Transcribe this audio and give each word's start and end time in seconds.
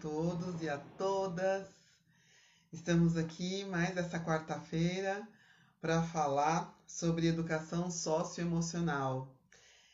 todos 0.00 0.62
e 0.62 0.68
a 0.68 0.78
todas. 0.96 1.68
Estamos 2.72 3.16
aqui 3.18 3.64
mais 3.66 3.96
essa 3.98 4.18
quarta-feira 4.18 5.28
para 5.80 6.02
falar 6.02 6.74
sobre 6.86 7.26
educação 7.26 7.90
socioemocional. 7.90 9.30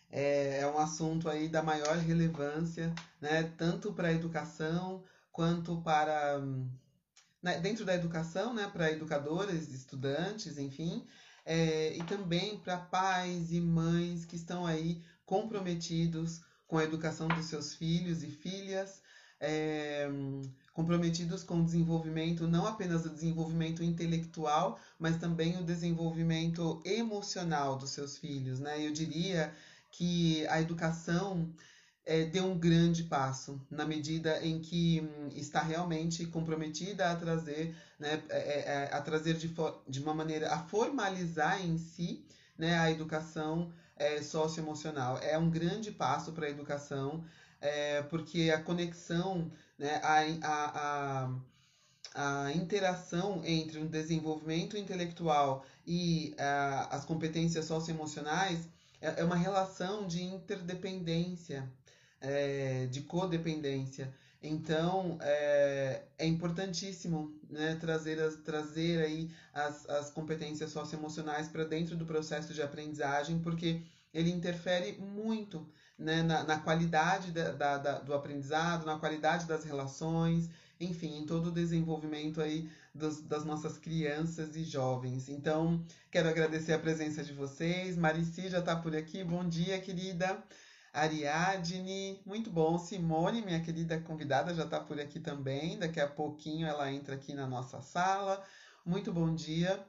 É, 0.09 0.61
é 0.61 0.67
um 0.69 0.79
assunto 0.79 1.29
aí 1.29 1.49
da 1.49 1.61
maior 1.61 1.97
relevância, 1.97 2.95
né? 3.21 3.53
Tanto 3.59 3.93
para 3.93 4.09
a 4.09 4.13
educação 4.13 5.03
quanto 5.33 5.83
para 5.83 6.41
né, 7.43 7.59
dentro 7.59 7.85
da 7.85 7.95
educação, 7.95 8.55
né? 8.55 8.69
Para 8.73 8.93
educadoras, 8.93 9.69
estudantes, 9.71 10.57
enfim, 10.57 11.05
é, 11.45 11.97
e 11.97 12.03
também 12.05 12.59
para 12.59 12.79
pais 12.79 13.51
e 13.51 13.61
mães 13.61 14.25
que 14.25 14.37
estão 14.37 14.65
aí 14.65 15.03
comprometidos 15.25 16.43
com 16.69 16.79
a 16.79 16.85
educação 16.85 17.27
dos 17.27 17.47
seus 17.47 17.75
filhos 17.75 18.23
e 18.23 18.31
filhas, 18.31 19.03
é, 19.41 20.09
comprometidos 20.73 21.43
com 21.43 21.61
o 21.61 21.65
desenvolvimento, 21.65 22.47
não 22.47 22.67
apenas 22.67 23.05
o 23.07 23.11
desenvolvimento 23.11 23.83
intelectual, 23.83 24.79
mas 24.99 25.17
também 25.17 25.59
o 25.59 25.65
desenvolvimento 25.65 26.81
emocional 26.85 27.77
dos 27.77 27.91
seus 27.91 28.19
filhos. 28.19 28.61
Né? 28.61 28.87
Eu 28.87 28.93
diria 28.93 29.53
que 29.91 30.47
a 30.49 30.61
educação 30.61 31.51
é, 32.05 32.25
deu 32.25 32.45
um 32.45 32.57
grande 32.57 33.03
passo 33.03 33.61
na 33.69 33.85
medida 33.85 34.39
em 34.45 34.61
que 34.61 35.01
hum, 35.01 35.29
está 35.35 35.61
realmente 35.61 36.25
comprometida 36.27 37.11
a 37.11 37.17
trazer, 37.17 37.75
né, 37.99 38.23
é 38.29 38.89
a 38.93 39.01
trazer 39.01 39.35
de, 39.35 39.53
de, 39.89 40.01
uma 40.01 40.15
maneira 40.15 40.53
a 40.53 40.59
formalizar 40.59 41.65
em 41.65 41.77
si 41.77 42.25
né, 42.57 42.79
a 42.79 42.91
educação 42.91 43.73
é, 43.97 44.23
socioemocional. 44.23 45.19
É 45.19 45.37
um 45.37 45.51
grande 45.51 45.91
passo 45.91 46.33
para 46.33 46.47
a 46.47 46.51
educação, 46.51 47.25
é, 47.61 48.03
porque 48.03 48.51
a 48.51 48.61
conexão, 48.61 49.51
né, 49.79 50.01
a, 50.03 50.21
a, 50.43 51.31
a, 52.15 52.47
a 52.47 52.53
interação 52.53 53.43
entre 53.45 53.79
o 53.79 53.89
desenvolvimento 53.89 54.77
intelectual 54.77 55.65
e 55.87 56.35
a, 56.39 56.97
as 56.97 57.05
competências 57.05 57.65
socioemocionais 57.65 58.69
é, 59.01 59.21
é 59.21 59.25
uma 59.25 59.37
relação 59.37 60.07
de 60.07 60.23
interdependência 60.23 61.69
é, 62.21 62.87
de 62.87 63.03
codependência. 63.03 64.13
Então, 64.43 65.19
é, 65.21 66.03
é 66.19 66.27
importantíssimo 66.27 67.35
né, 67.49 67.77
trazer, 67.81 68.21
as, 68.21 68.37
trazer 68.37 69.03
aí 69.03 69.31
as, 69.53 69.89
as 69.89 70.11
competências 70.11 70.71
socioemocionais 70.71 71.49
para 71.49 71.65
dentro 71.65 71.97
do 71.97 72.07
processo 72.07 72.53
de 72.55 72.63
aprendizagem, 72.63 73.39
porque 73.39 73.83
ele 74.17 74.31
interfere 74.31 74.93
muito 74.99 75.69
né, 75.99 76.23
na, 76.23 76.43
na 76.43 76.59
qualidade 76.59 77.31
da, 77.33 77.53
da, 77.53 77.77
da, 77.77 77.99
do 77.99 78.15
aprendizado, 78.15 78.87
na 78.87 78.99
qualidade 78.99 79.47
das 79.47 79.63
relações, 79.63 80.49
enfim, 80.81 81.19
em 81.19 81.27
todo 81.27 81.49
o 81.49 81.53
desenvolvimento 81.53 82.41
aí 82.41 82.71
dos, 82.95 83.21
das 83.21 83.45
nossas 83.45 83.77
crianças 83.77 84.57
e 84.57 84.65
jovens. 84.65 85.29
Então, 85.29 85.85
quero 86.11 86.31
agradecer 86.31 86.73
a 86.73 86.79
presença 86.79 87.23
de 87.23 87.35
vocês. 87.35 87.97
Marici 87.97 88.49
já 88.49 88.61
está 88.61 88.75
por 88.75 88.97
aqui. 88.97 89.23
Bom 89.23 89.47
dia, 89.47 89.79
querida. 89.81 90.43
Ariadne, 90.95 92.23
muito 92.25 92.51
bom. 92.51 92.79
Simone, 92.79 93.43
minha 93.43 93.61
querida 93.61 94.01
convidada, 94.01 94.55
já 94.55 94.65
está 94.65 94.81
por 94.81 94.99
aqui 94.99 95.21
também. 95.21 95.79
Daqui 95.79 96.01
a 96.01 96.09
pouquinho 96.09 96.67
ela 96.67 96.91
entra 96.91 97.15
aqui 97.15 97.35
na 97.35 97.47
nossa 97.47 97.83
sala. 97.83 98.43
Muito 98.85 99.13
bom 99.13 99.35
dia. 99.35 99.85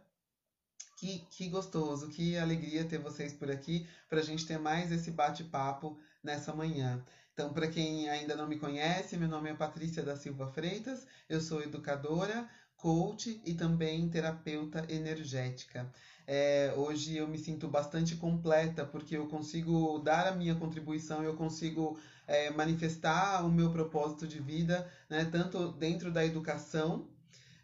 Que, 0.97 1.19
que 1.30 1.47
gostoso, 1.47 2.09
que 2.09 2.38
alegria 2.38 2.84
ter 2.84 2.97
vocês 2.97 3.31
por 3.31 3.50
aqui 3.50 3.88
para 4.09 4.19
a 4.19 4.24
gente 4.24 4.46
ter 4.46 4.58
mais 4.58 4.91
esse 4.91 5.12
bate-papo 5.12 5.97
nessa 6.22 6.53
manhã. 6.53 7.02
Então, 7.31 7.53
para 7.53 7.68
quem 7.68 8.09
ainda 8.09 8.35
não 8.35 8.47
me 8.47 8.58
conhece, 8.58 9.16
meu 9.16 9.30
nome 9.30 9.50
é 9.50 9.53
Patrícia 9.53 10.02
da 10.02 10.16
Silva 10.16 10.47
Freitas, 10.47 11.06
eu 11.30 11.40
sou 11.40 11.62
educadora, 11.62 12.50
coach 12.75 13.40
e 13.46 13.53
também 13.53 14.09
terapeuta 14.09 14.86
energética. 14.90 15.88
É, 16.25 16.74
hoje 16.75 17.16
eu 17.16 17.28
me 17.28 17.38
sinto 17.38 17.68
bastante 17.68 18.16
completa 18.16 18.84
porque 18.84 19.16
eu 19.16 19.28
consigo 19.28 20.00
dar 20.00 20.28
a 20.28 20.36
minha 20.36 20.56
contribuição, 20.56 21.24
eu 21.24 21.36
consigo 21.36 22.00
é, 22.28 22.50
manifestar 22.50 23.46
o 23.46 23.52
meu 23.52 23.72
propósito 23.72 24.28
de 24.28 24.40
vida, 24.40 24.91
né, 25.09 25.25
tanto 25.25 25.72
dentro 25.74 26.12
da 26.12 26.25
educação. 26.25 27.07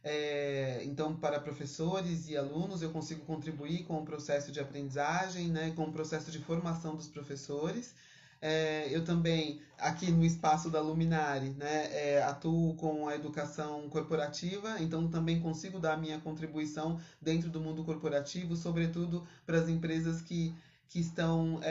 É, 0.03 0.81
então, 0.83 1.15
para 1.15 1.39
professores 1.39 2.27
e 2.29 2.35
alunos, 2.35 2.81
eu 2.81 2.91
consigo 2.91 3.25
contribuir 3.25 3.85
com 3.85 4.01
o 4.01 4.05
processo 4.05 4.51
de 4.51 4.59
aprendizagem, 4.59 5.47
né, 5.47 5.71
com 5.75 5.83
o 5.85 5.91
processo 5.93 6.29
de 6.29 6.39
formação 6.39 6.95
dos 6.95 7.07
professores. 7.07 7.95
É, 8.41 8.89
eu 8.91 9.05
também, 9.05 9.61
aqui 9.77 10.11
no 10.11 10.25
espaço 10.25 10.69
da 10.69 10.81
Luminari, 10.81 11.51
né, 11.51 11.87
é, 11.93 12.21
atuo 12.23 12.75
com 12.75 13.07
a 13.07 13.15
educação 13.15 13.87
corporativa, 13.89 14.81
então 14.81 15.07
também 15.07 15.39
consigo 15.39 15.79
dar 15.79 15.97
minha 15.97 16.19
contribuição 16.19 16.99
dentro 17.21 17.49
do 17.49 17.61
mundo 17.61 17.85
corporativo, 17.85 18.57
sobretudo 18.57 19.25
para 19.45 19.59
as 19.59 19.69
empresas 19.69 20.21
que, 20.21 20.53
que 20.89 20.99
estão. 20.99 21.61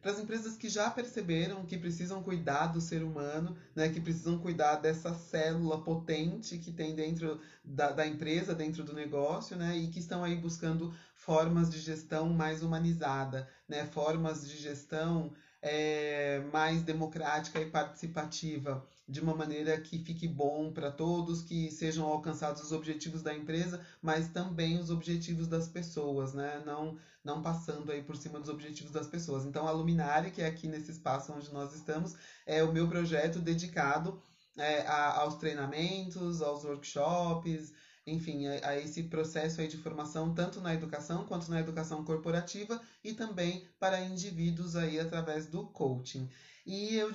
Para 0.00 0.12
as 0.12 0.20
empresas 0.20 0.56
que 0.56 0.68
já 0.68 0.88
perceberam 0.90 1.66
que 1.66 1.76
precisam 1.76 2.22
cuidar 2.22 2.68
do 2.68 2.80
ser 2.80 3.02
humano, 3.02 3.56
né, 3.74 3.88
que 3.88 4.00
precisam 4.00 4.38
cuidar 4.38 4.76
dessa 4.76 5.12
célula 5.12 5.82
potente 5.82 6.56
que 6.58 6.72
tem 6.72 6.94
dentro 6.94 7.40
da, 7.64 7.90
da 7.90 8.06
empresa, 8.06 8.54
dentro 8.54 8.84
do 8.84 8.92
negócio, 8.92 9.56
né, 9.56 9.76
e 9.76 9.88
que 9.88 9.98
estão 9.98 10.22
aí 10.22 10.36
buscando 10.36 10.94
formas 11.14 11.68
de 11.68 11.80
gestão 11.80 12.28
mais 12.28 12.62
humanizada, 12.62 13.48
né, 13.68 13.84
formas 13.86 14.48
de 14.48 14.56
gestão 14.56 15.32
é, 15.60 16.42
mais 16.52 16.82
democrática 16.82 17.60
e 17.60 17.68
participativa, 17.68 18.86
de 19.08 19.20
uma 19.20 19.34
maneira 19.34 19.80
que 19.80 19.98
fique 19.98 20.28
bom 20.28 20.70
para 20.70 20.90
todos, 20.90 21.42
que 21.42 21.70
sejam 21.70 22.06
alcançados 22.06 22.62
os 22.62 22.72
objetivos 22.72 23.22
da 23.22 23.34
empresa, 23.34 23.80
mas 24.02 24.28
também 24.28 24.78
os 24.78 24.90
objetivos 24.90 25.48
das 25.48 25.66
pessoas, 25.66 26.34
né? 26.34 26.62
Não, 26.66 26.98
não 27.24 27.40
passando 27.40 27.90
aí 27.90 28.02
por 28.02 28.16
cima 28.16 28.38
dos 28.38 28.50
objetivos 28.50 28.92
das 28.92 29.06
pessoas. 29.06 29.46
Então, 29.46 29.66
a 29.66 29.70
Luminária, 29.70 30.30
que 30.30 30.42
é 30.42 30.46
aqui 30.46 30.68
nesse 30.68 30.90
espaço 30.90 31.32
onde 31.32 31.50
nós 31.52 31.74
estamos, 31.74 32.16
é 32.46 32.62
o 32.62 32.72
meu 32.72 32.86
projeto 32.86 33.38
dedicado 33.38 34.20
é, 34.58 34.82
a, 34.82 35.20
aos 35.20 35.36
treinamentos, 35.36 36.42
aos 36.42 36.64
workshops, 36.64 37.72
enfim, 38.06 38.46
a, 38.46 38.68
a, 38.68 38.78
esse 38.78 39.04
processo 39.04 39.60
aí 39.60 39.68
de 39.68 39.76
formação, 39.78 40.34
tanto 40.34 40.60
na 40.60 40.74
educação 40.74 41.24
quanto 41.24 41.50
na 41.50 41.60
educação 41.60 42.04
corporativa 42.04 42.80
e 43.02 43.14
também 43.14 43.66
para 43.78 44.00
indivíduos 44.00 44.76
aí 44.76 44.98
através 45.00 45.46
do 45.46 45.66
coaching. 45.68 46.28
E 46.68 46.96
eu, 46.96 47.10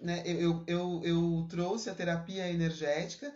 né, 0.00 0.22
eu, 0.24 0.62
eu, 0.64 1.00
eu 1.02 1.46
trouxe 1.50 1.90
a 1.90 1.94
terapia 1.94 2.48
energética 2.48 3.34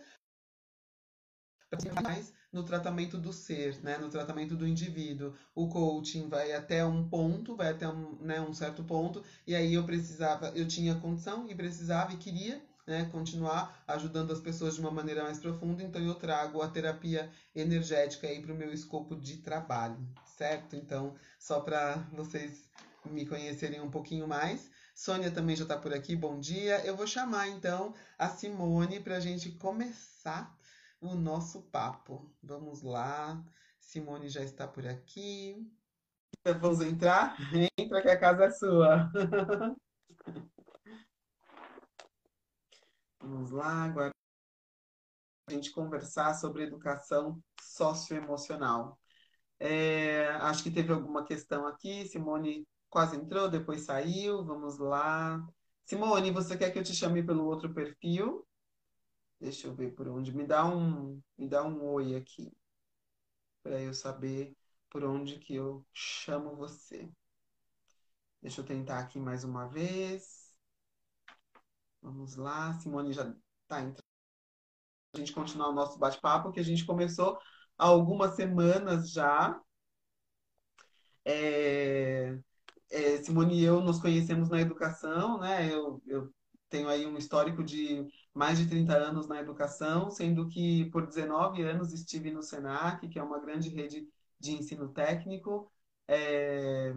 mais 2.01 2.33
no 2.53 2.63
tratamento 2.63 3.17
do 3.17 3.33
ser, 3.33 3.77
né, 3.83 3.97
no 3.97 4.09
tratamento 4.09 4.55
do 4.55 4.65
indivíduo. 4.65 5.33
O 5.53 5.67
coaching 5.67 6.29
vai 6.29 6.53
até 6.53 6.85
um 6.85 7.09
ponto, 7.09 7.53
vai 7.53 7.71
até 7.71 7.85
um, 7.85 8.15
né, 8.21 8.39
um 8.39 8.53
certo 8.53 8.81
ponto, 8.81 9.21
e 9.45 9.53
aí 9.53 9.73
eu 9.73 9.83
precisava, 9.83 10.53
eu 10.55 10.65
tinha 10.65 10.95
condição 10.95 11.49
e 11.49 11.53
precisava 11.53 12.13
e 12.13 12.17
queria 12.17 12.61
né, 12.87 13.03
continuar 13.11 13.83
ajudando 13.85 14.31
as 14.31 14.39
pessoas 14.39 14.75
de 14.75 14.79
uma 14.79 14.89
maneira 14.89 15.23
mais 15.23 15.37
profunda, 15.37 15.83
então 15.83 16.01
eu 16.01 16.15
trago 16.15 16.61
a 16.61 16.69
terapia 16.69 17.29
energética 17.53 18.25
aí 18.25 18.41
para 18.41 18.53
o 18.53 18.57
meu 18.57 18.71
escopo 18.71 19.17
de 19.17 19.35
trabalho, 19.39 19.97
certo? 20.37 20.77
Então, 20.77 21.13
só 21.37 21.59
para 21.59 21.97
vocês 22.13 22.69
me 23.05 23.25
conhecerem 23.25 23.81
um 23.81 23.91
pouquinho 23.91 24.25
mais. 24.29 24.76
Sônia 24.97 25.29
também 25.29 25.55
já 25.55 25.61
está 25.61 25.77
por 25.77 25.93
aqui, 25.93 26.15
bom 26.15 26.39
dia. 26.39 26.83
Eu 26.83 26.97
vou 26.97 27.05
chamar 27.05 27.47
então 27.49 27.93
a 28.17 28.29
Simone 28.29 28.99
para 28.99 29.17
a 29.17 29.19
gente 29.19 29.51
começar 29.51 30.57
o 30.99 31.13
nosso 31.13 31.61
papo. 31.69 32.33
Vamos 32.41 32.81
lá, 32.81 33.39
Simone 33.79 34.27
já 34.27 34.41
está 34.41 34.67
por 34.67 34.87
aqui. 34.87 35.71
Vamos 36.59 36.81
entrar? 36.81 37.37
Entra 37.77 38.01
que 38.01 38.09
a 38.09 38.19
casa 38.19 38.45
é 38.45 38.49
sua. 38.49 39.11
Vamos 43.21 43.51
lá, 43.51 43.83
agora 43.83 44.11
a 45.45 45.51
gente 45.53 45.71
conversar 45.73 46.33
sobre 46.33 46.63
educação 46.63 47.39
socioemocional. 47.61 48.99
É, 49.59 50.29
acho 50.41 50.63
que 50.63 50.71
teve 50.71 50.91
alguma 50.91 51.23
questão 51.23 51.67
aqui. 51.67 52.07
Simone 52.07 52.65
quase 52.97 53.15
entrou, 53.15 53.47
depois 53.47 53.81
saiu. 53.81 54.43
Vamos 54.43 54.79
lá. 54.79 55.47
Simone, 55.85 56.31
você 56.31 56.57
quer 56.57 56.71
que 56.71 56.79
eu 56.79 56.83
te 56.83 56.95
chame 56.95 57.23
pelo 57.23 57.45
outro 57.45 57.71
perfil? 57.71 58.43
Deixa 59.39 59.67
eu 59.67 59.75
ver 59.75 59.91
por 59.93 60.07
onde. 60.07 60.35
Me 60.35 60.43
dá 60.43 60.65
um, 60.65 61.21
me 61.37 61.47
dá 61.47 61.63
um 61.63 61.79
oi 61.91 62.15
aqui 62.15 62.51
para 63.61 63.79
eu 63.79 63.93
saber 63.93 64.57
por 64.89 65.03
onde 65.03 65.37
que 65.37 65.53
eu 65.53 65.85
chamo 65.93 66.55
você. 66.55 67.07
Deixa 68.41 68.61
eu 68.61 68.65
tentar 68.65 68.97
aqui 68.97 69.19
mais 69.19 69.43
uma 69.43 69.67
vez. 69.67 70.51
Vamos 72.01 72.35
lá, 72.35 72.73
Simone 72.79 73.13
já 73.13 73.31
está 73.61 73.79
entrando. 73.79 74.03
A 75.13 75.19
gente 75.19 75.33
continuar 75.33 75.69
o 75.69 75.73
nosso 75.73 75.99
bate-papo, 75.99 76.51
que 76.51 76.59
a 76.59 76.63
gente 76.63 76.83
começou 76.83 77.37
há 77.77 77.85
algumas 77.85 78.35
semanas 78.35 79.11
já. 79.11 79.61
É, 81.23 82.39
é, 82.89 83.17
Simone 83.23 83.59
e 83.59 83.63
eu 83.63 83.81
nos 83.81 83.99
conhecemos 83.99 84.49
na 84.49 84.61
educação, 84.61 85.39
né? 85.39 85.71
Eu, 85.73 86.01
eu 86.07 86.33
tenho 86.69 86.87
aí 86.89 87.05
um 87.05 87.17
histórico 87.17 87.63
de 87.63 88.05
mais 88.33 88.57
de 88.57 88.67
30 88.67 88.93
anos 88.95 89.27
na 89.27 89.39
educação, 89.39 90.09
sendo 90.11 90.47
que 90.47 90.89
por 90.91 91.05
19 91.07 91.61
anos 91.63 91.93
estive 91.93 92.31
no 92.31 92.43
SENAC, 92.43 93.07
que 93.09 93.19
é 93.19 93.23
uma 93.23 93.39
grande 93.39 93.69
rede 93.69 94.07
de 94.39 94.51
ensino 94.53 94.89
técnico. 94.89 95.71
É, 96.07 96.93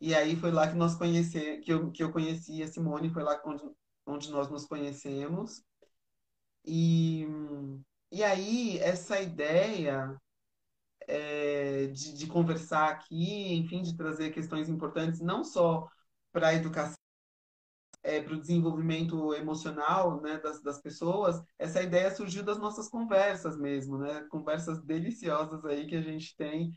e 0.00 0.14
aí 0.14 0.36
foi 0.36 0.50
lá 0.52 0.68
que 0.68 0.76
nós 0.76 0.94
conhece, 0.96 1.58
que 1.58 1.72
eu, 1.72 1.90
que 1.90 2.02
eu 2.02 2.12
conheci 2.12 2.62
a 2.62 2.68
Simone, 2.68 3.10
foi 3.10 3.22
lá 3.22 3.40
onde, 3.44 3.62
onde 4.06 4.30
nós 4.30 4.48
nos 4.48 4.66
conhecemos. 4.66 5.62
E, 6.64 7.26
e 8.12 8.22
aí, 8.22 8.78
essa 8.78 9.20
ideia 9.20 10.16
é, 11.08 11.86
de, 11.88 12.14
de 12.14 12.26
conversar 12.26 12.90
aqui, 12.90 13.54
enfim, 13.54 13.82
de 13.82 13.96
trazer 13.96 14.30
questões 14.30 14.68
importantes, 14.68 15.20
não 15.20 15.42
só 15.42 15.88
para 16.32 16.48
a 16.48 16.54
educação, 16.54 16.94
é, 18.02 18.20
para 18.22 18.34
o 18.34 18.40
desenvolvimento 18.40 19.34
emocional 19.34 20.20
né, 20.20 20.38
das, 20.38 20.62
das 20.62 20.80
pessoas, 20.80 21.42
essa 21.58 21.82
ideia 21.82 22.14
surgiu 22.14 22.44
das 22.44 22.58
nossas 22.58 22.88
conversas 22.88 23.58
mesmo, 23.58 23.98
né? 23.98 24.24
Conversas 24.30 24.82
deliciosas 24.84 25.64
aí 25.64 25.86
que 25.86 25.96
a 25.96 26.02
gente 26.02 26.36
tem 26.36 26.72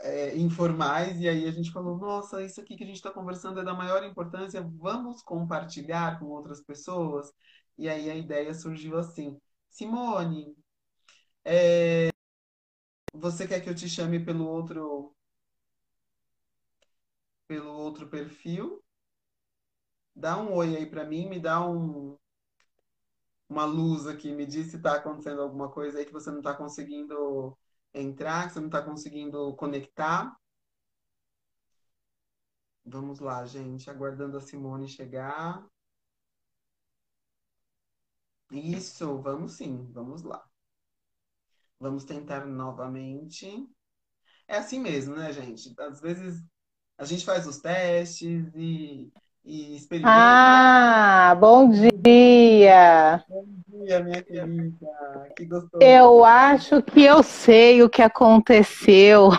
é, 0.00 0.36
informais, 0.36 1.18
e 1.20 1.28
aí 1.28 1.46
a 1.46 1.50
gente 1.50 1.70
falou, 1.72 1.96
nossa, 1.98 2.42
isso 2.42 2.60
aqui 2.60 2.76
que 2.76 2.84
a 2.84 2.86
gente 2.86 2.96
está 2.96 3.10
conversando 3.10 3.60
é 3.60 3.64
da 3.64 3.74
maior 3.74 4.04
importância, 4.04 4.62
vamos 4.62 5.22
compartilhar 5.22 6.18
com 6.18 6.26
outras 6.26 6.60
pessoas? 6.62 7.32
E 7.78 7.88
aí 7.88 8.10
a 8.10 8.14
ideia 8.16 8.52
surgiu 8.54 8.98
assim. 8.98 9.38
Simone, 9.70 10.54
é, 11.44 12.10
você 13.20 13.46
quer 13.48 13.60
que 13.60 13.68
eu 13.70 13.74
te 13.74 13.88
chame 13.88 14.18
pelo 14.24 14.46
outro 14.48 15.14
pelo 17.48 17.72
outro 17.72 18.06
perfil? 18.08 18.80
Dá 20.16 20.36
um 20.36 20.52
oi 20.54 20.76
aí 20.76 20.84
para 20.86 21.04
mim, 21.04 21.28
me 21.28 21.38
dá 21.38 21.64
um 21.64 22.18
uma 23.48 23.64
luz 23.64 24.06
aqui, 24.06 24.32
me 24.32 24.46
diz 24.46 24.68
se 24.70 24.76
está 24.76 24.94
acontecendo 24.96 25.40
alguma 25.42 25.68
coisa 25.70 25.98
aí 25.98 26.04
que 26.06 26.12
você 26.12 26.30
não 26.30 26.38
está 26.38 26.54
conseguindo 26.54 27.56
entrar, 27.94 28.46
que 28.48 28.52
você 28.54 28.60
não 28.60 28.66
está 28.68 28.82
conseguindo 28.82 29.54
conectar. 29.56 30.36
Vamos 32.86 33.20
lá, 33.20 33.44
gente, 33.44 33.90
aguardando 33.90 34.38
a 34.38 34.40
Simone 34.40 34.88
chegar. 34.88 35.62
Isso, 38.50 39.18
vamos 39.22 39.52
sim, 39.52 39.88
vamos 39.92 40.22
lá. 40.24 40.45
Vamos 41.78 42.04
tentar 42.04 42.46
novamente. 42.46 43.66
É 44.48 44.56
assim 44.56 44.80
mesmo, 44.80 45.14
né, 45.14 45.32
gente? 45.32 45.74
Às 45.78 46.00
vezes 46.00 46.42
a 46.96 47.04
gente 47.04 47.24
faz 47.24 47.46
os 47.46 47.58
testes 47.58 48.50
e, 48.54 49.12
e 49.44 49.76
experimenta. 49.76 50.10
Ah, 50.10 51.36
bom 51.38 51.68
dia! 51.70 53.22
Bom 53.28 53.44
dia, 53.68 54.02
minha 54.02 54.22
querida. 54.22 55.32
Que 55.36 55.44
gostoso. 55.44 55.84
Eu 55.84 56.24
acho 56.24 56.82
que 56.82 57.02
eu 57.04 57.22
sei 57.22 57.82
o 57.82 57.90
que 57.90 58.00
aconteceu. 58.00 59.30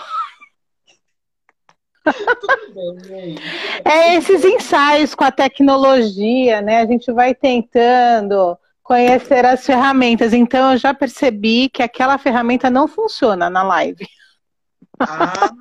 Tudo 2.03 3.07
bem. 3.07 3.35
É 3.83 4.15
esses 4.15 4.43
ensaios 4.45 5.15
com 5.15 5.23
a 5.23 5.31
tecnologia, 5.31 6.61
né? 6.61 6.81
A 6.81 6.85
gente 6.85 7.11
vai 7.11 7.33
tentando 7.33 8.57
conhecer 8.87 9.45
as 9.45 9.65
ferramentas. 9.65 10.31
Então 10.31 10.71
eu 10.71 10.77
já 10.77 10.93
percebi 10.93 11.67
que 11.67 11.83
aquela 11.83 12.17
ferramenta 12.17 12.69
não 12.69 12.87
funciona 12.87 13.49
na 13.49 13.61
live. 13.61 14.07
Ah. 14.99 15.51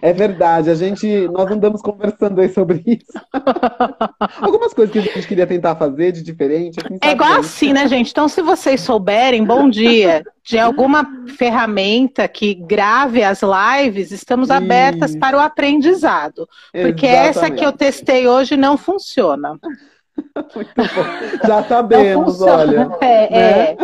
É 0.00 0.10
verdade, 0.10 0.70
a 0.70 0.74
gente, 0.74 1.28
nós 1.28 1.50
andamos 1.50 1.82
conversando 1.82 2.40
aí 2.40 2.48
sobre 2.48 2.82
isso. 2.86 3.12
Algumas 4.40 4.72
coisas 4.72 4.90
que 4.90 4.98
a 4.98 5.02
gente 5.02 5.28
queria 5.28 5.46
tentar 5.46 5.76
fazer 5.76 6.12
de 6.12 6.22
diferente. 6.22 6.80
assim, 6.80 6.98
É 7.02 7.10
igual 7.10 7.34
gente? 7.34 7.44
assim, 7.44 7.72
né, 7.74 7.86
gente? 7.86 8.10
Então, 8.10 8.26
se 8.26 8.40
vocês 8.40 8.80
souberem, 8.80 9.44
bom 9.44 9.68
dia, 9.68 10.24
de 10.42 10.58
alguma 10.58 11.06
ferramenta 11.36 12.26
que 12.26 12.54
grave 12.54 13.22
as 13.22 13.42
lives, 13.42 14.12
estamos 14.12 14.50
abertas 14.50 15.14
para 15.14 15.36
o 15.36 15.40
aprendizado. 15.40 16.48
Porque 16.72 17.06
essa 17.06 17.50
que 17.50 17.62
eu 17.62 17.68
Exatamente. 17.68 17.78
testei 17.78 18.26
hoje 18.26 18.56
não 18.56 18.78
funciona. 18.78 19.58
Muito 20.54 20.74
bom. 20.76 21.46
Já 21.46 21.60
Não 21.60 21.68
sabemos, 21.68 22.40
olha. 22.42 22.90
É, 23.00 23.38
é. 23.38 23.76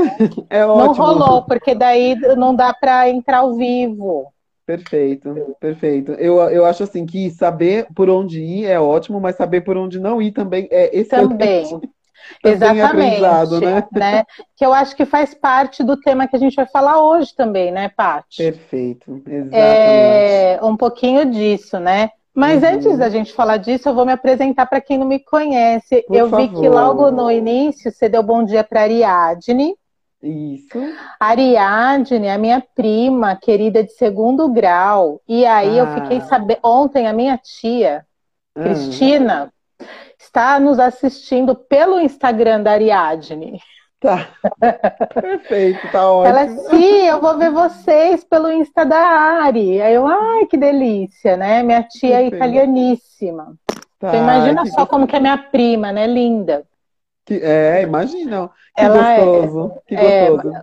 É 0.50 0.60
Não 0.60 0.76
ótimo. 0.76 1.06
rolou, 1.06 1.42
porque 1.42 1.75
daí 1.75 2.14
não 2.36 2.54
dá 2.54 2.72
para 2.72 3.08
entrar 3.08 3.38
ao 3.38 3.54
vivo. 3.54 4.32
Perfeito, 4.66 5.56
perfeito. 5.58 6.12
Eu, 6.12 6.38
eu 6.50 6.66
acho 6.66 6.82
assim 6.82 7.06
que 7.06 7.30
saber 7.30 7.86
por 7.94 8.10
onde 8.10 8.42
ir 8.42 8.66
é 8.66 8.78
ótimo, 8.78 9.19
mas 9.19 9.36
saber 9.36 9.62
por 9.62 9.78
onde 9.78 9.98
não 9.98 10.20
ir 10.20 10.32
também 10.32 10.69
é 10.70 10.96
excelente. 10.96 11.30
Também. 11.30 11.80
Também 12.42 12.52
é 12.52 12.56
Exatamente, 12.56 13.25
aprendizado, 13.25 13.60
né? 13.60 13.88
né? 13.92 14.25
Que 14.54 14.66
eu 14.66 14.75
acho 14.75 14.94
que 14.94 15.06
faz 15.06 15.32
parte 15.32 15.82
do 15.82 15.96
tema 15.98 16.28
que 16.28 16.36
a 16.36 16.38
gente 16.38 16.56
vai 16.56 16.66
falar 16.66 17.02
hoje 17.02 17.34
também, 17.34 17.70
né, 17.72 17.88
Paty? 17.88 18.36
Perfeito, 18.36 19.22
exatamente. 19.26 19.54
É, 19.54 20.58
um 20.62 20.76
pouquinho 20.76 21.25
disso, 21.30 21.78
né? 21.78 22.10
Mas 22.38 22.62
Uhum. 22.62 22.69
antes 22.69 22.96
da 22.99 23.08
gente 23.11 23.32
falar 23.32 23.56
disso, 23.56 23.88
eu 23.88 23.94
vou 23.94 24.06
me 24.06 24.12
apresentar 24.12 24.64
para 24.67 24.81
quem 24.81 24.96
não 24.96 25.06
me 25.06 25.19
conhece. 25.19 26.02
Por 26.06 26.14
eu 26.17 26.29
vi 26.37 26.46
que 26.49 26.55
favor. 26.55 26.70
logo 26.70 27.11
no 27.11 27.29
início 27.29 27.90
você 27.90 28.08
deu 28.08 28.23
bom 28.23 28.44
dia 28.44 28.62
para 28.62 28.82
Ariadne. 28.82 29.75
Isso. 30.23 30.79
Ariadne 31.19 32.29
a 32.29 32.38
minha 32.38 32.64
prima 32.76 33.35
querida 33.35 33.82
de 33.82 33.90
segundo 33.93 34.49
grau. 34.49 35.20
E 35.29 35.44
aí 35.44 35.79
eu 35.79 35.85
Ah. 35.87 35.94
fiquei 35.94 36.20
sabendo. 36.20 36.61
Ontem 36.62 37.08
a 37.08 37.12
minha 37.12 37.37
tia, 37.38 38.05
Ah, 38.56 38.62
Cristina, 38.62 39.52
está 40.17 40.61
nos 40.61 40.79
assistindo 40.79 41.56
pelo 41.56 41.99
Instagram 42.00 42.62
da 42.62 42.70
Ariadne. 42.73 43.61
Tá. 44.00 44.29
Perfeito, 45.15 45.91
tá 45.91 46.11
ótimo. 46.11 46.39
Ela, 46.39 46.49
sim, 46.71 47.06
eu 47.06 47.21
vou 47.21 47.37
ver 47.37 47.50
vocês 47.50 48.25
pelo 48.25 48.50
Insta 48.52 48.85
da 48.85 48.99
Ari. 48.99 49.81
Aí 49.81 49.95
eu, 49.95 50.07
ai, 50.07 50.47
que 50.47 50.57
delícia, 50.57 51.37
né? 51.37 51.62
Minha 51.62 51.83
tia 51.83 52.21
é 52.23 52.26
italianíssima. 52.26 53.55
Tá, 53.99 54.09
Então 54.09 54.21
imagina 54.23 54.62
que 54.62 54.71
só 54.71 54.87
como 54.87 55.07
que 55.07 55.17
é 55.17 55.21
minha 55.21 55.38
prima, 55.38 55.90
né? 55.93 56.07
Linda. 56.07 56.64
Que- 57.26 57.40
é, 57.43 57.83
imagina. 57.83 58.49
Que 58.76 58.83
Ela 58.85 59.12
é- 59.12 59.25
gostoso. 59.25 59.73
Que 59.87 59.95
é, 59.95 60.31
gostoso. 60.31 60.62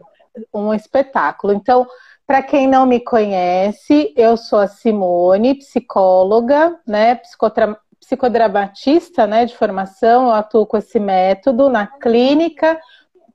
Um 0.53 0.73
espetáculo. 0.73 1.53
Então, 1.53 1.85
para 2.25 2.41
quem 2.41 2.67
não 2.67 2.85
me 2.85 2.99
conhece, 2.99 4.13
eu 4.17 4.35
sou 4.35 4.59
a 4.59 4.67
Simone, 4.67 5.55
psicóloga, 5.55 6.77
né? 6.87 7.15
Psicotra... 7.15 7.77
Psicodramatista, 7.99 9.25
né? 9.25 9.45
De 9.45 9.55
formação, 9.55 10.25
eu 10.27 10.31
atuo 10.33 10.65
com 10.65 10.77
esse 10.77 10.99
método 10.99 11.69
na 11.69 11.87
clínica. 11.87 12.79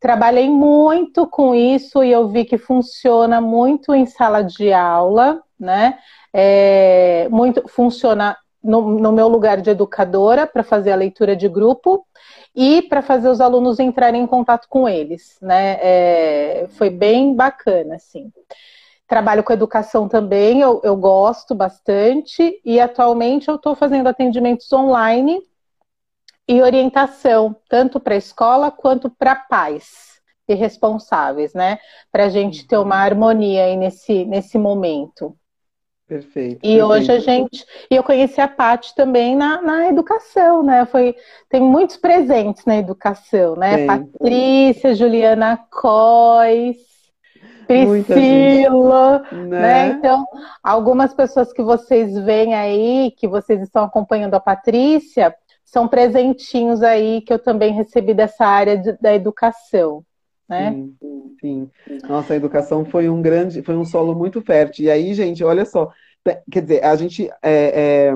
Trabalhei 0.01 0.49
muito 0.49 1.27
com 1.27 1.55
isso 1.55 2.03
e 2.03 2.11
eu 2.11 2.27
vi 2.27 2.47
que 2.47 2.57
funciona 2.57 3.39
muito 3.39 3.95
em 3.95 4.07
sala 4.07 4.43
de 4.43 4.73
aula, 4.73 5.43
né? 5.59 5.99
É, 6.33 7.29
muito 7.31 7.69
funciona 7.69 8.35
no, 8.65 8.99
no 8.99 9.13
meu 9.13 9.29
lugar 9.29 9.61
de 9.61 9.69
educadora 9.69 10.47
para 10.47 10.63
fazer 10.63 10.93
a 10.93 10.97
leitura 10.97 11.37
de 11.37 11.49
grupo 11.49 12.07
e 12.57 12.81
para 12.81 13.03
fazer 13.03 13.29
os 13.29 13.43
alunos 13.43 13.79
entrarem 13.79 14.23
em 14.23 14.27
contato 14.27 14.67
com 14.71 14.89
eles, 14.89 15.37
né? 15.43 15.79
É, 15.83 16.67
foi 16.71 16.89
bem 16.89 17.35
bacana, 17.35 17.97
assim. 17.97 18.33
Trabalho 19.07 19.43
com 19.43 19.53
educação 19.53 20.09
também, 20.09 20.61
eu, 20.61 20.81
eu 20.83 20.97
gosto 20.97 21.55
bastante, 21.55 22.59
e 22.65 22.81
atualmente 22.81 23.49
eu 23.49 23.57
estou 23.57 23.75
fazendo 23.75 24.07
atendimentos 24.07 24.73
online 24.73 25.43
e 26.51 26.61
orientação, 26.61 27.55
tanto 27.69 28.01
para 28.01 28.15
a 28.15 28.19
escola 28.19 28.73
quanto 28.73 29.09
para 29.09 29.37
pais 29.37 30.21
e 30.49 30.55
responsáveis, 30.55 31.55
né? 31.55 31.79
Para 32.11 32.25
a 32.25 32.29
gente 32.29 32.67
ter 32.67 32.77
uma 32.77 32.97
harmonia 32.97 33.67
aí 33.67 33.77
nesse, 33.77 34.25
nesse 34.25 34.59
momento. 34.59 35.37
Perfeito. 36.09 36.59
E 36.67 36.83
hoje 36.83 37.05
a 37.05 37.15
perfeito. 37.15 37.23
gente. 37.55 37.65
E 37.89 37.95
eu 37.95 38.03
conheci 38.03 38.41
a 38.41 38.49
Paty 38.49 38.97
também 38.97 39.37
na, 39.37 39.63
na 39.63 39.89
educação, 39.91 40.61
né? 40.65 40.85
Foi, 40.87 41.15
tem 41.49 41.61
muitos 41.61 41.97
presentes 41.97 42.65
na 42.65 42.79
educação, 42.79 43.55
né? 43.55 43.77
Tem. 43.77 43.87
Patrícia, 43.87 44.93
Juliana 44.93 45.57
Cois, 45.71 46.79
Priscila, 47.69 49.23
né? 49.31 49.45
Né? 49.45 49.89
Então, 49.91 50.27
algumas 50.65 51.15
pessoas 51.15 51.53
que 51.53 51.63
vocês 51.63 52.19
veem 52.19 52.57
aí, 52.57 53.13
que 53.17 53.29
vocês 53.29 53.63
estão 53.63 53.85
acompanhando 53.85 54.35
a 54.35 54.41
Patrícia, 54.41 55.33
são 55.71 55.89
presentinhos 55.89 56.83
aí 56.83 57.21
que 57.23 57.33
eu 57.33 57.39
também 57.39 57.73
recebi 57.73 58.15
dessa 58.15 58.45
área 58.47 58.77
de- 58.79 58.97
da 58.99 59.15
educação, 59.15 60.05
né? 60.49 60.77
Sim, 61.01 61.37
sim. 61.41 61.71
Nossa, 62.07 62.35
a 62.35 62.37
educação 62.37 62.85
foi 62.85 63.09
um 63.09 63.23
grande, 63.23 63.63
foi 63.63 63.77
um 63.77 63.85
solo 63.85 64.15
muito 64.15 64.43
fértil. 64.43 64.85
E 64.87 64.91
aí, 64.91 65.15
gente, 65.15 65.43
olha 65.43 65.65
só, 65.65 65.91
quer 66.51 66.63
dizer, 66.63 66.85
a 66.85 66.95
gente 66.97 67.31
é, 67.43 68.09
é, 68.11 68.15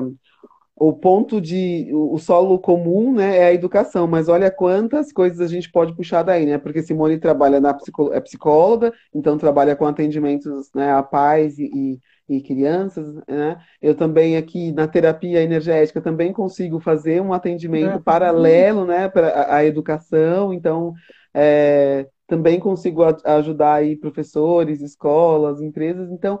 o 0.75 0.93
ponto 0.93 1.41
de 1.41 1.89
o 1.93 2.17
solo 2.19 2.59
comum, 2.59 3.13
né, 3.13 3.37
é 3.39 3.45
a 3.47 3.53
educação, 3.53 4.07
mas 4.07 4.29
olha 4.29 4.51
quantas 4.51 5.11
coisas 5.13 5.41
a 5.41 5.47
gente 5.47 5.71
pode 5.71 5.95
puxar 5.95 6.23
daí, 6.23 6.45
né? 6.45 6.57
Porque 6.59 6.83
Simone 6.83 7.19
trabalha 7.19 7.61
na 7.61 7.73
psico, 7.73 8.13
é 8.13 8.21
psicóloga, 8.21 8.93
então 9.13 9.37
trabalha 9.37 9.75
com 9.75 9.85
atendimentos, 9.87 10.71
né, 10.75 10.91
a 10.93 11.03
pais 11.03 11.59
e, 11.59 11.99
e, 12.27 12.41
crianças, 12.41 13.13
né? 13.27 13.57
Eu 13.81 13.95
também 13.95 14.35
aqui 14.35 14.71
na 14.71 14.87
terapia 14.87 15.41
energética 15.41 16.01
também 16.01 16.33
consigo 16.33 16.79
fazer 16.79 17.21
um 17.21 17.33
atendimento 17.33 17.95
uhum. 17.95 18.01
paralelo, 18.01 18.85
né, 18.85 19.07
para 19.07 19.53
a 19.53 19.63
educação, 19.63 20.51
então 20.51 20.93
é, 21.33 22.07
também 22.27 22.59
consigo 22.59 23.03
ajudar 23.23 23.75
aí 23.75 23.95
professores, 23.95 24.81
escolas, 24.81 25.61
empresas, 25.61 26.11
então 26.11 26.39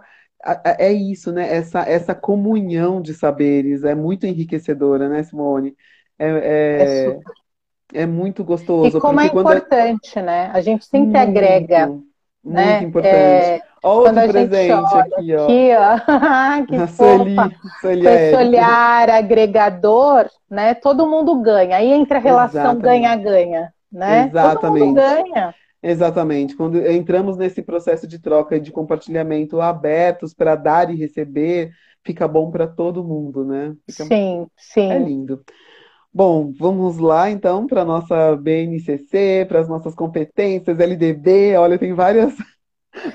é 0.77 0.91
isso, 0.91 1.31
né? 1.31 1.55
Essa, 1.55 1.81
essa 1.81 2.13
comunhão 2.13 3.01
de 3.01 3.13
saberes 3.13 3.83
é 3.83 3.95
muito 3.95 4.27
enriquecedora, 4.27 5.09
né, 5.09 5.23
Simone? 5.23 5.75
É, 6.19 6.27
é, 6.27 7.19
é, 7.93 8.01
é 8.01 8.05
muito 8.05 8.43
gostoso. 8.43 8.97
E 8.97 9.01
como 9.01 9.19
é 9.19 9.25
importante, 9.25 10.21
né? 10.21 10.51
A 10.53 10.61
gente 10.61 10.85
sempre 10.85 11.07
muito, 11.07 11.17
agrega. 11.17 11.87
Muito 11.87 12.09
né? 12.43 12.83
importante. 12.83 13.15
É, 13.15 13.61
Outro 13.85 14.13
presente 14.13 14.71
aqui, 14.73 15.35
ó. 15.35 15.43
Aqui, 15.43 15.69
ó. 15.75 16.65
que 16.65 16.87
Sueli, 16.87 17.35
Sueli 17.79 18.07
esse 18.07 18.35
olhar 18.35 19.09
agregador, 19.09 20.27
né? 20.49 20.73
Todo 20.73 21.07
mundo 21.07 21.39
ganha. 21.41 21.77
Aí 21.77 21.91
entra 21.91 22.17
a 22.17 22.21
relação 22.21 22.79
ganha-ganha, 22.79 23.71
né? 23.91 24.27
Exatamente. 24.27 24.61
Todo 24.61 24.85
mundo 24.85 24.95
ganha. 24.95 25.55
Exatamente. 25.83 26.55
Quando 26.55 26.83
entramos 26.87 27.37
nesse 27.37 27.61
processo 27.61 28.07
de 28.07 28.17
troca 28.17 28.55
e 28.55 28.59
de 28.59 28.71
compartilhamento 28.71 29.61
abertos 29.61 30.33
para 30.33 30.55
dar 30.55 30.89
e 30.89 30.95
receber, 30.95 31.69
fica 32.03 32.27
bom 32.27 32.49
para 32.49 32.65
todo 32.65 33.03
mundo, 33.03 33.45
né? 33.45 33.75
Fica... 33.87 34.05
Sim, 34.05 34.47
sim. 34.57 34.91
É 34.91 34.97
lindo. 34.97 35.43
Bom, 36.11 36.51
vamos 36.57 36.97
lá 36.97 37.29
então 37.29 37.67
para 37.67 37.81
a 37.81 37.85
nossa 37.85 38.35
BNCC, 38.37 39.45
para 39.47 39.59
as 39.59 39.67
nossas 39.67 39.93
competências, 39.93 40.79
LDB. 40.79 41.55
Olha, 41.57 41.77
tem 41.77 41.93
várias, 41.93 42.33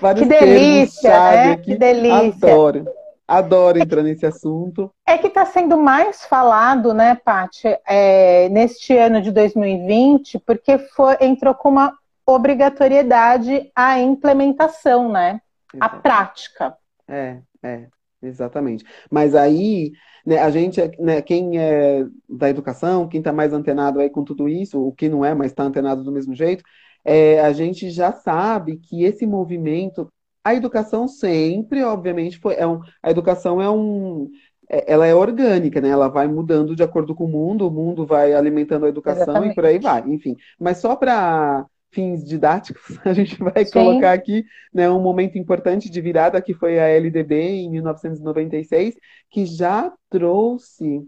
vários 0.01 0.23
que 0.23 0.29
delícia, 0.29 1.11
né? 1.11 1.57
Que 1.57 1.77
delícia. 1.77 2.49
Adoro. 2.49 2.85
Adoro 3.27 3.79
entrar 3.79 4.03
nesse 4.03 4.27
assunto. 4.27 4.91
É 5.07 5.17
que 5.17 5.29
está 5.29 5.47
sendo 5.47 5.77
mais 5.77 6.25
falado, 6.25 6.93
né, 6.93 7.15
Paty, 7.25 7.69
é, 7.87 8.49
neste 8.49 8.97
ano 8.97 9.23
de 9.23 9.31
2020, 9.31 10.41
porque 10.41 10.79
foi, 10.79 11.17
entrou 11.21 11.55
com 11.55 11.69
uma 11.69 11.97
obrigatoriedade 12.27 13.71
a 13.75 14.01
implementação, 14.01 15.13
né? 15.13 15.41
A 15.79 15.89
prática. 15.89 16.77
É, 17.07 17.39
é, 17.63 17.87
exatamente. 18.21 18.85
Mas 19.09 19.37
aí, 19.37 19.93
né, 20.27 20.39
a 20.39 20.51
gente, 20.51 20.81
né, 20.99 21.23
quem 21.23 21.57
é 21.57 22.05
da 22.29 22.51
educação, 22.51 23.09
quem 23.09 23.21
está 23.21 23.33
mais 23.33 23.53
antenado 23.53 24.01
aí 24.01 24.11
com 24.11 24.25
tudo 24.25 24.49
isso, 24.49 24.85
o 24.85 24.93
que 24.93 25.09
não 25.09 25.25
é, 25.25 25.35
mas 25.35 25.53
está 25.53 25.63
antenado 25.63 26.03
do 26.03 26.11
mesmo 26.11 26.35
jeito, 26.35 26.65
é, 27.05 27.41
a 27.41 27.53
gente 27.53 27.91
já 27.91 28.13
sabe 28.13 28.77
que 28.77 29.05
esse 29.05 29.27
movimento, 29.27 30.09
a 30.45 30.55
educação 30.55 31.09
sempre, 31.09 31.83
obviamente, 31.83 32.39
foi, 32.39 32.55
é 32.55 32.67
um, 32.67 32.81
a 33.03 33.11
educação 33.11 33.61
é 33.61 33.71
um, 33.71 34.31
é, 34.69 34.93
ela 34.93 35.07
é 35.07 35.15
orgânica, 35.15 35.81
né? 35.81 35.89
Ela 35.89 36.09
vai 36.09 36.29
mudando 36.29 36.77
de 36.77 36.83
acordo 36.83 37.15
com 37.15 37.25
o 37.25 37.29
mundo, 37.29 37.67
o 37.67 37.71
mundo 37.71 38.07
vai 38.07 38.33
alimentando 38.33 38.87
a 38.87 38.89
educação 38.89 39.25
Exatamente. 39.25 39.53
e 39.53 39.55
por 39.55 39.67
aí 39.67 39.79
vai, 39.79 40.01
enfim. 40.09 40.37
Mas 40.59 40.79
só 40.79 40.95
para 40.95 41.67
fins 41.91 42.25
didáticos, 42.25 42.99
a 43.05 43.13
gente 43.13 43.37
vai 43.39 43.65
Sim. 43.65 43.73
colocar 43.73 44.13
aqui 44.13 44.45
né, 44.73 44.89
um 44.89 45.01
momento 45.01 45.37
importante 45.37 45.91
de 45.91 46.01
virada, 46.01 46.41
que 46.41 46.55
foi 46.55 46.79
a 46.79 46.89
LDB 46.89 47.35
em 47.35 47.71
1996, 47.71 48.95
que 49.29 49.45
já 49.45 49.93
trouxe 50.09 51.03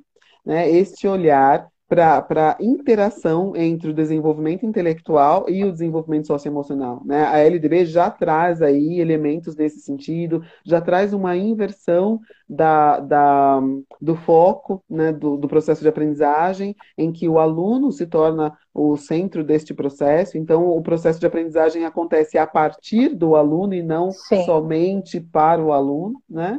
né, 0.45 0.69
este 0.69 1.07
olhar 1.07 1.69
para 1.95 2.57
a 2.59 2.63
interação 2.63 3.55
entre 3.55 3.91
o 3.91 3.95
desenvolvimento 3.95 4.65
intelectual 4.65 5.45
e 5.47 5.63
o 5.63 5.71
desenvolvimento 5.71 6.27
socioemocional. 6.27 7.03
Né? 7.05 7.23
A 7.25 7.39
LDB 7.39 7.85
já 7.85 8.11
traz 8.11 8.63
aí 8.63 8.99
elementos 8.99 9.55
nesse 9.55 9.81
sentido, 9.81 10.43
já 10.65 10.81
traz 10.81 11.13
uma 11.13 11.37
inversão 11.37 12.19
da, 12.49 12.99
da 12.99 13.61
do 14.01 14.17
foco 14.17 14.83
né, 14.89 15.13
do, 15.13 15.37
do, 15.37 15.47
processo 15.47 15.83
de 15.83 15.89
aprendizagem, 15.89 16.75
em 16.97 17.13
que 17.13 17.29
o 17.29 17.39
aluno 17.39 17.93
se 17.93 18.07
torna 18.07 18.57
o 18.73 18.97
centro 18.97 19.45
deste 19.45 19.75
processo. 19.75 20.39
Então, 20.39 20.69
o 20.69 20.83
processo 20.83 21.21
de 21.21 21.27
aprendizagem 21.27 21.85
acontece 21.85 22.39
a 22.39 22.47
partir 22.47 23.15
do 23.15 23.37
aluno 23.37 23.75
e 23.75 23.83
não 23.83 24.11
Sim. 24.11 24.45
somente 24.45 25.21
para 25.21 25.63
o 25.63 25.73
aluno. 25.73 26.23
Né? 26.29 26.59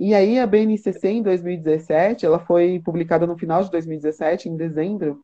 E 0.00 0.14
aí 0.14 0.38
a 0.40 0.46
BNCC 0.46 1.08
em 1.08 1.22
2017, 1.22 2.26
ela 2.26 2.40
foi 2.40 2.80
publicada 2.80 3.26
no 3.26 3.38
final 3.38 3.62
de 3.62 3.70
2017, 3.70 4.48
em 4.48 4.56
dezembro, 4.56 5.22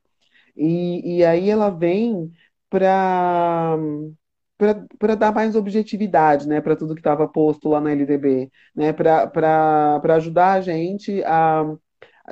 e, 0.57 1.19
e 1.19 1.25
aí 1.25 1.51
ela 1.51 1.71
vem 1.71 2.31
para 2.71 3.77
para 4.99 5.15
dar 5.15 5.33
mais 5.35 5.55
objetividade 5.55 6.49
né, 6.49 6.61
para 6.61 6.77
tudo 6.77 6.95
que 6.95 7.01
estava 7.01 7.29
posto 7.29 7.69
lá 7.69 7.81
na 7.81 7.93
LDB, 7.93 8.51
né, 8.75 8.93
para 8.93 10.01
ajudar 10.15 10.53
a 10.55 10.61
gente 10.63 11.23
a, 11.25 11.77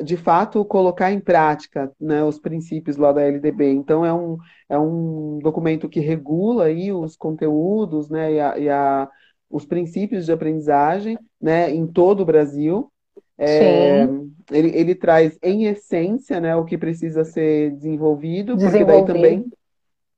de 0.02 0.16
fato, 0.16 0.64
colocar 0.64 1.12
em 1.12 1.20
prática 1.20 1.92
né, 2.00 2.24
os 2.24 2.38
princípios 2.38 2.96
lá 2.96 3.12
da 3.12 3.22
LDB. 3.22 3.70
Então, 3.70 4.04
é 4.04 4.12
um, 4.12 4.38
é 4.68 4.78
um 4.78 5.38
documento 5.42 5.88
que 5.88 6.00
regula 6.00 6.64
aí 6.66 6.92
os 6.92 7.16
conteúdos 7.16 8.10
né, 8.10 8.32
e, 8.32 8.40
a, 8.40 8.58
e 8.58 8.68
a 8.68 9.08
os 9.54 9.64
princípios 9.64 10.26
de 10.26 10.32
aprendizagem 10.32 11.16
né, 11.40 11.70
em 11.70 11.87
todo 11.87 12.23
o 12.23 12.25
Brasil. 12.25 12.90
É, 13.38 14.02
ele, 14.50 14.76
ele 14.76 14.94
traz 14.96 15.38
em 15.40 15.66
essência 15.66 16.40
né, 16.40 16.56
o 16.56 16.64
que 16.64 16.76
precisa 16.76 17.25
ser 17.25 17.70
desenvolvido, 17.70 18.56
porque 18.56 18.84
daí 18.84 19.04
também 19.04 19.44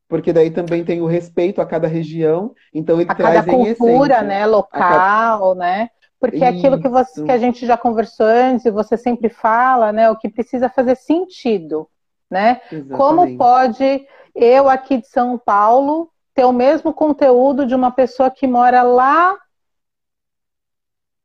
porque 0.08 0.32
daí 0.32 0.50
também 0.50 0.84
tem 0.84 1.00
o 1.00 1.06
respeito 1.06 1.60
a 1.60 1.66
cada 1.66 1.88
região, 1.88 2.54
então 2.72 3.00
ele 3.00 3.10
a 3.10 3.14
traz 3.14 3.44
cada 3.44 3.52
cultura, 3.52 4.22
né, 4.22 4.46
local, 4.46 5.40
cada... 5.40 5.54
né? 5.56 5.90
Porque 6.18 6.44
é 6.44 6.48
aquilo 6.48 6.80
que, 6.80 6.88
você, 6.88 7.24
que 7.24 7.30
a 7.30 7.38
gente 7.38 7.66
já 7.66 7.76
conversou 7.76 8.24
antes 8.24 8.64
e 8.64 8.70
você 8.70 8.96
sempre 8.96 9.28
fala, 9.28 9.92
né, 9.92 10.08
o 10.08 10.16
que 10.16 10.28
precisa 10.28 10.68
fazer 10.68 10.94
sentido, 10.94 11.88
né? 12.30 12.60
Exatamente. 12.70 12.96
Como 12.96 13.36
pode 13.36 14.06
eu 14.34 14.68
aqui 14.68 14.98
de 14.98 15.08
São 15.08 15.36
Paulo 15.36 16.08
ter 16.36 16.44
o 16.44 16.52
mesmo 16.52 16.92
conteúdo 16.92 17.64
de 17.66 17.74
uma 17.74 17.90
pessoa 17.90 18.30
que 18.30 18.46
mora 18.46 18.82
lá 18.82 19.36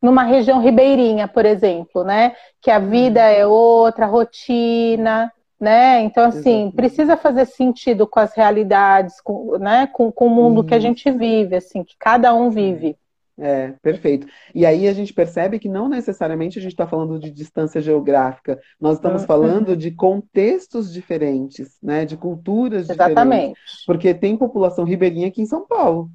numa 0.01 0.23
região 0.23 0.59
ribeirinha, 0.59 1.27
por 1.27 1.45
exemplo, 1.45 2.03
né? 2.03 2.33
Que 2.61 2.71
a 2.71 2.79
vida 2.79 3.19
é 3.19 3.45
outra, 3.45 4.05
rotina, 4.05 5.31
né? 5.59 5.99
Então, 6.01 6.23
assim, 6.23 6.39
Exatamente. 6.39 6.75
precisa 6.75 7.17
fazer 7.17 7.45
sentido 7.45 8.07
com 8.07 8.21
as 8.21 8.33
realidades, 8.33 9.19
com, 9.19 9.57
né? 9.59 9.85
com, 9.87 10.09
com 10.11 10.27
o 10.27 10.29
mundo 10.29 10.63
que 10.63 10.73
a 10.73 10.79
gente 10.79 11.11
vive, 11.11 11.57
assim, 11.57 11.83
que 11.83 11.95
cada 11.99 12.33
um 12.33 12.49
vive. 12.49 12.97
É, 13.43 13.73
perfeito. 13.81 14.27
E 14.53 14.67
aí 14.67 14.87
a 14.87 14.93
gente 14.93 15.11
percebe 15.11 15.57
que 15.57 15.67
não 15.67 15.89
necessariamente 15.89 16.59
a 16.59 16.61
gente 16.61 16.73
está 16.73 16.85
falando 16.85 17.17
de 17.17 17.31
distância 17.31 17.81
geográfica, 17.81 18.59
nós 18.79 18.97
estamos 18.97 19.21
uhum. 19.21 19.27
falando 19.27 19.75
de 19.75 19.89
contextos 19.89 20.93
diferentes, 20.93 21.75
né? 21.81 22.05
De 22.05 22.15
culturas 22.15 22.87
Exatamente. 22.87 23.15
diferentes. 23.15 23.85
Porque 23.87 24.13
tem 24.13 24.37
população 24.37 24.85
ribeirinha 24.85 25.27
aqui 25.27 25.41
em 25.41 25.47
São 25.47 25.65
Paulo. 25.65 26.11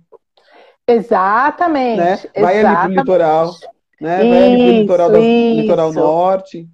Exatamente. 0.87 1.99
Né? 1.99 2.17
Vai 2.41 2.59
Exatamente. 2.59 2.67
ali 2.69 2.95
pro 2.95 3.03
litoral, 3.03 3.51
né? 4.01 4.17
Vai 4.19 4.45
ali 4.45 4.57
pro 4.57 4.81
litoral, 4.81 5.11
do, 5.11 5.19
litoral 5.19 5.93
norte. 5.93 6.69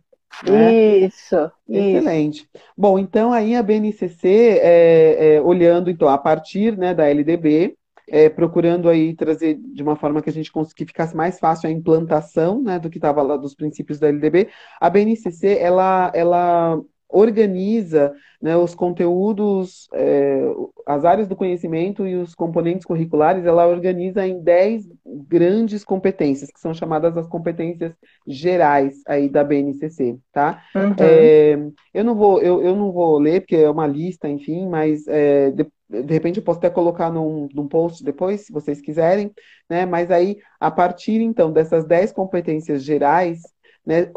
Né? 0.47 0.99
Isso, 0.99 1.51
Excelente. 1.67 2.41
Isso. 2.41 2.65
Bom, 2.77 2.99
então 2.99 3.33
aí 3.33 3.57
a 3.57 3.63
BNCC, 3.63 4.61
é, 4.61 5.37
é, 5.37 5.41
olhando 5.41 5.91
então 5.91 6.09
a 6.09 6.19
partir 6.19 6.77
né, 6.77 6.93
da 6.93 7.09
LDB, 7.09 7.75
é, 8.13 8.29
procurando 8.29 8.91
aí 8.91 9.15
trazer 9.15 9.59
de 9.59 9.83
uma 9.83 9.97
forma 9.97 10.21
que 10.21 10.29
a 10.29 10.33
gente 10.33 10.53
que 10.77 10.85
ficasse 10.85 11.17
mais 11.17 11.41
fácil 11.41 11.67
a 11.67 11.73
implantação 11.73 12.63
né, 12.63 12.79
do 12.79 12.91
que 12.91 12.99
estava 12.99 13.23
lá 13.23 13.39
dos 13.39 13.55
princípios 13.55 13.99
da 13.99 14.09
LDB, 14.09 14.51
a 14.79 14.91
BNCC 14.91 15.57
ela, 15.59 16.13
ela 16.15 16.79
organiza 17.09 18.13
né, 18.41 18.55
os 18.55 18.75
conteúdos, 18.75 19.89
é, 19.95 20.43
as 20.87 21.07
áreas 21.07 21.27
do 21.27 21.37
conhecimento 21.37 22.07
e 22.07 22.17
os 22.17 22.35
componentes 22.35 22.85
curriculares, 22.85 23.47
ela 23.47 23.67
organiza 23.67 24.27
em 24.27 24.43
10 24.43 24.89
grandes 25.29 25.83
competências, 25.83 26.51
que 26.51 26.61
são 26.61 26.75
chamadas 26.75 27.17
as 27.17 27.27
competências 27.27 27.95
gerais 28.27 29.01
aí 29.07 29.29
da 29.29 29.43
BNCC, 29.43 30.19
tá? 30.33 30.63
Uhum. 30.75 30.95
É, 30.99 31.59
eu, 31.95 32.05
não 32.05 32.15
vou, 32.15 32.43
eu, 32.43 32.63
eu 32.63 32.77
não 32.77 32.93
vou 32.93 33.19
ler, 33.19 33.41
porque 33.41 33.57
é 33.57 33.71
uma 33.71 33.87
lista, 33.87 34.29
enfim, 34.29 34.67
mas 34.69 35.07
é, 35.07 35.51
de, 35.51 35.67
de 36.01 36.13
repente 36.13 36.39
eu 36.39 36.45
posso 36.45 36.59
até 36.59 36.71
colocar 36.71 37.11
num, 37.11 37.49
num 37.53 37.69
post 37.69 38.03
depois, 38.03 38.43
se 38.43 38.53
vocês 38.53 38.81
quiserem, 38.81 39.31
né? 39.69 39.85
Mas 39.85 40.11
aí, 40.11 40.39
a 40.59 40.71
partir 40.71 41.21
então 41.21 41.53
dessas 41.53 41.85
10 41.85 42.13
competências 42.13 42.83
gerais, 42.83 43.43
né, 43.85 44.11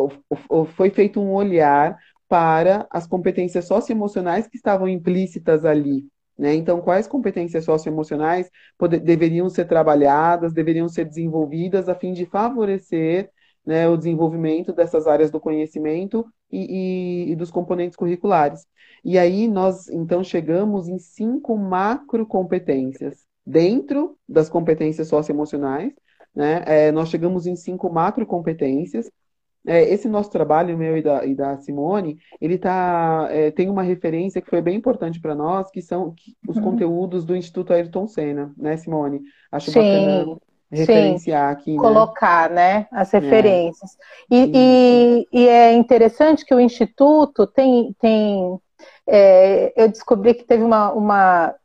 foi 0.76 0.90
feito 0.90 1.20
um 1.20 1.34
olhar 1.34 1.98
para 2.28 2.88
as 2.90 3.06
competências 3.06 3.66
socioemocionais 3.66 4.48
que 4.48 4.58
estavam 4.58 4.88
implícitas 4.88 5.66
ali. 5.66 6.06
Né? 6.38 6.54
Então, 6.54 6.82
quais 6.82 7.08
competências 7.08 7.64
socioemocionais 7.64 8.50
poder, 8.78 9.00
deveriam 9.00 9.50
ser 9.50 9.66
trabalhadas, 9.66 10.54
deveriam 10.54 10.88
ser 10.90 11.06
desenvolvidas 11.06 11.88
a 11.88 11.96
fim 11.96 12.14
de 12.14 12.26
favorecer 12.26 13.30
né, 13.66 13.88
o 13.88 13.98
desenvolvimento 13.98 14.74
dessas 14.74 15.08
áreas 15.08 15.32
do 15.32 15.40
conhecimento 15.40 16.26
e, 16.52 17.28
e, 17.30 17.32
e, 17.32 17.36
dos 17.36 17.50
componentes 17.50 17.96
curriculares. 17.96 18.66
E 19.06 19.20
aí 19.20 19.48
nós, 19.48 19.88
então, 19.88 20.24
chegamos 20.24 20.88
em 20.88 20.98
cinco 20.98 21.56
macro 21.56 22.26
competências 22.26 23.20
dentro 23.46 24.18
das 24.28 24.50
competências 24.50 25.08
socioemocionais, 25.08 25.94
né? 26.36 26.64
É, 26.66 26.92
nós 26.92 27.10
chegamos 27.10 27.46
em 27.46 27.56
cinco 27.56 27.88
macro 27.94 28.26
competências. 28.26 29.10
É, 29.68 29.82
esse 29.84 30.08
nosso 30.08 30.32
trabalho, 30.32 30.78
meu 30.78 30.98
e 30.98 31.02
da, 31.02 31.26
e 31.26 31.36
da 31.36 31.58
Simone, 31.58 32.18
ele 32.42 32.58
tá, 32.58 33.28
é, 33.32 33.52
tem 33.52 33.70
uma 33.70 33.84
referência 33.84 34.42
que 34.42 34.50
foi 34.50 34.62
bem 34.62 34.76
importante 34.76 35.20
para 35.20 35.36
nós, 35.36 35.70
que 35.70 35.82
são 35.82 36.14
os 36.48 36.58
uhum. 36.58 36.64
conteúdos 36.64 37.26
do 37.26 37.36
Instituto 37.36 37.74
Ayrton 37.74 38.08
Senna, 38.08 38.54
né, 38.58 38.76
Simone? 38.78 39.22
Acho 39.52 39.72
Sim. 39.72 39.80
bacana 39.80 40.38
referenciar 40.72 41.56
Sim, 41.56 41.62
aqui. 41.62 41.72
Né? 41.74 41.80
Colocar, 41.80 42.50
né, 42.50 42.88
as 42.92 43.14
é. 43.14 43.20
referências. 43.20 43.92
É. 44.32 44.36
E, 44.36 44.52
e, 44.54 45.28
e, 45.32 45.48
é 45.48 45.74
interessante 45.74 46.46
que 46.46 46.54
o 46.54 46.60
Instituto 46.60 47.46
tem. 47.48 47.96
tem 48.00 48.60
é, 49.08 49.74
eu 49.76 49.88
descobri 49.88 50.34
que 50.34 50.44
teve 50.44 50.64
uma, 50.64 50.92
uma, 50.92 51.56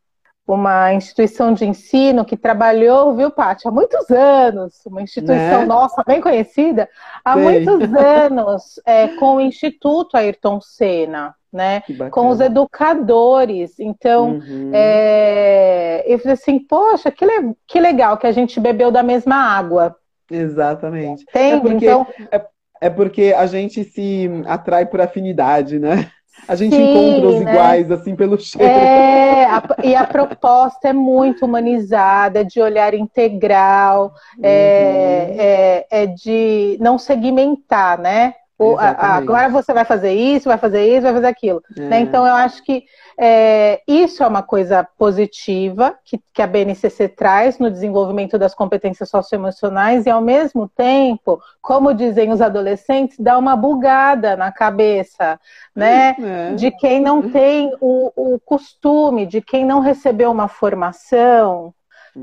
uma 0.47 0.95
instituição 0.95 1.53
de 1.53 1.65
ensino 1.65 2.25
que 2.25 2.37
trabalhou, 2.37 3.15
viu, 3.15 3.31
Paty, 3.31 3.67
há 3.67 3.71
muitos 3.71 4.11
anos, 4.11 4.85
uma 4.87 5.03
instituição 5.03 5.61
né? 5.61 5.67
nossa 5.67 6.03
bem 6.07 6.21
conhecida, 6.21 6.89
há 7.25 7.37
muitos 7.37 7.83
anos, 7.95 8.81
é, 8.85 9.09
com 9.17 9.37
o 9.37 9.41
Instituto 9.41 10.17
Ayrton 10.17 10.61
Senna 10.61 11.35
né? 11.53 11.83
Com 12.11 12.29
os 12.29 12.41
educadores. 12.41 13.79
Então, 13.81 14.35
uhum. 14.35 14.71
é, 14.73 16.05
eu 16.07 16.19
falei 16.19 16.35
assim, 16.35 16.59
poxa, 16.61 17.11
que, 17.11 17.25
le 17.25 17.55
que 17.67 17.81
legal 17.81 18.17
que 18.17 18.27
a 18.27 18.33
gente 18.33 18.61
bebeu 18.61 18.91
da 18.91 19.03
mesma 19.03 19.35
água. 19.35 19.97
Exatamente. 20.31 21.25
Entende? 21.29 21.57
É 21.57 21.61
porque, 21.61 21.87
então... 21.87 22.07
é, 22.31 22.47
é 22.83 22.91
porque 22.91 23.35
a 23.37 23.47
gente 23.47 23.83
se 23.85 24.31
atrai 24.47 24.87
por 24.87 25.01
afinidade, 25.01 25.79
né? 25.79 26.11
A 26.49 26.55
gente 26.55 26.75
Sim, 26.75 26.83
encontra 26.83 27.29
os 27.29 27.45
né? 27.45 27.53
iguais, 27.53 27.91
assim, 27.91 28.17
pelo 28.17 28.39
cheiro. 28.39 28.71
É, 28.71 29.45
a, 29.45 29.63
e 29.85 29.95
a 29.95 30.05
proposta 30.05 30.89
é 30.89 30.93
muito 30.93 31.45
humanizada, 31.45 32.45
de 32.45 32.61
olhar 32.61 32.95
integral, 32.95 34.13
é, 34.43 35.27
uhum. 35.29 35.37
é, 35.39 35.47
é, 35.47 35.87
é, 36.03 36.07
de 36.07 36.79
não 36.81 36.99
segmentar, 36.99 37.99
né? 37.99 38.35
Ou, 38.61 38.79
agora 38.79 39.49
você 39.49 39.73
vai 39.73 39.87
fazer 39.87 40.13
isso, 40.13 40.51
vai 40.51 40.59
fazer 40.59 40.87
isso, 40.87 41.01
vai 41.01 41.15
fazer 41.15 41.27
aquilo. 41.29 41.63
É. 41.79 41.81
Né? 41.81 42.01
Então, 42.01 42.27
eu 42.27 42.35
acho 42.35 42.63
que 42.63 42.85
é, 43.23 43.83
isso 43.87 44.23
é 44.23 44.27
uma 44.27 44.43
coisa 44.43 44.83
positiva 44.97 45.95
que, 46.07 46.19
que, 46.33 46.41
a 46.41 46.47
BNCC 46.47 47.07
traz 47.07 47.59
no 47.59 47.71
desenvolvimento 47.71 48.39
das 48.39 48.55
competências 48.55 49.11
socioemocionais 49.11 50.07
e, 50.07 50.11
ao 50.11 50.23
mesmo 50.23 50.67
tempo, 50.67 51.39
como 51.61 51.93
dizem 51.93 52.33
os 52.33 52.41
adolescentes, 52.41 53.19
dá 53.19 53.37
uma 53.37 53.55
bugada 53.55 54.39
na 54.39 54.51
cabeça 54.51 55.39
né? 55.77 56.17
É. 56.19 56.55
de 56.55 56.71
quem 56.71 56.99
não 56.99 57.31
tem 57.31 57.77
o, 57.79 58.11
o, 58.17 58.41
costume, 58.41 59.27
de 59.27 59.43
quem 59.43 59.67
não 59.67 59.81
recebeu 59.81 60.31
uma 60.31 60.49
formação 60.49 61.75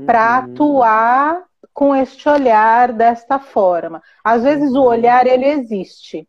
para 0.04 0.40
uhum. 0.40 0.52
atuar 0.52 1.42
com 1.72 1.94
este 1.94 2.28
olhar 2.28 2.92
desta 2.92 3.38
forma. 3.38 4.02
Às 4.24 4.42
vezes 4.42 4.72
o 4.74 4.82
olhar 4.82 5.28
ele 5.28 5.46
existe. 5.46 6.26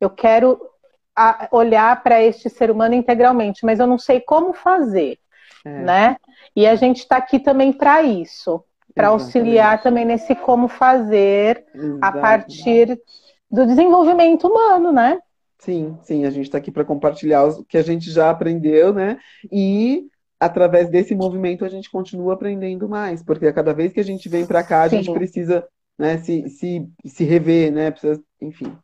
Eu 0.00 0.08
quero 0.08 0.69
olhar 1.50 2.02
para 2.02 2.22
este 2.22 2.48
ser 2.48 2.70
humano 2.70 2.94
integralmente, 2.94 3.64
mas 3.64 3.80
eu 3.80 3.86
não 3.86 3.98
sei 3.98 4.20
como 4.20 4.52
fazer, 4.52 5.18
é. 5.64 5.82
né? 5.82 6.16
E 6.54 6.66
a 6.66 6.74
gente 6.74 6.98
está 6.98 7.16
aqui 7.16 7.38
também 7.38 7.72
para 7.72 8.02
isso, 8.02 8.62
para 8.94 9.08
auxiliar 9.08 9.82
também 9.82 10.04
nesse 10.04 10.34
como 10.34 10.68
fazer 10.68 11.64
Exatamente. 11.74 11.98
a 12.02 12.12
partir 12.12 13.00
do 13.50 13.66
desenvolvimento 13.66 14.46
humano, 14.46 14.92
né? 14.92 15.18
Sim, 15.58 15.98
sim, 16.02 16.24
a 16.24 16.30
gente 16.30 16.46
está 16.46 16.58
aqui 16.58 16.70
para 16.70 16.84
compartilhar 16.84 17.44
o 17.44 17.64
que 17.64 17.76
a 17.76 17.82
gente 17.82 18.10
já 18.10 18.30
aprendeu, 18.30 18.94
né? 18.94 19.18
E 19.52 20.06
através 20.38 20.88
desse 20.88 21.14
movimento 21.14 21.64
a 21.64 21.68
gente 21.68 21.90
continua 21.90 22.32
aprendendo 22.32 22.88
mais, 22.88 23.22
porque 23.22 23.46
a 23.46 23.52
cada 23.52 23.74
vez 23.74 23.92
que 23.92 24.00
a 24.00 24.04
gente 24.04 24.28
vem 24.28 24.46
para 24.46 24.62
cá, 24.62 24.84
a 24.84 24.88
Sim. 24.88 25.02
gente 25.02 25.12
precisa 25.12 25.66
né, 25.98 26.16
se, 26.16 26.48
se, 26.48 26.88
se 27.04 27.24
rever, 27.24 27.70
né? 27.70 27.90
Precisa, 27.90 28.22
enfim. 28.40 28.74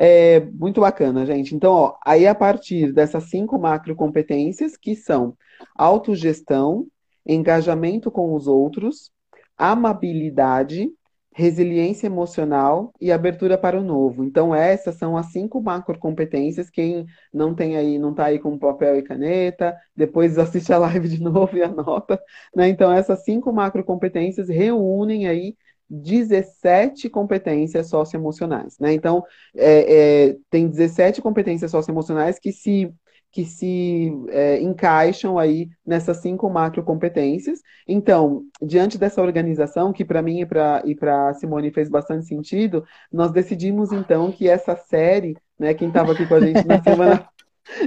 É 0.00 0.40
muito 0.40 0.80
bacana, 0.80 1.26
gente. 1.26 1.54
Então, 1.56 1.72
ó, 1.72 1.96
aí 2.06 2.26
a 2.26 2.34
partir 2.34 2.92
dessas 2.92 3.24
cinco 3.24 3.58
macro 3.58 3.96
competências, 3.96 4.76
que 4.76 4.94
são 4.94 5.36
autogestão, 5.76 6.86
engajamento 7.26 8.08
com 8.08 8.32
os 8.34 8.46
outros, 8.46 9.10
amabilidade, 9.56 10.88
resiliência 11.34 12.06
emocional 12.06 12.92
e 13.00 13.10
abertura 13.12 13.58
para 13.58 13.78
o 13.78 13.82
novo. 13.82 14.24
Então, 14.24 14.54
essas 14.54 14.94
são 14.96 15.16
as 15.16 15.32
cinco 15.32 15.60
macro 15.60 15.98
competências. 15.98 16.70
Quem 16.70 17.04
não 17.32 17.54
tem 17.54 17.76
aí, 17.76 17.98
não 17.98 18.10
está 18.12 18.26
aí 18.26 18.38
com 18.38 18.58
papel 18.58 18.96
e 18.98 19.02
caneta, 19.02 19.76
depois 19.96 20.38
assiste 20.38 20.72
a 20.72 20.78
live 20.78 21.08
de 21.08 21.20
novo 21.20 21.56
e 21.56 21.62
anota. 21.62 22.20
Né? 22.54 22.68
Então, 22.68 22.92
essas 22.92 23.24
cinco 23.24 23.52
macro 23.52 23.84
competências 23.84 24.48
reúnem 24.48 25.26
aí 25.26 25.56
17 25.88 27.08
competências 27.08 27.88
socioemocionais. 27.88 28.78
Né? 28.78 28.92
Então, 28.92 29.24
é, 29.56 30.28
é, 30.28 30.36
tem 30.50 30.68
17 30.68 31.22
competências 31.22 31.70
socioemocionais 31.70 32.38
que 32.38 32.52
se 32.52 32.92
que 33.30 33.44
se 33.44 34.10
é, 34.30 34.58
encaixam 34.60 35.38
aí 35.38 35.68
nessas 35.86 36.16
cinco 36.16 36.48
macro 36.48 36.82
competências. 36.82 37.60
Então, 37.86 38.42
diante 38.60 38.96
dessa 38.96 39.20
organização, 39.20 39.92
que 39.92 40.02
para 40.04 40.22
mim 40.22 40.40
e 40.40 40.94
para 40.94 41.34
Simone 41.34 41.70
fez 41.70 41.90
bastante 41.90 42.24
sentido, 42.24 42.84
nós 43.12 43.30
decidimos 43.30 43.92
então 43.92 44.32
que 44.32 44.48
essa 44.48 44.74
série, 44.74 45.36
né, 45.58 45.74
quem 45.74 45.88
estava 45.88 46.12
aqui 46.12 46.26
com 46.26 46.34
a 46.36 46.40
gente 46.40 46.66
na 46.66 46.80
semana 46.82 47.28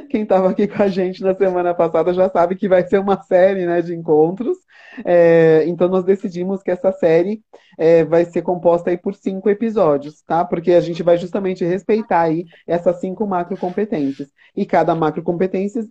quem 0.10 0.24
estava 0.24 0.50
aqui 0.50 0.68
com 0.68 0.84
a 0.84 0.88
gente 0.88 1.24
na 1.24 1.36
semana 1.36 1.74
passada 1.74 2.14
já 2.14 2.30
sabe 2.30 2.56
que 2.56 2.68
vai 2.68 2.88
ser 2.88 3.00
uma 3.00 3.22
série 3.24 3.66
né, 3.66 3.82
de 3.82 3.96
encontros. 3.96 4.58
É, 5.06 5.64
então, 5.68 5.88
nós 5.88 6.04
decidimos 6.04 6.62
que 6.62 6.72
essa 6.72 6.92
série 6.92 7.42
é, 7.78 8.04
vai 8.04 8.26
ser 8.26 8.42
composta 8.42 8.90
aí 8.90 8.98
por 8.98 9.16
cinco 9.16 9.50
episódios, 9.50 10.22
tá? 10.24 10.44
Porque 10.44 10.72
a 10.74 10.82
gente 10.82 11.04
vai 11.04 11.18
justamente 11.18 11.64
respeitar 11.66 12.22
aí 12.22 12.46
essas 12.68 13.00
cinco 13.00 13.26
macro 13.26 13.58
competências. 13.58 14.30
E 14.56 14.66
cada 14.66 14.94
macro 14.96 15.24
competência 15.24 15.84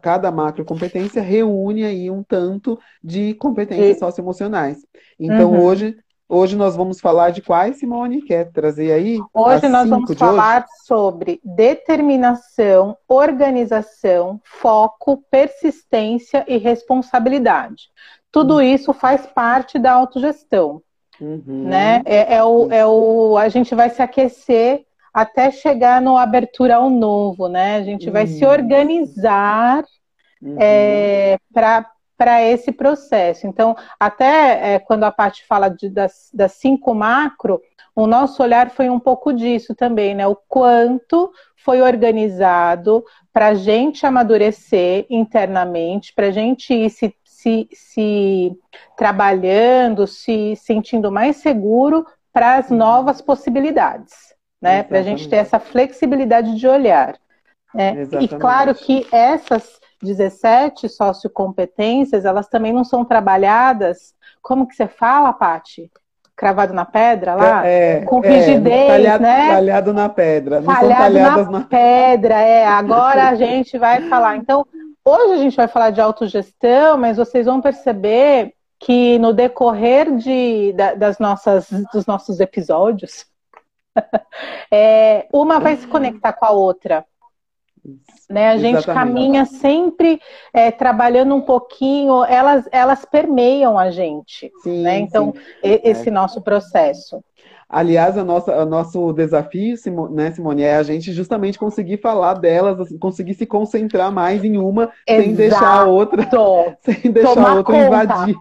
cada 0.00 0.30
macro 0.30 0.64
competência 0.64 1.20
reúne 1.20 1.84
aí 1.84 2.08
um 2.08 2.22
tanto 2.22 2.78
de 3.02 3.34
competências 3.34 3.96
e... 3.96 3.98
socioemocionais. 3.98 4.78
Então, 5.18 5.50
uhum. 5.50 5.64
hoje 5.64 5.96
Hoje 6.34 6.56
nós 6.56 6.74
vamos 6.74 6.98
falar 6.98 7.28
de 7.28 7.42
quais, 7.42 7.76
Simone? 7.76 8.22
Quer 8.22 8.50
trazer 8.50 8.90
aí? 8.90 9.20
Hoje 9.34 9.68
nós 9.68 9.86
vamos 9.86 10.16
falar 10.16 10.62
hoje? 10.62 10.86
sobre 10.86 11.40
determinação, 11.44 12.96
organização, 13.06 14.40
foco, 14.42 15.22
persistência 15.30 16.42
e 16.48 16.56
responsabilidade. 16.56 17.90
Tudo 18.32 18.62
isso 18.62 18.92
faz 18.92 19.26
parte 19.26 19.78
da 19.78 19.92
autogestão. 19.92 20.82
Uhum. 21.20 21.68
Né? 21.68 22.02
É, 22.04 22.36
é, 22.36 22.44
o, 22.44 22.72
é 22.72 22.84
o, 22.84 23.36
a 23.36 23.48
gente 23.48 23.74
vai 23.74 23.90
se 23.90 24.02
aquecer 24.02 24.84
até 25.12 25.50
chegar 25.50 26.00
no 26.00 26.16
abertura 26.16 26.76
ao 26.76 26.88
novo, 26.88 27.46
né? 27.46 27.76
A 27.76 27.82
gente 27.82 28.08
vai 28.08 28.26
se 28.26 28.44
uhum. 28.44 28.50
organizar 28.50 29.84
uhum. 30.40 30.56
é, 30.58 31.38
para 31.52 31.86
para 32.16 32.40
esse 32.40 32.70
processo. 32.70 33.48
Então, 33.48 33.74
até 33.98 34.74
é, 34.74 34.78
quando 34.78 35.02
a 35.02 35.10
parte 35.10 35.44
fala 35.44 35.68
de, 35.68 35.88
das, 35.88 36.30
das 36.32 36.52
cinco 36.52 36.94
macro, 36.94 37.60
o 37.96 38.06
nosso 38.06 38.40
olhar 38.44 38.70
foi 38.70 38.88
um 38.88 39.00
pouco 39.00 39.32
disso 39.32 39.74
também, 39.74 40.14
né? 40.14 40.24
O 40.26 40.36
quanto 40.48 41.32
foi 41.56 41.82
organizado 41.82 43.04
para 43.32 43.48
a 43.48 43.54
gente 43.54 44.06
amadurecer 44.06 45.04
internamente, 45.10 46.14
para 46.14 46.28
a 46.28 46.30
gente 46.30 46.72
ir 46.72 46.90
se, 46.90 47.12
se, 47.42 47.68
se 47.72 48.56
trabalhando, 48.96 50.06
se 50.06 50.54
sentindo 50.56 51.10
mais 51.10 51.36
seguro 51.36 52.06
para 52.32 52.56
as 52.56 52.70
novas 52.70 53.20
possibilidades, 53.20 54.14
né? 54.60 54.84
Para 54.84 55.00
a 55.00 55.02
gente 55.02 55.28
ter 55.28 55.36
essa 55.36 55.58
flexibilidade 55.58 56.54
de 56.54 56.68
olhar. 56.68 57.16
Né? 57.74 58.06
E 58.20 58.28
claro 58.28 58.74
que 58.74 59.06
essas 59.10 59.80
17 60.02 60.88
sociocompetências, 60.88 62.24
elas 62.24 62.48
também 62.48 62.72
não 62.72 62.84
são 62.84 63.04
trabalhadas, 63.04 64.14
como 64.40 64.66
que 64.66 64.74
você 64.74 64.86
fala, 64.86 65.32
Pati? 65.32 65.90
Cravado 66.36 66.72
na 66.72 66.84
pedra 66.84 67.34
lá? 67.34 67.66
É, 67.66 68.04
com 68.04 68.24
é, 68.24 68.28
rigidez, 68.28 68.72
é, 68.72 68.86
talhado, 68.88 69.22
né? 69.22 69.48
Talhado 69.48 69.92
na 69.92 70.08
pedra. 70.08 70.60
Não 70.60 70.74
talhado 70.74 71.44
na, 71.44 71.58
na 71.58 71.64
pedra, 71.64 72.34
é. 72.40 72.66
Agora 72.66 73.28
a 73.28 73.34
gente 73.36 73.78
vai 73.78 74.08
falar. 74.08 74.36
Então, 74.36 74.66
hoje 75.04 75.32
a 75.34 75.38
gente 75.38 75.56
vai 75.56 75.68
falar 75.68 75.90
de 75.90 76.00
autogestão, 76.00 76.96
mas 76.96 77.16
vocês 77.16 77.46
vão 77.46 77.60
perceber 77.60 78.54
que 78.78 79.18
no 79.18 79.32
decorrer 79.32 80.16
de, 80.16 80.72
das 80.96 81.18
nossas, 81.18 81.68
dos 81.92 82.04
nossos 82.04 82.40
episódios, 82.40 83.26
é, 84.72 85.28
uma 85.32 85.60
vai 85.60 85.76
se 85.76 85.86
conectar 85.86 86.32
com 86.32 86.44
a 86.44 86.50
outra. 86.50 87.04
Né? 88.28 88.48
A 88.48 88.56
gente 88.56 88.78
Exatamente. 88.78 88.94
caminha 88.94 89.44
sempre 89.44 90.20
é, 90.52 90.70
trabalhando 90.70 91.34
um 91.34 91.40
pouquinho, 91.40 92.24
elas, 92.24 92.68
elas 92.70 93.04
permeiam 93.04 93.78
a 93.78 93.90
gente. 93.90 94.50
Sim, 94.62 94.82
né? 94.82 94.98
Então, 94.98 95.32
sim. 95.32 95.40
esse 95.62 96.08
é. 96.08 96.12
nosso 96.12 96.40
processo. 96.40 97.22
Aliás, 97.72 98.18
a 98.18 98.22
nossa, 98.22 98.54
o 98.62 98.66
nosso 98.66 99.14
desafio, 99.14 99.74
né, 100.10 100.30
Simone, 100.30 100.62
é 100.62 100.76
a 100.76 100.82
gente 100.82 101.10
justamente 101.10 101.58
conseguir 101.58 101.96
falar 101.96 102.34
delas, 102.34 102.78
assim, 102.78 102.98
conseguir 102.98 103.32
se 103.32 103.46
concentrar 103.46 104.12
mais 104.12 104.44
em 104.44 104.58
uma, 104.58 104.90
Exato. 105.08 105.22
sem 105.24 105.34
deixar 105.34 105.80
a 105.80 105.84
outra, 105.86 106.28
sem 106.82 107.10
deixar 107.10 107.48
a 107.48 107.54
outra 107.54 107.74
conta. 107.74 107.86
invadir. 107.86 108.36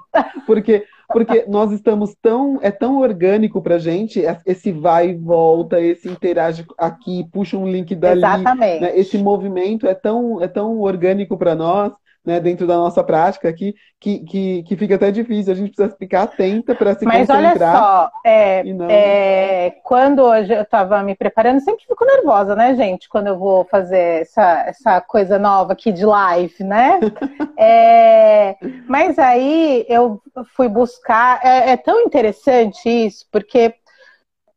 Porque 0.45 0.83
porque 1.11 1.45
nós 1.47 1.71
estamos 1.71 2.15
tão, 2.21 2.59
é 2.61 2.71
tão 2.71 2.99
orgânico 2.99 3.61
pra 3.61 3.77
gente, 3.77 4.23
esse 4.45 4.71
vai 4.71 5.09
e 5.09 5.13
volta, 5.13 5.79
esse 5.79 6.09
interage 6.09 6.65
aqui, 6.77 7.27
puxa 7.31 7.57
um 7.57 7.69
link 7.69 7.93
dali. 7.95 8.19
Exatamente. 8.19 8.81
Né? 8.81 8.97
Esse 8.97 9.17
movimento 9.17 9.85
é 9.87 9.93
tão, 9.93 10.41
é 10.41 10.47
tão 10.47 10.79
orgânico 10.79 11.37
para 11.37 11.53
nós 11.53 11.91
né, 12.23 12.39
dentro 12.39 12.67
da 12.67 12.75
nossa 12.75 13.03
prática 13.03 13.49
aqui, 13.49 13.73
que, 13.99 14.19
que, 14.19 14.63
que 14.63 14.77
fica 14.77 14.95
até 14.95 15.11
difícil. 15.11 15.51
A 15.51 15.55
gente 15.55 15.71
precisa 15.73 15.95
ficar 15.97 16.23
atenta 16.23 16.75
para 16.75 16.95
se 16.95 17.03
Mas 17.03 17.27
concentrar. 17.27 17.43
Mas 17.43 17.61
olha 17.61 17.79
só, 17.79 18.11
é, 18.23 18.63
não... 18.63 18.87
é, 18.89 19.71
quando 19.83 20.21
hoje 20.21 20.53
eu 20.53 20.61
estava 20.61 21.01
me 21.01 21.15
preparando, 21.15 21.59
sempre 21.61 21.85
fico 21.85 22.05
nervosa, 22.05 22.55
né, 22.55 22.75
gente? 22.75 23.09
Quando 23.09 23.27
eu 23.27 23.37
vou 23.37 23.65
fazer 23.65 24.21
essa, 24.21 24.65
essa 24.67 25.01
coisa 25.01 25.39
nova 25.39 25.73
aqui 25.73 25.91
de 25.91 26.05
live, 26.05 26.63
né? 26.63 26.99
é, 27.57 28.55
mas 28.87 29.17
aí 29.17 29.85
eu 29.89 30.21
fui 30.55 30.69
buscar. 30.69 31.39
É, 31.43 31.71
é 31.71 31.77
tão 31.77 32.01
interessante 32.01 32.87
isso, 32.87 33.25
porque 33.31 33.73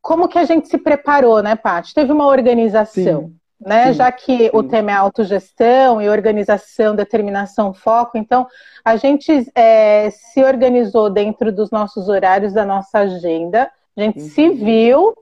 como 0.02 0.28
que 0.28 0.38
a 0.38 0.44
gente 0.44 0.68
se 0.68 0.76
preparou, 0.76 1.42
né, 1.42 1.56
Paty? 1.56 1.94
Teve 1.94 2.12
uma 2.12 2.26
organização. 2.26 3.28
Sim 3.28 3.43
né? 3.64 3.88
Sim, 3.88 3.92
Já 3.94 4.12
que 4.12 4.36
sim. 4.36 4.50
o 4.52 4.62
tema 4.62 4.90
é 4.90 4.94
autogestão 4.94 6.00
e 6.00 6.08
organização, 6.08 6.94
determinação, 6.94 7.72
foco, 7.72 8.18
então 8.18 8.46
a 8.84 8.96
gente 8.96 9.50
é, 9.54 10.10
se 10.10 10.42
organizou 10.42 11.08
dentro 11.10 11.50
dos 11.50 11.70
nossos 11.70 12.08
horários, 12.08 12.52
da 12.52 12.64
nossa 12.66 12.98
agenda, 13.00 13.70
a 13.96 14.00
gente 14.00 14.20
uhum. 14.20 14.28
se 14.28 14.50
viu 14.50 15.14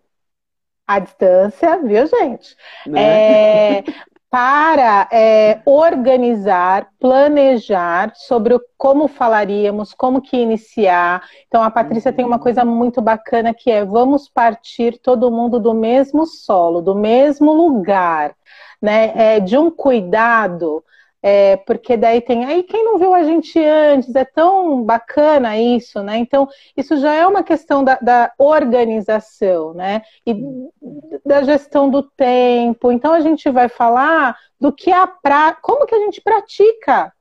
à 0.87 0.99
distância, 0.99 1.79
viu, 1.79 2.07
gente? 2.07 2.57
Né? 2.87 3.79
É, 3.79 3.85
para 4.33 5.07
é, 5.13 5.61
organizar, 5.67 6.89
planejar 6.99 8.13
sobre 8.15 8.59
como 8.79 9.07
falaríamos, 9.07 9.93
como 9.93 10.23
que 10.23 10.39
iniciar. 10.39 11.23
Então, 11.47 11.63
a 11.63 11.71
Patrícia 11.71 12.11
uhum. 12.11 12.17
tem 12.17 12.25
uma 12.25 12.39
coisa 12.39 12.65
muito 12.65 13.03
bacana 13.03 13.53
que 13.53 13.71
é 13.71 13.85
vamos 13.85 14.31
partir 14.31 14.99
todo 15.03 15.31
mundo 15.31 15.61
do 15.61 15.75
mesmo 15.75 16.25
solo, 16.25 16.81
do 16.81 16.95
mesmo 16.95 17.53
lugar, 17.53 18.35
né? 18.81 19.13
É, 19.15 19.39
de 19.39 19.59
um 19.59 19.71
cuidado 19.71 20.83
é, 21.23 21.57
porque 21.59 21.97
daí 21.97 22.21
tem 22.21 22.45
aí 22.45 22.65
quem 22.65 22.85
não 22.85 22.99
viu 22.99 23.15
a 23.15 23.23
gente 23.23 23.57
antes, 23.59 24.15
é 24.15 24.25
tão 24.25 24.83
bacana 24.83 25.57
isso, 25.57 26.03
né? 26.03 26.17
Então, 26.19 26.49
isso 26.77 26.97
já 26.97 27.15
é 27.15 27.25
uma 27.25 27.45
questão 27.45 27.85
da, 27.85 27.95
da 27.97 28.33
organização, 28.37 29.73
né? 29.73 30.03
E 30.27 30.35
da 31.25 31.45
gestão 31.45 31.89
do 31.89 32.03
tempo. 32.03 32.91
Então, 32.91 33.13
a 33.13 33.21
gente 33.21 33.49
vai 33.51 33.69
falar 33.69 34.37
do 34.61 34.73
que 34.73 34.91
a 34.91 35.07
pra... 35.07 35.57
como 35.63 35.87
que 35.87 35.95
a 35.95 36.01
gente 36.01 36.21
pratica 36.21 37.13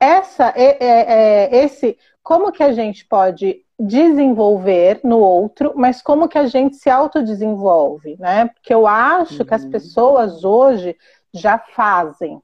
essa, 0.00 0.52
é, 0.56 0.78
é, 0.80 1.64
esse, 1.64 1.96
como 2.22 2.50
que 2.50 2.62
a 2.62 2.72
gente 2.72 3.06
pode 3.06 3.64
desenvolver 3.78 5.00
no 5.04 5.18
outro, 5.18 5.72
mas 5.76 6.02
como 6.02 6.28
que 6.28 6.36
a 6.36 6.46
gente 6.46 6.76
se 6.76 6.90
autodesenvolve, 6.90 8.16
né? 8.18 8.46
Porque 8.48 8.74
eu 8.74 8.86
acho 8.86 9.40
uhum. 9.40 9.46
que 9.46 9.54
as 9.54 9.64
uhum. 9.64 9.70
pessoas 9.70 10.44
hoje 10.44 10.96
já 11.32 11.58
fazem, 11.58 12.42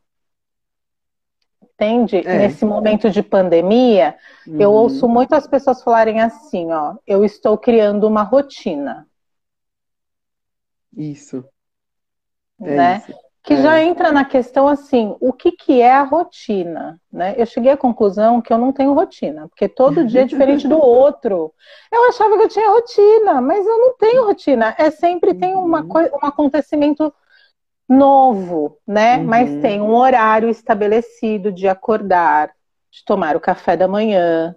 entende? 1.77 2.17
É. 2.27 2.39
Nesse 2.39 2.65
momento 2.65 3.11
de 3.11 3.23
pandemia, 3.23 4.17
uhum. 4.47 4.61
eu 4.61 4.73
ouço 4.73 5.07
muitas 5.07 5.47
pessoas 5.47 5.83
falarem 5.83 6.21
assim, 6.21 6.73
ó, 6.73 6.97
eu 7.07 7.25
estou 7.25 7.57
criando 7.59 8.05
uma 8.07 8.23
rotina. 8.23 9.07
Isso. 10.97 11.45
É 12.61 12.77
né? 12.77 13.05
Isso. 13.07 13.19
Que 13.43 13.53
é. 13.55 13.63
já 13.63 13.81
entra 13.81 14.11
na 14.11 14.25
questão 14.25 14.67
assim, 14.67 15.15
o 15.21 15.33
que, 15.33 15.53
que 15.53 15.81
é 15.81 15.95
a 15.95 16.03
rotina? 16.03 17.01
Né? 17.13 17.35
Eu 17.37 17.47
cheguei 17.47 17.71
à 17.71 17.77
conclusão 17.77 18.41
que 18.41 18.53
eu 18.53 18.59
não 18.59 18.73
tenho 18.73 18.95
rotina, 18.95 19.47
porque 19.47 19.69
todo 19.69 20.05
dia 20.05 20.23
é 20.23 20.25
diferente 20.25 20.67
do 20.67 20.79
outro. 20.83 21.55
Eu 21.93 22.09
achava 22.09 22.37
que 22.37 22.43
eu 22.43 22.49
tinha 22.49 22.71
rotina, 22.71 23.41
mas 23.41 23.65
eu 23.65 23.79
não 23.79 23.97
tenho 23.97 24.25
rotina. 24.25 24.75
É 24.77 24.91
sempre 24.91 25.33
tem 25.35 25.55
uma 25.55 25.83
uhum. 25.83 26.19
um 26.23 26.27
acontecimento 26.27 27.13
novo, 27.89 28.79
né? 28.87 29.19
Uhum. 29.19 29.25
Mas 29.25 29.61
tem 29.61 29.81
um 29.81 29.95
horário 29.95 30.49
estabelecido 30.49 31.53
de 31.53 31.69
acordar, 31.69 32.51
de 32.91 33.05
tomar 33.05 33.37
o 33.37 33.41
café 33.41 33.77
da 33.77 33.87
manhã. 33.87 34.55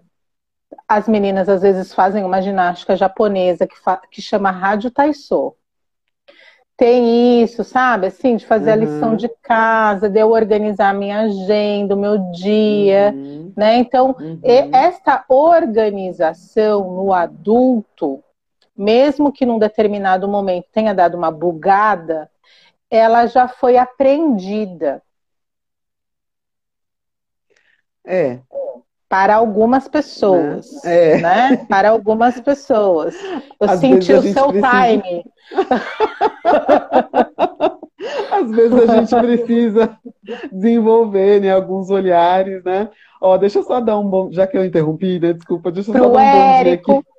As 0.87 1.07
meninas 1.07 1.47
às 1.47 1.61
vezes 1.61 1.93
fazem 1.93 2.23
uma 2.23 2.41
ginástica 2.41 2.95
japonesa 2.95 3.67
que, 3.67 3.75
que 4.11 4.21
chama 4.21 4.51
Rádio 4.51 4.91
Taiso. 4.91 5.55
Tem 6.75 7.43
isso, 7.43 7.63
sabe? 7.65 8.07
Assim, 8.07 8.37
de 8.37 8.45
fazer 8.45 8.69
uhum. 8.69 8.73
a 8.73 8.77
lição 8.77 9.15
de 9.15 9.27
casa, 9.41 10.09
de 10.09 10.17
eu 10.17 10.31
organizar 10.31 10.89
a 10.89 10.93
minha 10.93 11.21
agenda, 11.21 11.93
o 11.93 11.99
meu 11.99 12.17
dia, 12.31 13.13
uhum. 13.13 13.51
né? 13.55 13.75
Então, 13.79 14.15
uhum. 14.17 14.39
esta 14.41 15.25
organização 15.27 16.95
no 16.95 17.11
adulto, 17.11 18.23
mesmo 18.77 19.29
que 19.29 19.45
num 19.45 19.59
determinado 19.59 20.25
momento 20.25 20.67
tenha 20.71 20.93
dado 20.93 21.17
uma 21.17 21.29
bugada, 21.29 22.31
ela 22.89 23.27
já 23.27 23.47
foi 23.47 23.77
aprendida. 23.77 25.01
É. 28.05 28.39
Para 29.07 29.35
algumas 29.35 29.87
pessoas, 29.87 30.83
né? 30.83 31.11
É. 31.11 31.21
né? 31.21 31.65
Para 31.69 31.89
algumas 31.89 32.39
pessoas. 32.39 33.15
Eu 33.59 33.69
Às 33.69 33.79
senti 33.79 34.13
o 34.13 34.21
seu 34.21 34.49
precisa... 34.49 34.71
time. 34.71 35.25
Às 38.31 38.51
vezes 38.51 38.89
a 38.89 38.95
gente 38.95 39.15
precisa 39.15 39.97
desenvolver 40.51 41.41
né, 41.41 41.51
alguns 41.51 41.89
olhares, 41.89 42.63
né? 42.63 42.89
Ó, 43.21 43.37
deixa 43.37 43.59
eu 43.59 43.63
só 43.63 43.81
dar 43.81 43.99
um 43.99 44.07
bom. 44.07 44.31
Já 44.31 44.47
que 44.47 44.57
eu 44.57 44.63
interrompi, 44.63 45.19
né? 45.19 45.33
Desculpa, 45.33 45.69
deixa 45.71 45.89
eu 45.89 45.93
Pro 45.93 46.05
só 46.05 46.11
dar 46.11 46.17
um 46.17 46.21
Érico. 46.21 46.93
bom 46.93 46.93
dia 46.93 47.01
aqui 47.01 47.18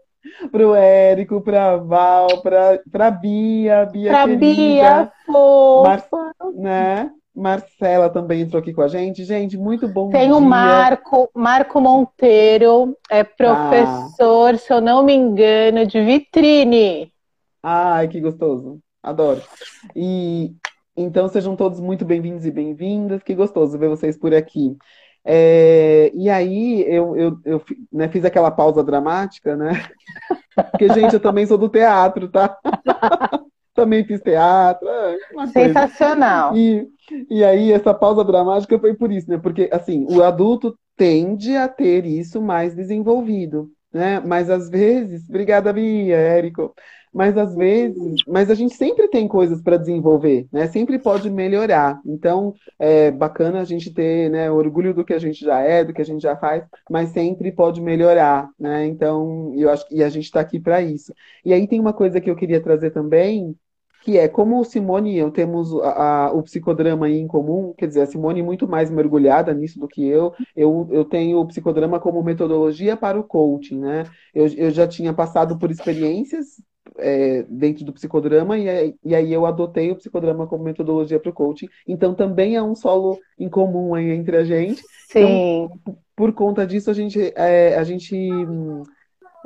pro 0.50 0.74
Érico, 0.74 1.40
pra 1.40 1.76
Val, 1.76 2.40
pra, 2.42 2.80
pra 2.90 3.10
Bia, 3.10 3.86
Bia 3.86 4.10
pra 4.10 4.24
querida, 4.24 4.38
Bia, 4.38 5.12
Mar, 5.28 6.08
né? 6.54 7.10
Marcela 7.34 8.10
também 8.10 8.42
entrou 8.42 8.60
aqui 8.60 8.72
com 8.72 8.82
a 8.82 8.88
gente. 8.88 9.24
Gente, 9.24 9.56
muito 9.56 9.88
bom 9.88 10.10
Tem 10.10 10.28
dia. 10.28 10.36
o 10.36 10.40
Marco, 10.40 11.30
Marco 11.34 11.80
Monteiro, 11.80 12.96
é 13.08 13.24
professor, 13.24 14.54
ah. 14.54 14.58
se 14.58 14.72
eu 14.72 14.80
não 14.80 15.02
me 15.02 15.14
engano, 15.14 15.86
de 15.86 16.00
vitrine. 16.04 17.12
Ai, 17.62 18.08
que 18.08 18.20
gostoso. 18.20 18.78
Adoro. 19.02 19.42
E 19.94 20.54
então 20.96 21.28
sejam 21.28 21.56
todos 21.56 21.80
muito 21.80 22.04
bem-vindos 22.04 22.44
e 22.44 22.50
bem-vindas. 22.50 23.22
Que 23.22 23.34
gostoso 23.34 23.78
ver 23.78 23.88
vocês 23.88 24.18
por 24.18 24.34
aqui. 24.34 24.76
É, 25.24 26.10
e 26.14 26.30
aí 26.30 26.82
eu, 26.88 27.16
eu, 27.16 27.38
eu 27.44 27.62
né, 27.92 28.08
fiz 28.08 28.24
aquela 28.24 28.50
pausa 28.50 28.82
dramática, 28.82 29.56
né? 29.56 29.72
Porque, 30.70 30.88
gente, 30.92 31.14
eu 31.14 31.20
também 31.20 31.46
sou 31.46 31.58
do 31.58 31.68
teatro, 31.68 32.28
tá? 32.28 32.56
também 33.74 34.04
fiz 34.04 34.20
teatro. 34.20 34.86
É, 34.88 35.18
Sensacional. 35.48 36.56
E, 36.56 36.88
e 37.30 37.44
aí, 37.44 37.72
essa 37.72 37.94
pausa 37.94 38.24
dramática 38.24 38.78
foi 38.78 38.94
por 38.94 39.10
isso, 39.10 39.30
né? 39.30 39.38
Porque, 39.38 39.68
assim, 39.72 40.06
o 40.10 40.22
adulto 40.22 40.76
tende 40.96 41.56
a 41.56 41.66
ter 41.66 42.04
isso 42.04 42.40
mais 42.42 42.74
desenvolvido, 42.74 43.70
né? 43.92 44.20
Mas 44.20 44.50
às 44.50 44.68
vezes, 44.68 45.28
obrigada, 45.28 45.72
Bia, 45.72 46.16
Érico 46.16 46.74
mas 47.12 47.36
às 47.36 47.54
vezes, 47.54 48.22
mas 48.26 48.50
a 48.50 48.54
gente 48.54 48.74
sempre 48.74 49.08
tem 49.08 49.26
coisas 49.26 49.60
para 49.60 49.76
desenvolver, 49.76 50.46
né? 50.52 50.68
Sempre 50.68 50.98
pode 50.98 51.28
melhorar. 51.28 52.00
Então, 52.06 52.54
é 52.78 53.10
bacana 53.10 53.60
a 53.60 53.64
gente 53.64 53.92
ter, 53.92 54.30
né, 54.30 54.50
orgulho 54.50 54.94
do 54.94 55.04
que 55.04 55.12
a 55.12 55.18
gente 55.18 55.44
já 55.44 55.60
é, 55.60 55.84
do 55.84 55.92
que 55.92 56.00
a 56.00 56.04
gente 56.04 56.22
já 56.22 56.36
faz, 56.36 56.64
mas 56.88 57.10
sempre 57.10 57.50
pode 57.50 57.80
melhorar, 57.80 58.48
né? 58.58 58.86
Então, 58.86 59.52
eu 59.56 59.70
acho 59.70 59.88
que 59.88 60.02
a 60.02 60.08
gente 60.08 60.24
está 60.24 60.40
aqui 60.40 60.60
para 60.60 60.80
isso. 60.82 61.12
E 61.44 61.52
aí 61.52 61.66
tem 61.66 61.80
uma 61.80 61.92
coisa 61.92 62.20
que 62.20 62.30
eu 62.30 62.36
queria 62.36 62.62
trazer 62.62 62.90
também, 62.92 63.56
que 64.00 64.18
é 64.18 64.28
como 64.28 64.58
o 64.58 64.64
Simone 64.64 65.14
e 65.14 65.18
eu 65.18 65.30
temos 65.30 65.72
a, 65.82 66.26
a, 66.26 66.32
o 66.32 66.42
psicodrama 66.42 67.06
aí 67.06 67.18
em 67.18 67.26
comum, 67.26 67.74
quer 67.76 67.86
dizer, 67.86 68.02
a 68.02 68.06
Simone 68.06 68.42
muito 68.42 68.66
mais 68.66 68.90
mergulhada 68.90 69.52
nisso 69.52 69.78
do 69.78 69.86
que 69.86 70.06
eu. 70.06 70.32
Eu, 70.56 70.88
eu 70.90 71.04
tenho 71.04 71.38
o 71.38 71.46
psicodrama 71.46 72.00
como 72.00 72.22
metodologia 72.22 72.96
para 72.96 73.18
o 73.18 73.24
coaching, 73.24 73.78
né? 73.78 74.04
Eu, 74.34 74.46
eu 74.48 74.70
já 74.70 74.86
tinha 74.88 75.12
passado 75.12 75.58
por 75.58 75.70
experiências 75.70 76.62
é, 76.98 77.44
dentro 77.48 77.84
do 77.84 77.92
psicodrama, 77.92 78.58
e, 78.58 78.96
e, 79.04 79.14
aí 79.14 79.32
eu 79.32 79.46
adotei 79.46 79.90
o 79.90 79.96
psicodrama 79.96 80.46
como 80.46 80.64
metodologia 80.64 81.20
para 81.20 81.30
o 81.30 81.34
coaching. 81.34 81.68
Então 81.86 82.14
também 82.14 82.56
é 82.56 82.62
um 82.62 82.74
solo 82.74 83.18
em 83.38 83.48
comum 83.48 83.94
aí 83.94 84.10
entre 84.10 84.36
a 84.36 84.44
gente. 84.44 84.82
Sim. 85.08 85.20
Então, 85.20 85.70
por 86.16 86.32
conta 86.32 86.66
disso, 86.66 86.90
a 86.90 86.94
gente, 86.94 87.32
é, 87.34 87.76
a 87.76 87.84
gente 87.84 88.16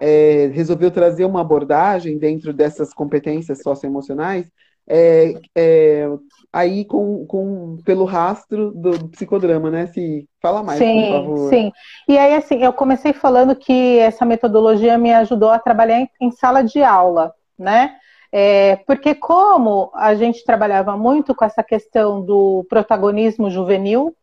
é, 0.00 0.50
resolveu 0.52 0.90
trazer 0.90 1.24
uma 1.24 1.40
abordagem 1.40 2.18
dentro 2.18 2.52
dessas 2.52 2.92
competências 2.92 3.62
socioemocionais 3.62 4.50
é, 4.86 5.40
é, 5.54 6.06
aí 6.52 6.84
com, 6.84 7.26
com, 7.26 7.78
pelo 7.84 8.04
rastro 8.04 8.70
do, 8.72 8.98
do, 8.98 9.08
psicodrama, 9.08 9.70
né? 9.70 9.86
Se 9.86 10.28
fala 10.40 10.62
mais, 10.62 10.78
sim, 10.78 11.02
por 11.02 11.12
favor. 11.12 11.48
Sim, 11.48 11.72
e 12.06 12.18
aí 12.18 12.34
assim, 12.34 12.62
eu 12.62 12.72
comecei 12.72 13.12
falando 13.12 13.56
que 13.56 13.98
essa 13.98 14.24
metodologia 14.26 14.98
me 14.98 15.12
ajudou 15.14 15.50
a 15.50 15.58
trabalhar 15.58 16.00
em, 16.00 16.08
em 16.20 16.30
sala 16.30 16.62
de 16.62 16.82
aula, 16.82 17.32
né? 17.58 17.96
É, 18.30 18.76
porque 18.86 19.14
como 19.14 19.90
a 19.94 20.14
gente 20.14 20.44
trabalhava 20.44 20.96
muito 20.96 21.34
com 21.34 21.44
essa 21.44 21.62
questão 21.62 22.20
do 22.20 22.66
protagonismo 22.68 23.50
juvenil, 23.50 24.14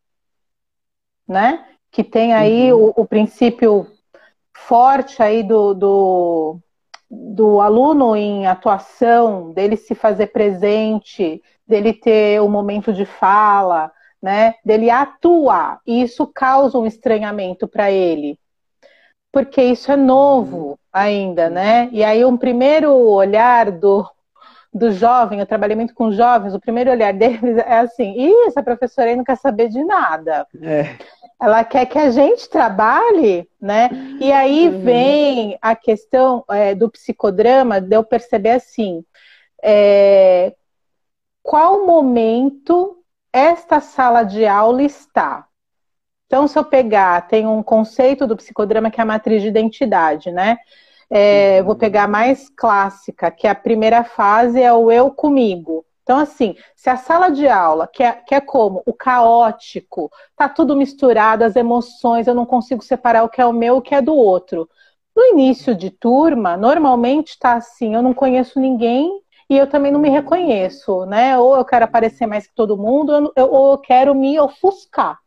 né? 1.27 1.65
Que 1.89 2.03
tem 2.03 2.33
aí 2.33 2.71
uhum. 2.71 2.93
o, 2.95 3.01
o 3.01 3.05
princípio 3.05 3.87
forte 4.53 5.21
aí 5.21 5.43
do, 5.43 5.73
do, 5.73 6.59
do 7.09 7.61
aluno 7.61 8.15
em 8.15 8.47
atuação, 8.47 9.51
dele 9.51 9.75
se 9.75 9.95
fazer 9.95 10.27
presente, 10.27 11.41
dele 11.67 11.93
ter 11.93 12.41
o 12.41 12.45
um 12.45 12.49
momento 12.49 12.93
de 12.93 13.05
fala, 13.05 13.91
né, 14.21 14.55
dele 14.63 14.89
atuar, 14.89 15.79
e 15.85 16.03
isso 16.03 16.27
causa 16.27 16.77
um 16.77 16.85
estranhamento 16.85 17.67
para 17.67 17.89
ele, 17.89 18.37
porque 19.31 19.61
isso 19.61 19.91
é 19.91 19.95
novo 19.95 20.77
ainda, 20.93 21.49
né? 21.49 21.89
E 21.91 22.03
aí 22.03 22.23
um 22.23 22.37
primeiro 22.37 22.93
olhar 22.93 23.71
do, 23.71 24.07
do 24.73 24.91
jovem, 24.91 25.39
eu 25.39 25.45
trabalhei 25.45 25.75
muito 25.75 25.93
com 25.95 26.11
jovens, 26.11 26.53
o 26.53 26.59
primeiro 26.59 26.91
olhar 26.91 27.13
deles 27.15 27.57
é 27.57 27.79
assim, 27.79 28.13
Ih, 28.13 28.47
essa 28.47 28.61
professora 28.61 29.09
aí 29.09 29.15
não 29.15 29.23
quer 29.23 29.37
saber 29.37 29.69
de 29.69 29.83
nada. 29.83 30.45
É. 30.61 30.95
Ela 31.41 31.63
quer 31.63 31.87
que 31.87 31.97
a 31.97 32.11
gente 32.11 32.47
trabalhe, 32.47 33.49
né? 33.59 33.89
E 34.19 34.31
aí 34.31 34.69
uhum. 34.69 34.81
vem 34.83 35.57
a 35.59 35.75
questão 35.75 36.45
é, 36.47 36.75
do 36.75 36.89
psicodrama, 36.89 37.81
de 37.81 37.95
eu 37.95 38.03
perceber 38.03 38.51
assim, 38.51 39.03
é, 39.63 40.53
qual 41.41 41.85
momento 41.85 43.03
esta 43.33 43.79
sala 43.79 44.23
de 44.23 44.45
aula 44.45 44.83
está? 44.83 45.47
Então, 46.27 46.47
se 46.47 46.57
eu 46.57 46.63
pegar, 46.63 47.27
tem 47.27 47.47
um 47.47 47.63
conceito 47.63 48.27
do 48.27 48.37
psicodrama 48.37 48.91
que 48.91 49.01
é 49.01 49.03
a 49.03 49.05
matriz 49.05 49.41
de 49.41 49.47
identidade, 49.47 50.31
né? 50.31 50.59
É, 51.09 51.59
uhum. 51.59 51.65
Vou 51.65 51.75
pegar 51.75 52.03
a 52.03 52.07
mais 52.07 52.49
clássica, 52.49 53.31
que 53.31 53.47
a 53.47 53.55
primeira 53.55 54.03
fase 54.03 54.61
é 54.61 54.71
o 54.71 54.91
eu 54.91 55.11
comigo. 55.11 55.83
Então, 56.11 56.19
assim, 56.19 56.57
se 56.75 56.89
a 56.89 56.97
sala 56.97 57.29
de 57.29 57.47
aula, 57.47 57.87
que 57.87 58.03
é, 58.03 58.11
que 58.11 58.35
é 58.35 58.41
como 58.41 58.83
o 58.85 58.91
caótico, 58.91 60.11
tá 60.35 60.49
tudo 60.49 60.75
misturado, 60.75 61.45
as 61.45 61.55
emoções, 61.55 62.27
eu 62.27 62.35
não 62.35 62.45
consigo 62.45 62.83
separar 62.83 63.23
o 63.23 63.29
que 63.29 63.39
é 63.39 63.45
o 63.45 63.53
meu 63.53 63.75
e 63.75 63.77
o 63.77 63.81
que 63.81 63.95
é 63.95 64.01
do 64.01 64.13
outro. 64.13 64.69
No 65.15 65.23
início 65.27 65.73
de 65.73 65.89
turma, 65.89 66.57
normalmente 66.57 67.39
tá 67.39 67.53
assim, 67.53 67.95
eu 67.95 68.01
não 68.01 68.13
conheço 68.13 68.59
ninguém 68.59 69.21
e 69.49 69.57
eu 69.57 69.67
também 69.67 69.89
não 69.89 70.01
me 70.01 70.09
reconheço, 70.09 71.05
né? 71.05 71.37
Ou 71.37 71.55
eu 71.55 71.63
quero 71.63 71.85
aparecer 71.85 72.27
mais 72.27 72.45
que 72.45 72.53
todo 72.53 72.75
mundo, 72.75 73.31
ou 73.37 73.71
eu 73.71 73.77
quero 73.77 74.13
me 74.13 74.37
ofuscar 74.37 75.17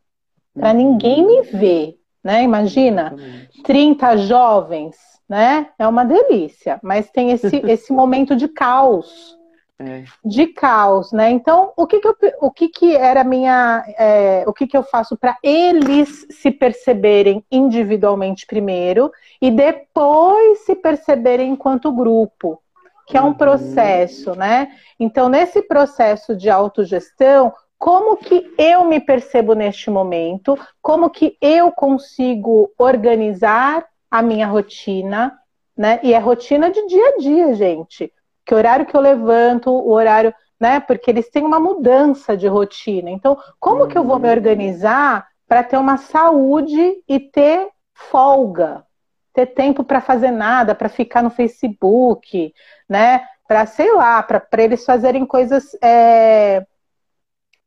para 0.52 0.68
uhum. 0.68 0.76
ninguém 0.76 1.26
me 1.26 1.40
ver, 1.40 1.98
né? 2.22 2.42
Imagina, 2.42 3.16
30 3.64 4.18
jovens, 4.18 4.96
né? 5.26 5.70
É 5.78 5.88
uma 5.88 6.04
delícia, 6.04 6.78
mas 6.82 7.10
tem 7.10 7.30
esse, 7.30 7.56
esse 7.64 7.90
momento 7.90 8.36
de 8.36 8.48
caos. 8.48 9.42
É. 9.78 10.04
De 10.24 10.46
caos, 10.46 11.10
né? 11.10 11.30
Então, 11.30 11.72
o 11.76 11.84
que, 11.84 11.98
que, 11.98 12.06
eu, 12.06 12.16
o 12.40 12.50
que, 12.50 12.68
que 12.68 12.96
era 12.96 13.24
minha. 13.24 13.84
É, 13.98 14.44
o 14.46 14.52
que, 14.52 14.68
que 14.68 14.76
eu 14.76 14.84
faço 14.84 15.16
para 15.16 15.36
eles 15.42 16.26
se 16.30 16.50
perceberem 16.52 17.44
individualmente 17.50 18.46
primeiro 18.46 19.10
e 19.42 19.50
depois 19.50 20.60
se 20.60 20.76
perceberem 20.76 21.50
enquanto 21.50 21.92
grupo, 21.92 22.62
que 23.06 23.16
é 23.16 23.22
um 23.22 23.26
uhum. 23.26 23.34
processo, 23.34 24.36
né? 24.36 24.68
Então, 24.98 25.28
nesse 25.28 25.60
processo 25.60 26.36
de 26.36 26.48
autogestão, 26.48 27.52
como 27.76 28.16
que 28.16 28.54
eu 28.56 28.84
me 28.84 29.00
percebo 29.00 29.54
neste 29.54 29.90
momento, 29.90 30.56
como 30.80 31.10
que 31.10 31.36
eu 31.40 31.72
consigo 31.72 32.72
organizar 32.78 33.84
a 34.08 34.22
minha 34.22 34.46
rotina, 34.46 35.36
né? 35.76 35.98
E 36.04 36.14
é 36.14 36.18
rotina 36.18 36.70
de 36.70 36.86
dia 36.86 37.08
a 37.08 37.16
dia, 37.18 37.54
gente. 37.54 38.12
Que 38.44 38.54
horário 38.54 38.86
que 38.86 38.96
eu 38.96 39.00
levanto, 39.00 39.70
o 39.70 39.90
horário, 39.90 40.34
né? 40.60 40.80
Porque 40.80 41.10
eles 41.10 41.30
têm 41.30 41.44
uma 41.44 41.58
mudança 41.58 42.36
de 42.36 42.46
rotina. 42.46 43.10
Então, 43.10 43.38
como 43.58 43.86
que 43.86 43.96
eu 43.96 44.04
vou 44.04 44.18
me 44.18 44.30
organizar 44.30 45.26
para 45.46 45.62
ter 45.62 45.76
uma 45.76 45.96
saúde 45.96 47.02
e 47.08 47.20
ter 47.20 47.68
folga? 47.94 48.84
Ter 49.32 49.46
tempo 49.46 49.82
para 49.82 50.00
fazer 50.00 50.30
nada, 50.30 50.74
para 50.74 50.88
ficar 50.88 51.22
no 51.22 51.30
Facebook, 51.30 52.52
né? 52.88 53.26
Para, 53.48 53.66
sei 53.66 53.92
lá, 53.92 54.22
para 54.22 54.62
eles 54.62 54.84
fazerem 54.84 55.26
coisas 55.26 55.76
é, 55.82 56.64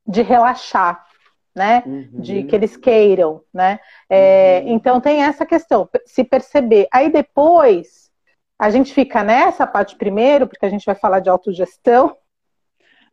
de 0.05 0.21
relaxar, 0.21 1.05
né? 1.55 1.83
Uhum. 1.85 2.09
De 2.13 2.43
que 2.43 2.55
eles 2.55 2.77
queiram, 2.77 3.41
né? 3.53 3.79
É, 4.09 4.61
uhum. 4.63 4.73
Então 4.73 5.01
tem 5.01 5.23
essa 5.23 5.45
questão, 5.45 5.89
se 6.05 6.23
perceber. 6.23 6.87
Aí 6.91 7.11
depois 7.11 8.06
a 8.59 8.69
gente 8.69 8.93
fica 8.93 9.23
nessa 9.23 9.67
parte 9.67 9.95
primeiro, 9.95 10.47
porque 10.47 10.65
a 10.65 10.69
gente 10.69 10.85
vai 10.85 10.95
falar 10.95 11.19
de 11.19 11.29
autogestão. 11.29 12.15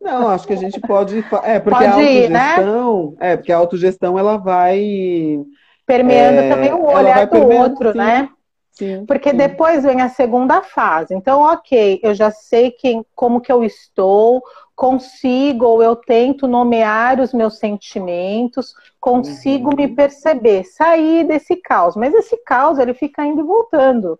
Não, 0.01 0.29
acho 0.29 0.47
que 0.47 0.53
a 0.53 0.57
gente 0.57 0.81
pode. 0.81 1.19
É, 1.43 1.59
porque 1.59 1.79
pode 1.79 1.87
a 1.87 1.95
autogestão. 1.95 3.17
Ir, 3.19 3.21
né? 3.21 3.33
É, 3.33 3.37
porque 3.37 3.53
a 3.53 3.57
autogestão 3.57 4.19
ela 4.19 4.37
vai. 4.37 5.39
Permeando 5.87 6.41
é, 6.41 6.49
também 6.49 6.73
o 6.73 6.85
olhar 6.85 7.27
do 7.27 7.49
outro, 7.49 7.93
sim. 7.93 7.99
né? 7.99 8.29
Sim, 8.75 9.07
Porque 9.07 9.31
sim. 9.31 9.37
depois 9.37 9.85
vem 9.85 10.01
a 10.03 10.09
segunda 10.09 10.61
fase. 10.61 11.15
Então, 11.15 11.41
ok, 11.41 12.01
eu 12.03 12.13
já 12.13 12.33
sei 12.33 12.73
quem, 12.73 13.07
como 13.15 13.41
que 13.41 13.53
eu 13.53 13.63
estou, 13.63 14.43
consigo 14.75 15.65
ou 15.65 15.83
eu 15.83 15.95
tento 15.95 16.49
nomear 16.49 17.21
os 17.21 17.33
meus 17.33 17.59
sentimentos, 17.59 18.75
consigo 19.01 19.71
uhum. 19.71 19.77
me 19.77 19.89
perceber, 19.89 20.65
sair 20.65 21.25
desse 21.25 21.55
caos. 21.57 21.95
Mas 21.95 22.13
esse 22.15 22.37
caos 22.39 22.79
ele 22.79 22.95
fica 22.95 23.25
indo 23.25 23.41
e 23.41 23.45
voltando, 23.45 24.19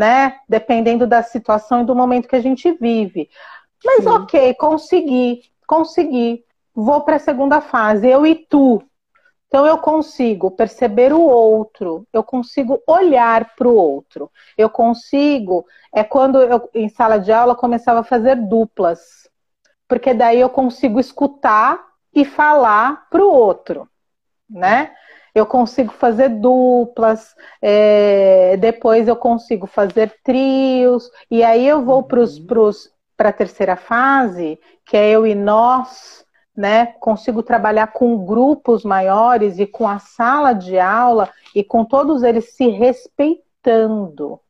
né? 0.00 0.38
Dependendo 0.48 1.06
da 1.06 1.22
situação 1.22 1.82
e 1.82 1.84
do 1.84 1.94
momento 1.94 2.26
que 2.26 2.34
a 2.34 2.40
gente 2.40 2.72
vive. 2.72 3.28
Mas 3.84 4.04
Sim. 4.04 4.10
ok, 4.10 4.54
consegui, 4.54 5.42
consegui. 5.66 6.44
Vou 6.74 7.02
para 7.02 7.16
a 7.16 7.20
segunda 7.20 7.60
fase, 7.60 8.08
eu 8.08 8.26
e 8.26 8.34
tu. 8.34 8.82
Então 9.46 9.66
eu 9.66 9.78
consigo 9.78 10.50
perceber 10.50 11.12
o 11.12 11.20
outro, 11.20 12.06
eu 12.12 12.22
consigo 12.22 12.80
olhar 12.86 13.54
para 13.56 13.68
o 13.68 13.74
outro, 13.74 14.30
eu 14.56 14.70
consigo. 14.70 15.66
É 15.92 16.04
quando 16.04 16.40
eu 16.40 16.70
em 16.72 16.88
sala 16.88 17.18
de 17.18 17.32
aula 17.32 17.54
começava 17.54 18.00
a 18.00 18.04
fazer 18.04 18.36
duplas 18.36 19.20
porque 19.90 20.14
daí 20.14 20.38
eu 20.38 20.48
consigo 20.48 21.00
escutar 21.00 21.84
e 22.14 22.24
falar 22.24 23.08
para 23.10 23.24
o 23.24 23.28
outro, 23.28 23.88
né? 24.48 24.94
Eu 25.34 25.46
consigo 25.46 25.92
fazer 25.92 26.28
duplas, 26.28 27.34
é, 27.62 28.56
depois 28.58 29.06
eu 29.06 29.16
consigo 29.16 29.66
fazer 29.66 30.14
trios, 30.24 31.10
e 31.30 31.42
aí 31.42 31.66
eu 31.66 31.84
vou 31.84 32.02
para 32.02 32.20
uhum. 32.20 32.70
a 33.18 33.32
terceira 33.32 33.76
fase, 33.76 34.58
que 34.84 34.96
é 34.96 35.10
eu 35.10 35.26
e 35.26 35.34
nós, 35.34 36.24
né? 36.56 36.86
Consigo 37.00 37.42
trabalhar 37.42 37.88
com 37.88 38.24
grupos 38.24 38.84
maiores 38.84 39.58
e 39.58 39.66
com 39.66 39.88
a 39.88 39.98
sala 39.98 40.52
de 40.52 40.78
aula 40.78 41.30
e 41.54 41.62
com 41.62 41.84
todos 41.84 42.22
eles 42.22 42.54
se 42.54 42.68
respeitando, 42.68 44.40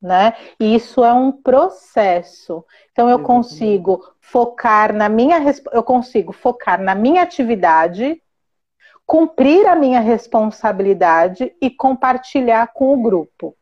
né? 0.00 0.34
E 0.58 0.74
isso 0.74 1.04
é 1.04 1.12
um 1.12 1.30
processo. 1.30 2.64
Então 2.92 3.08
eu 3.08 3.20
consigo 3.20 4.02
focar 4.20 4.92
na 4.92 5.08
minha 5.08 5.38
eu 5.72 5.82
consigo 5.82 6.32
focar 6.32 6.80
na 6.80 6.94
minha 6.94 7.22
atividade, 7.22 8.20
cumprir 9.06 9.66
a 9.66 9.76
minha 9.76 10.00
responsabilidade 10.00 11.54
e 11.60 11.70
compartilhar 11.70 12.72
com 12.72 12.94
o 12.94 13.02
grupo. 13.02 13.56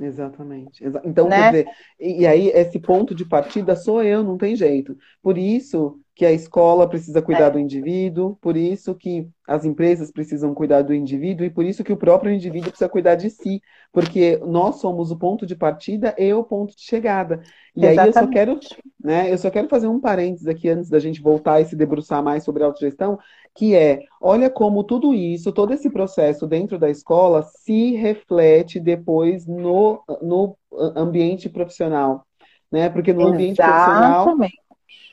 Exatamente. 0.00 0.82
Então, 1.04 1.28
né? 1.28 1.36
quer 1.36 1.50
dizer, 1.50 1.66
e 2.00 2.26
aí 2.26 2.48
esse 2.48 2.78
ponto 2.78 3.14
de 3.14 3.24
partida 3.24 3.76
sou 3.76 4.02
eu, 4.02 4.24
não 4.24 4.38
tem 4.38 4.56
jeito. 4.56 4.96
Por 5.22 5.36
isso 5.36 6.00
que 6.14 6.24
a 6.24 6.32
escola 6.32 6.88
precisa 6.88 7.20
cuidar 7.20 7.46
é. 7.46 7.50
do 7.50 7.58
indivíduo, 7.58 8.36
por 8.40 8.56
isso 8.56 8.94
que 8.94 9.28
as 9.46 9.64
empresas 9.64 10.10
precisam 10.10 10.54
cuidar 10.54 10.82
do 10.82 10.94
indivíduo 10.94 11.46
e 11.46 11.50
por 11.50 11.64
isso 11.64 11.84
que 11.84 11.92
o 11.92 11.96
próprio 11.96 12.32
indivíduo 12.32 12.70
precisa 12.70 12.88
cuidar 12.88 13.14
de 13.14 13.30
si, 13.30 13.60
porque 13.92 14.38
nós 14.46 14.76
somos 14.76 15.10
o 15.10 15.18
ponto 15.18 15.46
de 15.46 15.54
partida 15.54 16.14
e 16.18 16.32
o 16.32 16.44
ponto 16.44 16.74
de 16.74 16.82
chegada. 16.82 17.42
E 17.76 17.84
Exatamente. 17.84 18.00
aí 18.00 18.08
eu 18.08 18.12
só 18.12 18.26
quero, 18.26 18.60
né, 19.02 19.32
eu 19.32 19.38
só 19.38 19.50
quero 19.50 19.68
fazer 19.68 19.86
um 19.86 20.00
parênteses 20.00 20.46
aqui 20.46 20.68
antes 20.68 20.90
da 20.90 20.98
gente 20.98 21.22
voltar 21.22 21.60
e 21.60 21.64
se 21.64 21.74
debruçar 21.74 22.22
mais 22.22 22.44
sobre 22.44 22.62
autogestão, 22.62 23.18
que 23.54 23.74
é, 23.74 24.00
olha 24.20 24.48
como 24.50 24.84
tudo 24.84 25.14
isso, 25.14 25.52
todo 25.52 25.72
esse 25.72 25.90
processo 25.90 26.46
dentro 26.46 26.78
da 26.78 26.88
escola 26.88 27.42
se 27.42 27.92
reflete 27.96 28.78
depois 28.78 29.46
no, 29.46 30.02
no 30.22 30.56
ambiente 30.94 31.48
profissional, 31.48 32.24
né? 32.70 32.88
Porque 32.88 33.12
no 33.12 33.26
ambiente 33.26 33.56
profissional 33.56 34.26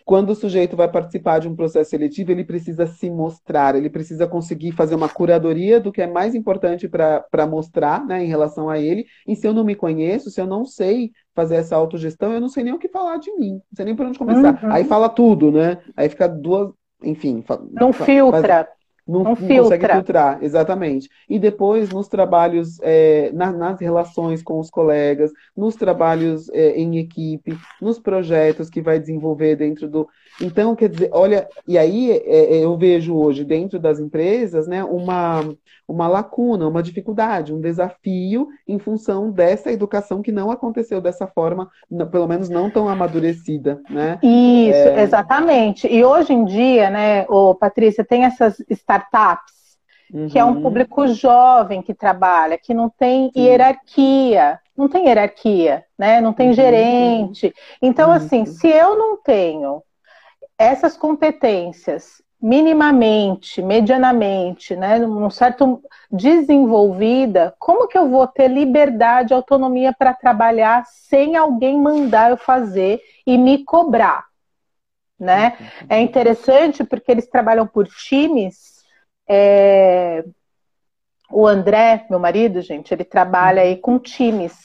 quando 0.07 0.29
o 0.29 0.35
sujeito 0.35 0.77
vai 0.77 0.89
participar 0.89 1.37
de 1.39 1.49
um 1.49 1.55
processo 1.55 1.89
seletivo, 1.89 2.31
ele 2.31 2.45
precisa 2.45 2.87
se 2.87 3.09
mostrar, 3.09 3.75
ele 3.75 3.89
precisa 3.89 4.25
conseguir 4.25 4.71
fazer 4.71 4.95
uma 4.95 5.09
curadoria 5.09 5.81
do 5.81 5.91
que 5.91 6.01
é 6.01 6.07
mais 6.07 6.33
importante 6.33 6.87
para 6.87 7.45
mostrar 7.45 8.05
né, 8.05 8.23
em 8.23 8.27
relação 8.27 8.69
a 8.69 8.79
ele. 8.79 9.05
E 9.27 9.35
se 9.35 9.45
eu 9.45 9.53
não 9.53 9.65
me 9.65 9.75
conheço, 9.75 10.31
se 10.31 10.39
eu 10.39 10.47
não 10.47 10.63
sei 10.63 11.11
fazer 11.35 11.57
essa 11.57 11.75
autogestão, 11.75 12.31
eu 12.31 12.39
não 12.39 12.47
sei 12.47 12.63
nem 12.63 12.73
o 12.73 12.79
que 12.79 12.87
falar 12.87 13.17
de 13.17 13.29
mim, 13.33 13.55
não 13.55 13.75
sei 13.75 13.83
nem 13.83 13.97
por 13.97 14.05
onde 14.05 14.17
começar. 14.17 14.63
Uhum. 14.63 14.71
Aí 14.71 14.85
fala 14.85 15.09
tudo, 15.09 15.51
né? 15.51 15.79
Aí 15.93 16.07
fica 16.07 16.25
duas, 16.25 16.71
enfim. 17.03 17.43
Não 17.73 17.91
filtra. 17.91 18.69
Não, 19.07 19.23
não, 19.23 19.35
não 19.35 19.35
consegue 19.35 19.87
filtrar, 19.87 20.39
exatamente. 20.41 21.09
E 21.29 21.39
depois, 21.39 21.89
nos 21.89 22.07
trabalhos, 22.07 22.77
é, 22.81 23.31
na, 23.33 23.51
nas 23.51 23.79
relações 23.79 24.43
com 24.43 24.59
os 24.59 24.69
colegas, 24.69 25.31
nos 25.55 25.75
trabalhos 25.75 26.49
é, 26.49 26.77
em 26.77 26.97
equipe, 26.97 27.57
nos 27.81 27.97
projetos 27.99 28.69
que 28.69 28.81
vai 28.81 28.99
desenvolver 28.99 29.55
dentro 29.55 29.87
do. 29.87 30.07
Então, 30.41 30.75
quer 30.75 30.89
dizer, 30.89 31.09
olha, 31.11 31.47
e 31.67 31.77
aí 31.77 32.11
é, 32.11 32.57
é 32.57 32.63
eu 32.63 32.77
vejo 32.77 33.15
hoje 33.15 33.43
dentro 33.43 33.79
das 33.79 33.99
empresas 33.99 34.67
né, 34.67 34.83
uma, 34.83 35.41
uma 35.87 36.07
lacuna, 36.07 36.67
uma 36.67 36.83
dificuldade, 36.83 37.53
um 37.53 37.61
desafio 37.61 38.47
em 38.67 38.77
função 38.77 39.31
dessa 39.31 39.71
educação 39.71 40.21
que 40.21 40.31
não 40.31 40.51
aconteceu 40.51 40.99
dessa 41.01 41.25
forma, 41.25 41.69
pelo 42.11 42.27
menos 42.27 42.49
não 42.49 42.69
tão 42.69 42.89
amadurecida, 42.89 43.81
né? 43.89 44.19
Isso, 44.21 44.89
é... 44.89 45.01
exatamente. 45.01 45.87
E 45.87 46.03
hoje 46.03 46.33
em 46.33 46.45
dia, 46.45 46.89
né, 46.89 47.25
ô, 47.29 47.55
Patrícia, 47.55 48.03
tem 48.03 48.25
essas 48.25 48.59
startups 48.97 49.57
Uhum. 50.13 50.29
que 50.29 50.39
é 50.39 50.45
um 50.45 50.55
uhum. 50.55 50.61
público 50.61 51.07
jovem 51.07 51.81
que 51.81 51.93
trabalha, 51.93 52.57
que 52.57 52.73
não 52.73 52.89
tem 52.89 53.29
Sim. 53.33 53.41
hierarquia, 53.41 54.59
não 54.75 54.87
tem 54.87 55.05
hierarquia, 55.05 55.83
né? 55.97 56.21
Não 56.21 56.31
tem 56.31 56.47
uhum. 56.47 56.53
gerente. 56.53 57.53
Então, 57.81 58.09
uhum. 58.09 58.15
assim, 58.15 58.45
se 58.45 58.67
eu 58.67 58.97
não 58.97 59.17
tenho 59.17 59.83
essas 60.57 60.95
competências 60.95 62.21
minimamente, 62.41 63.61
medianamente, 63.61 64.75
né, 64.75 64.99
num 64.99 65.29
certo 65.29 65.81
desenvolvida, 66.09 67.53
como 67.57 67.87
que 67.87 67.97
eu 67.97 68.07
vou 68.09 68.27
ter 68.27 68.47
liberdade, 68.47 69.33
autonomia 69.33 69.91
para 69.91 70.13
trabalhar 70.13 70.85
sem 70.85 71.35
alguém 71.35 71.81
mandar 71.81 72.29
eu 72.29 72.37
fazer 72.37 73.01
e 73.25 73.37
me 73.37 73.63
cobrar, 73.65 74.25
né? 75.19 75.57
É 75.89 75.99
interessante 75.99 76.83
porque 76.83 77.11
eles 77.11 77.27
trabalham 77.27 77.65
por 77.65 77.87
times. 77.87 78.76
É... 79.27 80.23
O 81.29 81.45
André, 81.45 82.05
meu 82.09 82.19
marido, 82.19 82.61
gente, 82.61 82.93
ele 82.93 83.03
trabalha 83.03 83.61
aí 83.61 83.75
com 83.75 83.99
times. 83.99 84.57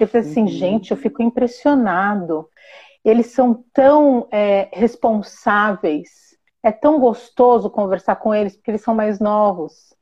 Eu 0.00 0.08
falei 0.08 0.26
assim, 0.26 0.42
uhum. 0.42 0.48
gente, 0.48 0.90
eu 0.90 0.96
fico 0.96 1.22
impressionado. 1.22 2.48
Eles 3.04 3.26
são 3.26 3.62
tão 3.72 4.26
é, 4.30 4.68
responsáveis 4.72 6.28
é 6.62 6.72
tão 6.72 6.98
gostoso 6.98 7.70
conversar 7.70 8.16
com 8.16 8.34
eles 8.34 8.56
porque 8.56 8.70
eles 8.70 8.82
são 8.82 8.94
mais 8.94 9.18
novos. 9.18 9.94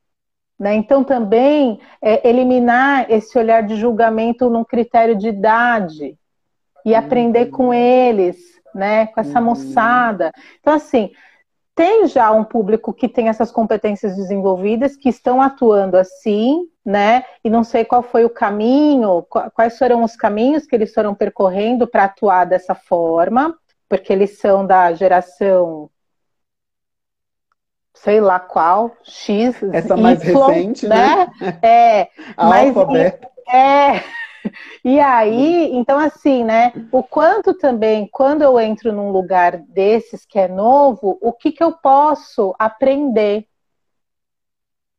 Né? 0.59 0.75
Então, 0.75 1.05
também 1.05 1.81
é, 2.01 2.27
eliminar 2.29 3.11
esse 3.11 3.39
olhar 3.39 3.63
de 3.63 3.77
julgamento 3.77 4.49
num 4.49 4.65
critério 4.65 5.17
de 5.17 5.29
idade 5.29 6.19
e 6.85 6.93
uhum. 6.93 6.99
aprender 6.99 7.47
com 7.47 7.75
eles, 7.75 8.37
né? 8.75 9.07
com 9.09 9.21
essa 9.21 9.39
uhum. 9.39 9.47
moçada. 9.47 10.33
Então, 10.61 10.73
assim, 10.73 11.11
tem 11.77 12.07
já 12.07 12.33
um 12.33 12.43
público 12.43 12.91
que 12.95 13.07
tem 13.07 13.29
essas 13.29 13.53
competências 13.53 14.17
desenvolvidas, 14.17 14.97
que 14.97 15.11
estão 15.11 15.43
atuando 15.43 15.99
assim, 15.99 16.67
né? 16.83 17.23
E 17.45 17.51
não 17.51 17.63
sei 17.63 17.85
qual 17.85 18.03
foi 18.03 18.25
o 18.25 18.31
caminho, 18.31 19.23
quais 19.55 19.77
foram 19.77 20.03
os 20.03 20.17
caminhos 20.17 20.67
que 20.67 20.75
eles 20.75 20.95
foram 20.95 21.15
percorrendo 21.15 21.87
para 21.87 22.05
atuar 22.05 22.47
dessa 22.47 22.75
forma, 22.75 23.55
porque 23.91 24.11
eles 24.11 24.39
são 24.39 24.67
da 24.67 24.95
geração 24.95 25.91
sei 27.93 28.21
lá 28.21 28.39
qual, 28.39 28.95
X, 29.03 29.63
Essa 29.73 29.97
mais 29.97 30.23
recente, 30.23 30.87
né? 30.87 31.31
né? 31.41 31.59
É, 31.63 32.09
mas, 32.37 32.75
é, 33.49 34.03
e 34.85 35.01
aí, 35.01 35.75
então 35.75 35.99
assim, 35.99 36.45
né? 36.45 36.73
O 36.93 37.03
quanto 37.03 37.55
também, 37.55 38.09
quando 38.11 38.43
eu 38.43 38.59
entro 38.59 38.93
num 38.93 39.11
lugar 39.11 39.59
desses 39.59 40.25
que 40.25 40.39
é 40.39 40.49
novo, 40.49 41.19
o 41.21 41.33
que 41.33 41.53
que 41.53 41.63
eu 41.63 41.73
posso 41.73 42.55
aprender? 42.59 43.47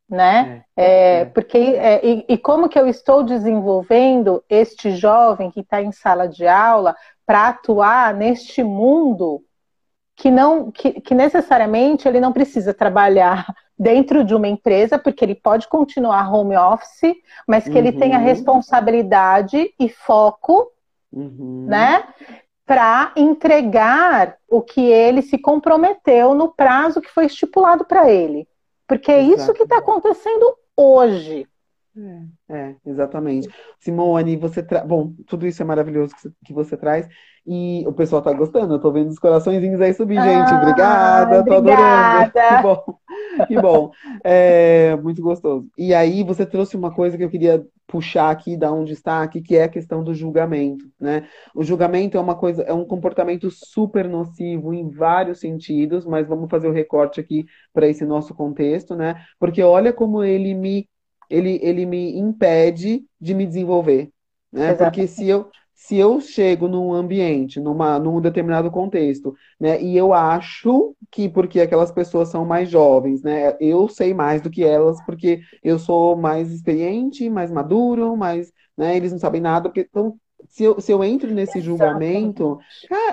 Né? 0.10 0.63
É, 0.76 0.86
é, 0.86 1.20
é. 1.20 1.26
porque 1.26 1.58
é, 1.58 2.06
e, 2.06 2.26
e, 2.30 2.38
como 2.38 2.70
que 2.70 2.80
eu 2.80 2.88
estou 2.88 3.24
desenvolvendo 3.24 4.41
este 4.50 4.91
jovem 4.91 5.52
que 5.52 5.60
está 5.60 5.82
em 5.82 5.91
sala 5.91 6.30
de 6.30 6.48
aula 6.48 6.96
para 7.26 7.50
atuar 7.50 8.13
neste 8.13 8.63
mundo 8.63 9.43
que 10.15 10.32
não 10.32 10.72
que, 10.72 11.02
que 11.02 11.13
necessariamente 11.13 12.08
ele 12.08 12.22
não 12.22 12.32
precisa 12.32 12.74
trabalhar 12.74 13.46
dentro 13.78 14.24
de 14.24 14.34
uma 14.34 14.48
empresa, 14.48 14.98
porque 14.98 15.24
ele 15.24 15.36
pode 15.36 15.68
continuar 15.68 16.34
home 16.34 16.58
office, 16.58 17.16
mas 17.48 17.63
que 17.63 17.72
uhum. 17.72 17.78
ele 17.78 17.92
tenha 17.92 18.18
responsabilidade 18.18 19.74
e 19.80 19.90
foco, 19.90 20.72
uhum. 21.12 21.66
né? 21.68 22.04
Para 22.66 23.13
entregar 23.16 24.36
o 24.50 24.62
que 24.62 24.82
ele 24.82 25.22
se 25.22 25.38
comprometeu 25.38 26.34
no 26.34 26.50
prazo 26.50 27.00
que 27.00 27.10
foi 27.10 27.26
estipulado 27.28 27.86
para 27.86 28.10
ele. 28.10 28.48
Porque 28.88 29.12
é 29.12 29.22
isso 29.22 29.54
que 29.54 29.63
está 29.63 29.78
acontecendo 29.78 30.56
hoje. 30.76 31.48
É, 32.49 32.55
é, 32.55 32.75
exatamente. 32.86 33.49
Simone, 33.79 34.38
você 34.38 34.62
tra... 34.62 34.83
bom, 34.83 35.13
tudo 35.25 35.47
isso 35.47 35.62
é 35.62 35.65
maravilhoso 35.65 36.13
que 36.45 36.53
você 36.53 36.77
traz 36.77 37.07
e 37.45 37.83
o 37.88 37.93
pessoal 37.93 38.21
tá 38.21 38.31
gostando. 38.33 38.75
Eu 38.75 38.79
tô 38.79 38.91
vendo 38.91 39.10
os 39.10 39.17
coraçõezinhos 39.17 39.81
aí 39.81 39.93
subir, 39.93 40.21
gente. 40.21 40.51
Ah, 40.51 40.62
obrigada, 40.62 41.43
tô 41.43 41.53
adorando. 41.55 42.31
Que 42.38 42.62
bom, 42.62 42.99
que 43.47 43.62
bom. 43.62 43.91
É, 44.23 44.95
muito 44.97 45.21
gostoso. 45.21 45.67
E 45.77 45.93
aí 45.93 46.23
você 46.23 46.45
trouxe 46.45 46.75
uma 46.75 46.93
coisa 46.93 47.17
que 47.17 47.23
eu 47.23 47.29
queria 47.29 47.65
puxar 47.88 48.29
aqui, 48.29 48.57
dar 48.57 48.73
um 48.73 48.83
destaque, 48.83 49.41
que 49.41 49.55
é 49.55 49.63
a 49.63 49.69
questão 49.69 50.03
do 50.03 50.13
julgamento, 50.13 50.86
né? 50.99 51.27
O 51.55 51.63
julgamento 51.63 52.17
é 52.17 52.19
uma 52.19 52.36
coisa, 52.36 52.63
é 52.63 52.73
um 52.73 52.83
comportamento 52.83 53.49
super 53.49 54.10
nocivo 54.10 54.73
em 54.73 54.89
vários 54.89 55.39
sentidos, 55.39 56.05
mas 56.05 56.27
vamos 56.27 56.49
fazer 56.49 56.67
o 56.67 56.73
recorte 56.73 57.19
aqui 57.19 57.45
para 57.73 57.88
esse 57.88 58.05
nosso 58.05 58.36
contexto, 58.36 58.95
né? 58.95 59.23
Porque 59.39 59.63
olha 59.63 59.93
como 59.93 60.23
ele 60.23 60.53
me 60.53 60.88
ele, 61.30 61.60
ele 61.62 61.86
me 61.86 62.18
impede 62.18 63.06
de 63.20 63.34
me 63.34 63.46
desenvolver. 63.46 64.10
Né? 64.52 64.74
Porque 64.74 65.08
se 65.08 65.28
eu, 65.28 65.50
se 65.74 65.96
eu 65.96 66.20
chego 66.20 66.68
num 66.68 66.94
ambiente, 66.94 67.60
numa, 67.60 68.00
num 68.00 68.20
determinado 68.20 68.72
contexto, 68.72 69.36
né, 69.60 69.82
e 69.82 69.96
eu 69.96 70.13
acho 70.13 70.96
que 71.12 71.30
porque 71.30 71.62
aquelas 71.62 71.92
pessoas 71.92 72.30
são 72.30 72.44
mais 72.46 72.70
jovens, 72.70 73.22
né, 73.22 73.56
eu 73.60 73.88
sei 73.88 74.13
mais 74.13 74.42
do 74.42 74.50
que 74.50 74.63
elas 74.63 75.00
porque 75.06 75.42
eu 75.63 75.78
sou 75.78 76.16
mais 76.16 76.52
experiente, 76.52 77.30
mais 77.30 77.52
maduro, 77.52 78.18
mais, 78.18 78.52
né, 78.76 78.98
eles 78.98 79.12
não 79.12 79.20
sabem 79.20 79.40
nada, 79.40 79.70
porque 79.70 79.88
então 79.88 80.18
se 80.50 80.63
eu, 80.63 80.80
se 80.80 80.92
eu 80.92 81.04
entro 81.04 81.32
nesse 81.34 81.60
julgamento, 81.62 82.58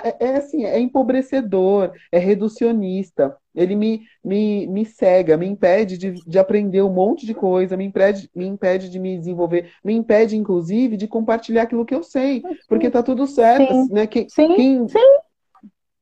é, 0.03 0.25
é, 0.25 0.37
assim, 0.37 0.63
é 0.65 0.79
empobrecedor, 0.79 1.91
é 2.11 2.17
reducionista. 2.17 3.35
Ele 3.55 3.75
me, 3.75 4.01
me, 4.23 4.67
me 4.67 4.85
cega, 4.85 5.37
me 5.37 5.47
impede 5.47 5.97
de, 5.97 6.11
de 6.11 6.39
aprender 6.39 6.81
um 6.81 6.93
monte 6.93 7.25
de 7.25 7.33
coisa, 7.33 7.77
me 7.77 7.85
impede, 7.85 8.29
me 8.35 8.45
impede 8.45 8.89
de 8.89 8.99
me 8.99 9.17
desenvolver, 9.17 9.71
me 9.83 9.93
impede, 9.93 10.35
inclusive, 10.35 10.97
de 10.97 11.07
compartilhar 11.07 11.63
aquilo 11.63 11.85
que 11.85 11.95
eu 11.95 12.03
sei, 12.03 12.43
porque 12.67 12.89
tá 12.89 13.01
tudo 13.01 13.25
certo, 13.25 13.71
sim. 13.71 13.93
né? 13.93 14.07
Quem, 14.07 14.27
sim, 14.29 14.55
quem, 14.55 14.87
sim 14.87 14.99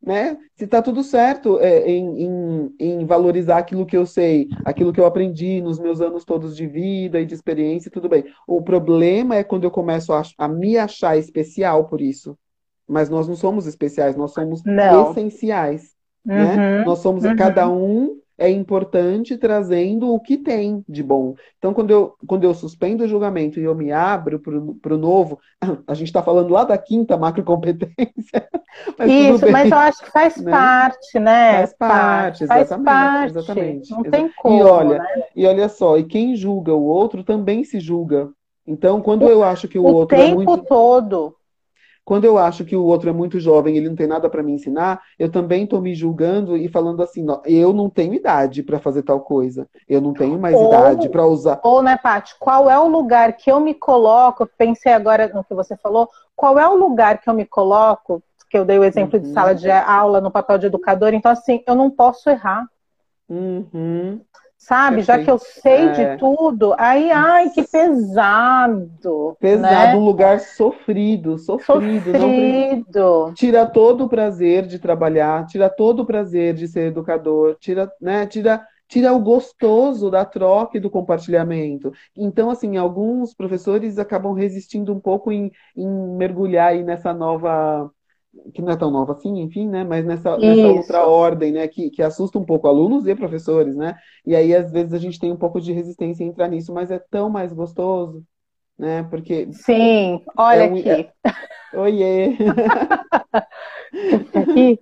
né? 0.03 0.37
Se 0.55 0.65
está 0.65 0.81
tudo 0.81 1.01
certo 1.01 1.59
é, 1.59 1.89
em, 1.89 2.23
em, 2.23 2.75
em, 2.77 3.05
valorizar 3.05 3.57
aquilo 3.57 3.85
que 3.85 3.95
eu 3.95 4.05
sei, 4.05 4.49
aquilo 4.65 4.91
que 4.91 4.99
eu 4.99 5.05
aprendi 5.05 5.61
nos 5.61 5.79
meus 5.79 6.01
anos 6.01 6.25
todos 6.25 6.57
de 6.57 6.67
vida 6.67 7.21
e 7.21 7.25
de 7.25 7.33
experiência, 7.33 7.89
tudo 7.89 8.09
bem. 8.09 8.25
O 8.45 8.61
problema 8.61 9.35
é 9.35 9.43
quando 9.43 9.63
eu 9.63 9.71
começo 9.71 10.11
a, 10.11 10.21
a 10.37 10.47
me 10.47 10.77
achar 10.77 11.17
especial 11.17 11.87
por 11.87 12.01
isso. 12.01 12.37
Mas 12.85 13.09
nós 13.09 13.29
não 13.29 13.35
somos 13.35 13.65
especiais, 13.65 14.17
nós 14.17 14.33
somos 14.33 14.61
não. 14.65 15.11
essenciais. 15.11 15.92
Né? 16.25 16.43
Uhum, 16.43 16.55
né? 16.55 16.86
Nós 16.86 16.99
somos 16.99 17.23
uhum. 17.23 17.36
cada 17.36 17.69
um 17.69 18.17
é 18.38 18.49
importante 18.49 19.38
trazendo 19.38 20.12
o 20.12 20.19
que 20.19 20.38
tem 20.38 20.83
de 20.89 21.03
bom. 21.03 21.36
Então, 21.57 21.73
quando 21.73 21.91
eu, 21.91 22.15
quando 22.27 22.43
eu 22.43 22.53
suspendo 22.53 23.03
o 23.03 23.07
julgamento 23.07 23.59
e 23.59 23.63
eu 23.63 23.75
me 23.75 23.91
abro 23.91 24.39
para 24.81 24.93
o 24.93 24.97
novo, 24.97 25.39
a 25.88 25.93
gente 25.93 26.07
está 26.07 26.21
falando 26.23 26.51
lá 26.51 26.63
da 26.63 26.77
quinta 26.77 27.17
macrocompetência. 27.17 27.93
Mas 28.97 29.12
Isso, 29.12 29.51
mas 29.51 29.69
eu 29.69 29.77
acho 29.77 30.03
que 30.03 30.09
faz 30.09 30.38
né? 30.38 30.49
parte, 30.49 31.19
né? 31.19 31.57
Faz 31.57 31.73
parte, 31.77 32.47
faz 32.47 32.62
exatamente. 32.63 32.86
Parte. 32.86 33.38
exatamente 33.38 33.91
Não 33.91 34.03
tem 34.03 34.31
como. 34.36 34.57
E 34.57 34.63
olha, 34.63 34.97
né? 34.97 35.24
e 35.36 35.45
olha 35.45 35.69
só, 35.69 35.95
e 35.95 36.03
quem 36.03 36.36
julga 36.36 36.74
o 36.74 36.84
outro 36.84 37.24
também 37.24 37.63
se 37.63 37.80
julga. 37.80 38.30
Então, 38.65 38.99
quando 38.99 39.30
eu 39.30 39.43
acho 39.43 39.67
que 39.67 39.78
o, 39.78 39.84
o 39.84 39.93
outro 39.93 40.17
é 40.17 40.34
muito. 40.34 40.49
O 40.49 40.55
tempo 40.57 40.67
todo. 40.67 41.36
Quando 42.06 42.26
eu 42.26 42.38
acho 42.38 42.66
que 42.66 42.76
o 42.76 42.84
outro 42.84 43.10
é 43.10 43.14
muito 43.14 43.39
jovem, 43.39 43.78
ele 43.78 43.88
não 43.88 43.95
tem 43.95 44.08
nada 44.08 44.30
para 44.30 44.43
me 44.43 44.51
ensinar, 44.51 45.01
eu 45.18 45.32
também 45.32 45.64
estou 45.64 45.82
me 45.82 45.95
julgando 45.95 46.58
e 46.58 46.68
falando 46.68 47.01
assim, 47.01 47.26
eu 47.45 47.72
não 47.72 47.89
tenho 47.89 48.14
idade 48.14 48.62
para 48.62 48.80
fazer 48.80 49.04
tal 49.04 49.22
coisa. 49.22 49.68
Eu 49.88 50.01
não 50.01 50.14
tenho 50.14 50.38
mais 50.38 50.56
ou, 50.56 50.68
idade 50.68 51.10
para 51.10 51.26
usar. 51.26 51.62
Ou, 51.64 51.82
né, 51.82 51.97
Paty, 51.97 52.36
qual 52.39 52.70
é 52.70 52.78
o 52.78 52.88
lugar 52.88 53.34
que 53.34 53.51
eu 53.51 53.60
me 53.60 53.74
coloco? 53.74 54.49
Pensei 54.58 54.91
agora 54.91 55.32
no 55.34 55.43
que 55.43 55.54
você 55.54 55.78
falou. 55.78 56.10
Qual 56.36 56.60
é 56.60 56.68
o 56.68 56.76
lugar 56.76 57.22
que 57.22 57.30
eu 57.30 57.34
me 57.34 57.45
coloco? 57.45 58.22
Que 58.49 58.58
eu 58.58 58.66
dei 58.66 58.78
o 58.78 58.84
exemplo 58.84 59.18
uhum. 59.18 59.24
de 59.24 59.32
sala 59.32 59.56
de 59.56 59.72
aula 59.72 60.20
no 60.20 60.30
papel 60.30 60.58
de 60.58 60.66
educador. 60.66 61.14
Então, 61.14 61.32
assim, 61.32 61.64
eu 61.66 61.74
não 61.74 61.89
posso 61.89 62.30
errar. 62.30 62.68
Uhum 63.30 64.20
sabe? 64.66 64.97
Perfeito. 64.97 65.05
Já 65.05 65.24
que 65.24 65.32
eu 65.32 65.38
sei 65.39 65.88
é. 65.88 65.91
de 65.91 66.18
tudo, 66.18 66.74
aí, 66.78 67.11
ai, 67.11 67.49
que 67.49 67.64
pesado. 67.64 69.36
Pesado, 69.39 69.74
né? 69.74 69.95
um 69.95 70.05
lugar 70.05 70.39
sofrido, 70.39 71.38
sofrido. 71.38 72.11
Sofrido. 72.11 72.89
Não... 72.93 73.34
Tira 73.34 73.66
todo 73.66 74.05
o 74.05 74.09
prazer 74.09 74.66
de 74.66 74.80
trabalhar, 74.80 75.45
tira 75.45 75.70
todo 75.70 76.01
o 76.01 76.05
prazer 76.05 76.53
de 76.53 76.68
ser 76.68 76.88
educador, 76.88 77.57
tira, 77.59 77.91
né? 77.99 78.26
Tira, 78.26 78.66
tira 78.88 79.11
o 79.11 79.20
gostoso 79.20 80.09
da 80.09 80.24
troca 80.24 80.78
e 80.78 80.82
do 80.82 80.89
compartilhamento. 80.89 81.91
Então, 82.16 82.49
assim, 82.49 82.78
alguns 82.78 83.34
professores 83.34 83.99
acabam 83.99 84.34
resistindo 84.34 84.93
um 84.93 84.99
pouco 84.99 85.32
em, 85.32 85.51
em 85.76 85.88
mergulhar 86.16 86.70
aí 86.70 86.84
nessa 86.84 87.14
nova 87.14 87.91
que 88.53 88.61
não 88.61 88.71
é 88.71 88.75
tão 88.75 88.89
nova 88.89 89.13
assim, 89.13 89.39
enfim, 89.39 89.67
né? 89.67 89.84
Mas 89.84 90.05
nessa, 90.05 90.38
nessa 90.38 90.67
outra 90.67 91.05
ordem, 91.05 91.51
né? 91.51 91.67
Que, 91.67 91.89
que 91.89 92.01
assusta 92.01 92.39
um 92.39 92.45
pouco 92.45 92.67
alunos 92.67 93.05
e 93.07 93.15
professores, 93.15 93.75
né? 93.75 93.95
E 94.25 94.36
aí, 94.36 94.55
às 94.55 94.71
vezes, 94.71 94.93
a 94.93 94.97
gente 94.97 95.19
tem 95.19 95.31
um 95.31 95.38
pouco 95.38 95.61
de 95.61 95.71
resistência 95.71 96.23
em 96.23 96.27
entrar 96.27 96.47
nisso, 96.47 96.73
mas 96.73 96.89
é 96.91 96.99
tão 96.99 97.29
mais 97.29 97.53
gostoso, 97.53 98.23
né? 98.77 99.03
Porque. 99.03 99.47
Sim, 99.53 100.21
olha 100.38 100.63
é 100.63 100.71
um, 100.71 100.77
aqui. 100.77 100.89
É... 100.89 101.11
Oiê! 101.77 102.38
aqui. 104.34 104.79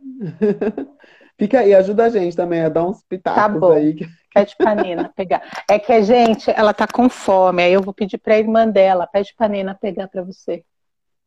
Fica 1.38 1.60
aí, 1.60 1.74
ajuda 1.74 2.04
a 2.04 2.08
gente 2.08 2.34
também 2.34 2.62
a 2.62 2.68
dar 2.70 2.86
uns 2.86 3.02
pitacos 3.02 3.42
tá 3.42 3.48
bom. 3.48 3.72
aí. 3.72 3.96
Pede 4.32 4.54
pra 4.56 4.74
Nina 4.74 5.12
pegar. 5.14 5.42
É 5.68 5.78
que 5.78 5.92
a 5.92 6.00
gente, 6.00 6.50
ela 6.50 6.72
tá 6.72 6.86
com 6.86 7.08
fome, 7.08 7.62
aí 7.62 7.72
eu 7.72 7.82
vou 7.82 7.92
pedir 7.92 8.18
pra 8.18 8.38
irmã 8.38 8.66
dela, 8.66 9.06
pede 9.06 9.34
pra 9.36 9.48
Nina 9.48 9.74
pegar 9.74 10.08
pra 10.08 10.22
você. 10.22 10.64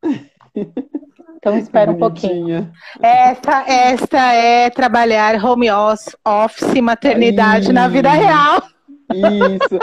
Então 1.39 1.57
espera 1.57 1.89
um 1.89 1.97
pouquinho. 1.97 2.69
Esta, 3.01 3.63
esta 3.65 4.33
é 4.33 4.69
trabalhar 4.69 5.43
home 5.43 5.67
office, 5.71 6.81
maternidade 6.81 7.67
Aí. 7.69 7.73
na 7.73 7.87
vida 7.87 8.09
real. 8.11 8.61
Isso. 9.13 9.79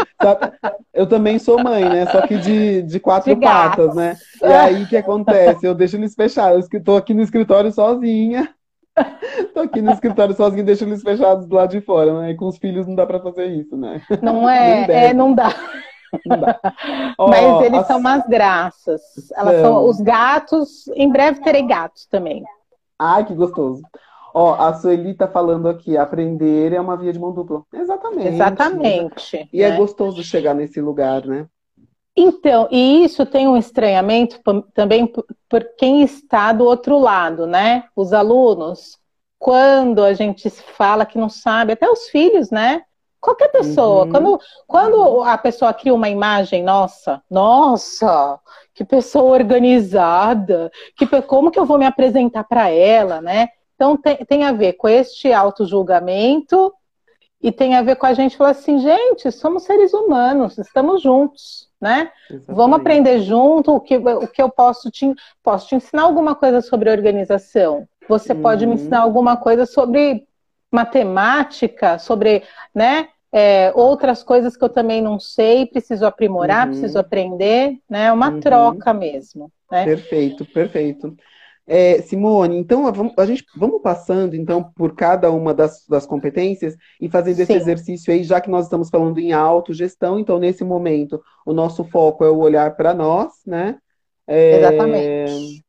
Eu 0.93 1.07
também 1.07 1.39
sou 1.39 1.63
mãe, 1.63 1.89
né? 1.89 2.07
Só 2.07 2.27
que 2.27 2.37
de, 2.37 2.83
de 2.83 3.01
quatro 3.01 3.35
de 3.35 3.41
patas, 3.41 3.95
né? 3.95 4.17
E 4.43 4.47
aí 4.47 4.83
o 4.83 4.87
que 4.87 4.97
acontece? 4.97 5.67
Eu 5.67 5.75
deixo 5.75 5.97
eles 5.97 6.15
fechados. 6.15 6.69
Eu 6.71 6.79
estou 6.79 6.97
aqui 6.97 7.15
no 7.15 7.23
escritório 7.23 7.73
sozinha. 7.73 8.49
Tô 9.55 9.61
aqui 9.61 9.83
no 9.83 9.93
escritório 9.93 10.35
sozinho, 10.35 10.65
deixo 10.65 10.85
eles 10.85 11.03
fechados 11.03 11.47
do 11.47 11.55
lado 11.55 11.71
de 11.71 11.81
fora, 11.81 12.21
né? 12.21 12.31
E 12.31 12.37
com 12.37 12.47
os 12.47 12.57
filhos 12.57 12.87
não 12.87 12.95
dá 12.95 13.07
para 13.07 13.21
fazer 13.21 13.47
isso, 13.47 13.77
né? 13.77 14.01
Não 14.23 14.49
é, 14.49 15.09
é 15.09 15.15
não 15.15 15.35
dá. 15.35 15.55
Oh, 17.19 17.29
Mas 17.29 17.65
eles 17.65 17.81
as... 17.81 17.87
são 17.87 17.99
umas 17.99 18.27
graças. 18.27 19.03
Elas 19.33 19.61
são... 19.61 19.75
são 19.75 19.85
os 19.89 20.01
gatos. 20.01 20.89
Em 20.89 21.11
breve 21.11 21.41
terei 21.43 21.63
gatos 21.63 22.07
também. 22.07 22.45
Ai, 22.99 23.25
que 23.25 23.35
gostoso. 23.35 23.83
Ó, 24.35 24.55
a 24.55 24.75
Sueli 24.75 25.15
tá 25.15 25.27
falando 25.27 25.67
aqui, 25.67 25.97
aprender 25.97 26.73
é 26.73 26.81
uma 26.81 26.97
via 26.97 27.13
de 27.13 27.19
mão 27.19 27.33
dupla. 27.33 27.63
Exatamente. 27.73 28.29
Exatamente. 28.29 29.49
E 29.51 29.63
é 29.63 29.71
né? 29.71 29.75
é 29.75 29.79
gostoso 29.79 30.23
chegar 30.23 30.55
nesse 30.55 30.79
lugar, 30.81 31.25
né? 31.25 31.47
Então, 32.15 32.67
e 32.71 33.05
isso 33.05 33.27
tem 33.27 33.47
um 33.47 33.57
estranhamento 33.57 34.41
também 34.73 35.11
por 35.49 35.65
quem 35.79 36.03
está 36.03 36.53
do 36.53 36.65
outro 36.65 36.99
lado, 36.99 37.47
né? 37.47 37.85
Os 37.95 38.13
alunos, 38.15 38.99
quando 39.39 40.03
a 40.03 40.15
gente 40.15 40.49
fala 40.49 41.05
que 41.05 41.19
não 41.19 41.29
sabe, 41.29 41.73
até 41.73 41.89
os 41.89 42.09
filhos, 42.09 42.51
né? 42.51 42.83
Qualquer 43.27 43.49
pessoa, 43.49 44.05
uhum. 44.05 44.11
quando, 44.13 44.41
quando 44.69 45.23
a 45.25 45.37
pessoa 45.37 45.75
cria 45.75 45.93
uma 45.93 46.09
imagem, 46.09 46.63
nossa, 46.63 47.21
nossa, 47.29 48.39
que 48.73 48.85
pessoa 48.85 49.33
organizada, 49.33 50.71
que, 50.97 51.05
como 51.23 51.51
que 51.51 51.59
eu 51.59 51.67
vou 51.67 51.77
me 51.77 51.85
apresentar 51.85 52.45
para 52.45 52.71
ela, 52.71 53.21
né? 53.21 53.49
Então 53.75 53.97
tem, 53.97 54.15
tem 54.19 54.45
a 54.45 54.53
ver 54.53 54.75
com 54.75 54.89
este 54.89 55.33
auto-julgamento 55.33 56.73
e 57.43 57.51
tem 57.51 57.75
a 57.75 57.83
ver 57.83 57.97
com 57.97 58.07
a 58.07 58.15
gente 58.15 58.37
falar 58.37 58.51
assim, 58.51 58.79
gente, 58.79 59.33
somos 59.33 59.65
seres 59.65 59.93
humanos, 59.93 60.57
estamos 60.57 61.03
juntos, 61.03 61.69
né? 61.81 62.13
Exatamente. 62.31 62.57
Vamos 62.57 62.79
aprender 62.79 63.23
junto 63.23 63.75
o 63.75 63.81
que, 63.81 63.97
o 63.97 64.29
que 64.29 64.41
eu 64.41 64.49
posso 64.49 64.89
te, 64.89 65.13
posso 65.43 65.67
te 65.67 65.75
ensinar 65.75 66.05
alguma 66.05 66.37
coisa 66.37 66.61
sobre 66.61 66.93
organização. 66.93 67.89
Você 68.09 68.35
uhum. 68.35 68.41
pode 68.41 68.65
me 68.67 68.75
uhum. 68.75 68.79
ensinar 68.79 69.01
alguma 69.01 69.37
coisa 69.37 69.67
sobre 69.67 70.29
matemática, 70.71 71.99
sobre, 71.99 72.45
né? 72.73 73.09
É, 73.33 73.73
outras 73.75 74.23
coisas 74.23 74.57
que 74.57 74.65
eu 74.65 74.69
também 74.69 75.03
não 75.03 75.19
sei, 75.19 75.67
preciso 75.67 76.07
aprimorar, 76.07 76.67
uhum. 76.67 76.73
preciso 76.73 76.99
aprender, 76.99 77.79
né? 77.89 78.07
É 78.07 78.13
uma 78.13 78.31
uhum. 78.31 78.41
troca 78.41 78.93
mesmo. 78.95 79.51
Né? 79.71 79.85
Perfeito, 79.85 80.45
perfeito. 80.45 81.17
É, 81.69 82.01
Simone, 82.03 82.57
então 82.57 82.85
a 83.17 83.27
gente 83.27 83.45
vamos 83.57 83.83
passando 83.83 84.37
então 84.37 84.63
por 84.63 84.95
cada 84.95 85.33
uma 85.33 85.53
das, 85.53 85.85
das 85.89 86.07
competências 86.07 86.77
e 87.01 87.09
fazendo 87.09 87.41
esse 87.41 87.53
Sim. 87.53 87.59
exercício 87.59 88.13
aí, 88.13 88.23
já 88.23 88.41
que 88.41 88.49
nós 88.49 88.67
estamos 88.67 88.89
falando 88.89 89.19
em 89.19 89.33
autogestão, 89.33 90.17
então 90.17 90.39
nesse 90.39 90.63
momento 90.63 91.21
o 91.45 91.53
nosso 91.53 91.83
foco 91.83 92.25
é 92.25 92.31
o 92.31 92.39
olhar 92.39 92.77
para 92.77 92.95
nós, 92.95 93.33
né? 93.45 93.79
É, 94.29 94.59
Exatamente. 94.59 95.65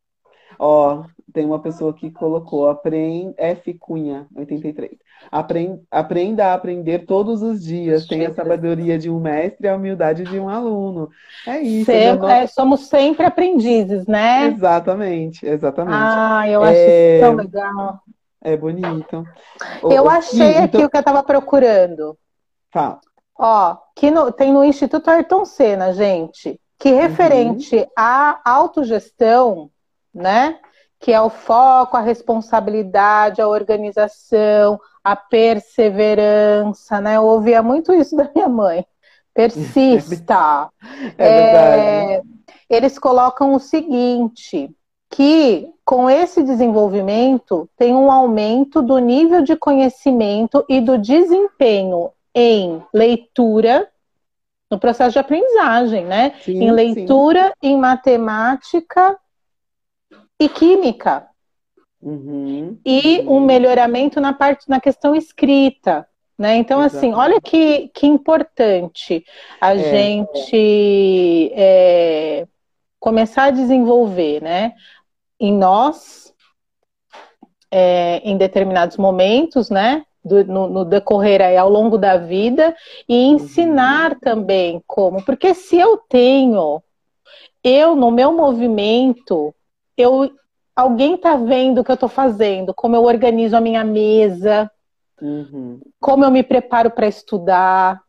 Ó, 0.60 1.04
tem 1.38 1.46
uma 1.46 1.60
pessoa 1.60 1.94
que 1.94 2.10
colocou, 2.10 2.68
aprende, 2.68 3.32
F 3.38 3.72
Cunha, 3.76 4.26
83. 4.36 4.90
Aprenda, 5.32 5.80
aprenda 5.92 6.48
a 6.48 6.54
aprender 6.56 7.06
todos 7.06 7.44
os 7.44 7.64
dias. 7.64 8.08
Tenha 8.08 8.30
a 8.30 8.34
sabedoria 8.34 8.98
de 8.98 9.08
um 9.08 9.20
mestre 9.20 9.68
e 9.68 9.70
a 9.70 9.76
humildade 9.76 10.24
de 10.24 10.40
um 10.40 10.50
aluno. 10.50 11.12
É 11.46 11.60
isso. 11.60 11.86
Sem, 11.86 12.18
né? 12.18 12.42
é, 12.42 12.48
somos 12.48 12.88
sempre 12.88 13.24
aprendizes, 13.24 14.08
né? 14.08 14.48
Exatamente, 14.48 15.46
exatamente. 15.46 15.96
Ah, 15.96 16.50
eu 16.50 16.64
acho 16.64 16.74
é... 16.76 17.20
tão 17.20 17.36
legal. 17.36 18.00
É 18.42 18.58
bonito. 18.58 19.24
Eu 19.84 20.10
achei 20.10 20.54
então... 20.54 20.64
aqui 20.64 20.86
o 20.86 20.90
que 20.90 20.98
eu 20.98 21.02
estava 21.02 21.22
procurando. 21.22 22.18
Fala. 22.72 23.00
Ó, 23.38 23.78
que 23.96 24.10
no, 24.10 24.32
tem 24.32 24.52
no 24.52 24.64
Instituto 24.64 25.08
Ayrton 25.08 25.46
Senna, 25.46 25.94
gente, 25.94 26.60
que 26.80 26.90
referente 26.90 27.76
uhum. 27.76 27.86
à 27.96 28.42
autogestão, 28.44 29.70
né? 30.12 30.58
Que 31.00 31.14
é 31.14 31.22
o 31.22 31.30
foco, 31.30 31.96
a 31.96 32.02
responsabilidade, 32.02 33.42
a 33.42 33.48
organização, 33.48 34.80
a 35.04 35.16
perseverança, 35.16 37.00
né? 37.00 37.18
Eu 37.18 37.24
ouvia 37.26 37.62
muito 37.62 37.94
isso 37.94 38.16
da 38.16 38.30
minha 38.34 38.50
mãe. 38.50 38.86
Persista. 39.34 40.70
é, 41.18 41.28
é, 41.28 42.14
é 42.16 42.22
eles 42.70 43.00
colocam 43.00 43.54
o 43.54 43.60
seguinte, 43.60 44.70
que 45.10 45.70
com 45.86 46.10
esse 46.10 46.44
desenvolvimento 46.44 47.70
tem 47.78 47.96
um 47.96 48.12
aumento 48.12 48.82
do 48.82 48.98
nível 48.98 49.42
de 49.42 49.56
conhecimento 49.56 50.66
e 50.68 50.82
do 50.82 50.98
desempenho 50.98 52.12
em 52.36 52.84
leitura, 52.94 53.88
no 54.70 54.78
processo 54.78 55.14
de 55.14 55.20
aprendizagem, 55.20 56.06
né? 56.06 56.34
Sim, 56.44 56.62
em 56.64 56.72
leitura, 56.72 57.54
sim. 57.62 57.70
em 57.70 57.78
matemática 57.78 59.18
e 60.40 60.50
química. 60.50 61.28
Uhum, 62.00 62.78
e 62.86 63.20
uhum. 63.20 63.38
um 63.38 63.40
melhoramento 63.40 64.22
na 64.22 64.32
parte 64.32 64.70
na 64.70 64.80
questão 64.80 65.16
escrita. 65.16 66.08
Né? 66.38 66.58
Então, 66.58 66.80
assim, 66.80 67.14
olha 67.14 67.42
que, 67.42 67.88
que 67.90 68.06
importante 68.06 69.26
a 69.60 69.74
é, 69.74 69.80
gente. 69.80 71.52
É, 71.56 72.48
começar 73.00 73.46
a 73.46 73.52
desenvolver 73.52 74.42
né? 74.42 74.74
em 75.40 75.52
nós, 75.52 76.34
é, 77.72 78.18
em 78.24 78.38
determinados 78.38 78.98
momentos, 78.98 79.70
né? 79.70 80.04
Do, 80.24 80.44
no, 80.44 80.68
no, 80.68 80.84
decorrer 80.84 81.42
aí 81.42 81.56
ao 81.56 81.70
longo 81.70 81.98
da 81.98 82.18
vida 82.18 82.76
e 83.08 83.28
ensinar 83.28 84.12
uhum. 84.12 84.20
também 84.20 84.84
como, 84.86 85.24
porque 85.24 85.54
se 85.54 85.78
eu 85.78 85.96
tenho 85.96 86.84
eu 87.64 87.96
no 87.96 88.12
meu 88.12 88.34
movimento 88.34 89.56
eu 89.98 90.32
alguém 90.76 91.16
está 91.16 91.36
vendo 91.36 91.82
o 91.82 91.84
que 91.84 91.90
eu 91.90 91.96
estou 91.96 92.08
fazendo, 92.08 92.72
como 92.72 92.96
eu 92.96 93.04
organizo 93.04 93.58
a 93.58 93.62
minha 93.62 93.84
mesa, 93.84 94.70
uhum. 95.20 95.80
como 96.00 96.24
eu 96.24 96.30
me 96.30 96.44
preparo 96.44 96.92
para 96.92 97.08
estudar, 97.08 98.00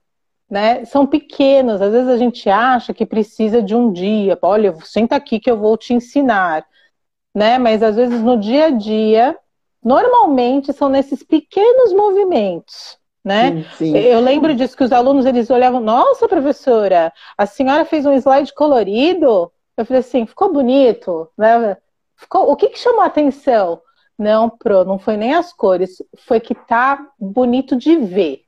né? 0.51 0.85
São 0.85 1.07
pequenos, 1.07 1.81
às 1.81 1.91
vezes 1.91 2.09
a 2.09 2.19
gente 2.19 2.49
acha 2.51 2.93
que 2.93 3.07
precisa 3.07 3.63
de 3.63 3.75
um 3.75 3.91
dia, 3.91 4.39
olha, 4.43 4.75
senta 4.85 5.17
aqui 5.17 5.41
que 5.41 5.51
eu 5.51 5.57
vou 5.59 5.79
te 5.79 5.95
ensinar, 5.95 6.67
né? 7.35 7.59
Mas 7.59 7.83
às 7.83 7.97
vezes 7.97 8.21
no 8.21 8.39
dia 8.39 8.67
a 8.67 8.71
dia, 8.71 9.35
normalmente 9.83 10.73
são 10.73 10.91
nesses 10.91 11.23
pequenos 11.23 11.93
movimentos. 11.95 12.99
Né? 13.25 13.65
Sim, 13.77 13.93
sim. 13.93 13.97
Eu 13.99 14.21
lembro 14.21 14.55
disso 14.55 14.77
que 14.77 14.85
os 14.85 14.93
alunos 14.93 15.27
eles 15.27 15.51
olhavam, 15.51 15.81
nossa 15.81 16.27
professora, 16.27 17.13
a 17.37 17.45
senhora 17.45 17.85
fez 17.85 18.07
um 18.07 18.15
slide 18.15 18.55
colorido, 18.55 19.53
eu 19.79 19.87
falei 19.87 20.01
assim, 20.01 20.27
ficou 20.27 20.53
bonito, 20.53 21.29
né? 21.37 21.77
Ficou, 22.17 22.51
o 22.51 22.57
que, 22.57 22.69
que 22.69 22.79
chamou 22.79 23.03
a 23.03 23.07
atenção? 23.07 23.81
Não, 24.19 24.51
pro, 24.51 24.85
não 24.85 24.99
foi 24.99 25.17
nem 25.17 25.35
as 25.35 25.53
cores, 25.53 26.03
foi 26.27 26.41
que 26.41 26.55
tá 26.55 27.07
bonito 27.19 27.77
de 27.77 27.97
ver. 27.97 28.41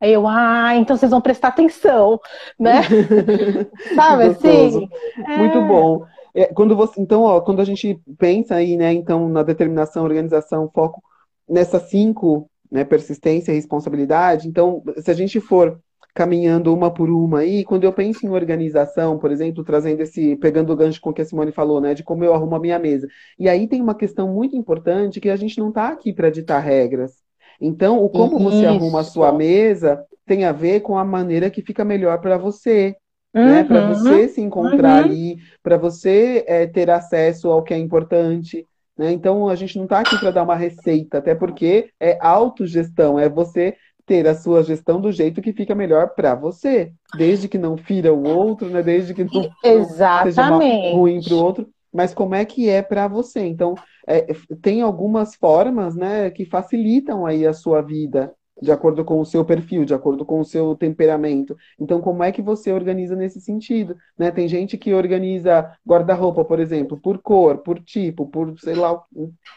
Aí 0.00 0.12
eu, 0.12 0.26
ah, 0.26 0.76
então 0.76 0.96
vocês 0.96 1.10
vão 1.10 1.20
prestar 1.20 1.48
atenção, 1.48 2.20
né? 2.58 2.82
Sabe 3.96 4.24
assim? 4.24 4.88
Muito 5.36 5.58
é... 5.58 5.66
bom. 5.66 6.06
É, 6.34 6.46
quando 6.52 6.76
você, 6.76 7.00
então, 7.00 7.22
ó, 7.22 7.40
quando 7.40 7.60
a 7.60 7.64
gente 7.64 7.98
pensa 8.18 8.56
aí, 8.56 8.76
né, 8.76 8.92
então, 8.92 9.26
na 9.28 9.42
determinação, 9.42 10.04
organização, 10.04 10.70
foco 10.72 11.02
nessas 11.48 11.84
cinco, 11.84 12.48
né, 12.70 12.84
persistência 12.84 13.52
e 13.52 13.54
responsabilidade, 13.54 14.46
então, 14.46 14.82
se 14.98 15.10
a 15.10 15.14
gente 15.14 15.40
for 15.40 15.80
caminhando 16.16 16.72
uma 16.72 16.90
por 16.90 17.10
uma 17.10 17.40
aí. 17.40 17.62
Quando 17.62 17.84
eu 17.84 17.92
penso 17.92 18.24
em 18.24 18.30
organização, 18.30 19.18
por 19.18 19.30
exemplo, 19.30 19.62
trazendo 19.62 20.00
esse, 20.00 20.34
pegando 20.36 20.72
o 20.72 20.76
gancho 20.76 20.98
com 20.98 21.10
o 21.10 21.12
que 21.12 21.20
a 21.20 21.24
Simone 21.26 21.52
falou, 21.52 21.78
né, 21.78 21.92
de 21.92 22.02
como 22.02 22.24
eu 22.24 22.32
arrumo 22.32 22.56
a 22.56 22.58
minha 22.58 22.78
mesa. 22.78 23.06
E 23.38 23.50
aí 23.50 23.68
tem 23.68 23.82
uma 23.82 23.94
questão 23.94 24.32
muito 24.32 24.56
importante 24.56 25.20
que 25.20 25.28
a 25.28 25.36
gente 25.36 25.58
não 25.58 25.68
está 25.68 25.90
aqui 25.90 26.14
para 26.14 26.30
ditar 26.30 26.58
regras. 26.58 27.12
Então, 27.60 28.02
o 28.02 28.08
como 28.08 28.36
Isso. 28.38 28.44
você 28.44 28.66
arruma 28.66 29.00
a 29.00 29.04
sua 29.04 29.30
mesa 29.30 30.02
tem 30.24 30.44
a 30.44 30.52
ver 30.52 30.80
com 30.80 30.98
a 30.98 31.04
maneira 31.04 31.50
que 31.50 31.62
fica 31.62 31.84
melhor 31.84 32.18
para 32.20 32.38
você. 32.38 32.96
Né? 33.32 33.42
Uhum. 33.42 33.48
Né? 33.48 33.64
Para 33.64 33.88
você 33.88 34.28
se 34.28 34.40
encontrar 34.40 35.04
uhum. 35.04 35.10
ali, 35.10 35.36
para 35.62 35.76
você 35.76 36.44
é, 36.48 36.66
ter 36.66 36.90
acesso 36.90 37.50
ao 37.50 37.62
que 37.62 37.74
é 37.74 37.78
importante. 37.78 38.66
Né? 38.96 39.12
Então, 39.12 39.48
a 39.48 39.54
gente 39.54 39.76
não 39.76 39.84
está 39.84 40.00
aqui 40.00 40.18
para 40.18 40.30
dar 40.30 40.44
uma 40.44 40.56
receita, 40.56 41.18
até 41.18 41.34
porque 41.34 41.90
é 42.00 42.16
autogestão, 42.20 43.18
é 43.18 43.28
você 43.28 43.76
ter 44.06 44.26
a 44.28 44.34
sua 44.34 44.62
gestão 44.62 45.00
do 45.00 45.10
jeito 45.10 45.42
que 45.42 45.52
fica 45.52 45.74
melhor 45.74 46.10
para 46.10 46.34
você, 46.34 46.92
desde 47.18 47.48
que 47.48 47.58
não 47.58 47.76
fira 47.76 48.14
o 48.14 48.26
outro, 48.26 48.70
né? 48.70 48.82
desde 48.82 49.12
que 49.12 49.24
não, 49.24 49.50
Exatamente. 49.62 50.34
seja 50.34 50.96
ruim 50.96 51.20
para 51.20 51.34
o 51.34 51.44
outro, 51.44 51.68
mas 51.92 52.14
como 52.14 52.34
é 52.34 52.44
que 52.44 52.68
é 52.68 52.80
para 52.82 53.08
você. 53.08 53.40
Então, 53.40 53.74
é, 54.06 54.26
tem 54.62 54.80
algumas 54.80 55.34
formas 55.34 55.96
né, 55.96 56.30
que 56.30 56.44
facilitam 56.44 57.26
aí 57.26 57.44
a 57.44 57.52
sua 57.52 57.82
vida, 57.82 58.32
de 58.62 58.70
acordo 58.70 59.04
com 59.04 59.20
o 59.20 59.26
seu 59.26 59.44
perfil, 59.44 59.84
de 59.84 59.92
acordo 59.92 60.24
com 60.24 60.38
o 60.38 60.44
seu 60.44 60.74
temperamento. 60.76 61.56
Então, 61.78 62.00
como 62.00 62.22
é 62.22 62.30
que 62.30 62.40
você 62.40 62.72
organiza 62.72 63.16
nesse 63.16 63.40
sentido? 63.40 63.96
Né? 64.16 64.30
Tem 64.30 64.46
gente 64.46 64.78
que 64.78 64.94
organiza 64.94 65.70
guarda-roupa, 65.86 66.44
por 66.44 66.60
exemplo, 66.60 66.98
por 66.98 67.18
cor, 67.18 67.58
por 67.58 67.80
tipo, 67.80 68.26
por 68.26 68.58
sei 68.60 68.74
lá. 68.74 69.02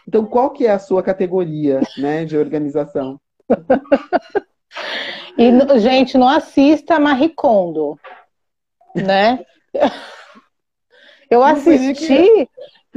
Então, 0.07 0.25
qual 0.25 0.49
que 0.49 0.65
é 0.65 0.71
a 0.71 0.79
sua 0.79 1.03
categoria 1.03 1.81
né, 1.97 2.25
de 2.25 2.35
organização? 2.37 3.19
E, 5.37 5.79
gente, 5.79 6.17
não 6.17 6.27
assista 6.27 6.99
Marie 6.99 7.29
Kondo, 7.29 7.99
né? 8.95 9.45
Eu 11.29 11.43
assisti 11.43 12.49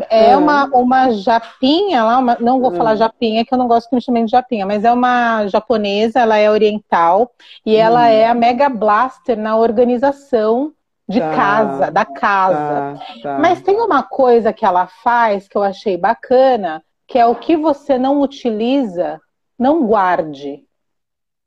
é, 0.09 0.31
é 0.31 0.37
uma, 0.37 0.65
uma 0.67 1.11
japinha 1.11 2.03
lá, 2.03 2.19
uma, 2.19 2.37
não 2.41 2.61
vou 2.61 2.73
falar 2.73 2.95
hum. 2.95 2.97
japinha, 2.97 3.45
que 3.45 3.53
eu 3.53 3.59
não 3.59 3.69
gosto 3.69 3.89
que 3.89 3.95
me 3.95 4.01
chamem 4.01 4.25
de 4.25 4.31
japinha, 4.31 4.65
mas 4.65 4.85
é 4.85 4.93
uma 4.93 5.47
japonesa, 5.49 6.21
ela 6.21 6.39
é 6.39 6.51
oriental 6.51 7.31
e 7.65 7.77
ela 7.77 8.03
hum. 8.03 8.07
é 8.07 8.27
a 8.27 8.35
Mega 8.35 8.69
Blaster 8.69 9.37
na 9.37 9.57
organização 9.57 10.73
de 11.09 11.21
tá. 11.21 11.35
casa, 11.35 11.91
da 11.91 12.05
casa. 12.07 12.99
Tá, 12.99 13.23
tá. 13.23 13.39
Mas 13.39 13.61
tem 13.61 13.77
uma 13.77 14.03
coisa 14.03 14.53
que 14.53 14.65
ela 14.65 14.87
faz 14.87 15.47
que 15.47 15.57
eu 15.57 15.63
achei 15.63 15.97
bacana, 15.97 16.83
que 17.07 17.19
é 17.19 17.27
o 17.27 17.35
que 17.35 17.57
você 17.57 17.99
não 17.99 18.21
utiliza, 18.21 19.21
não 19.63 19.87
guarde. 19.87 20.65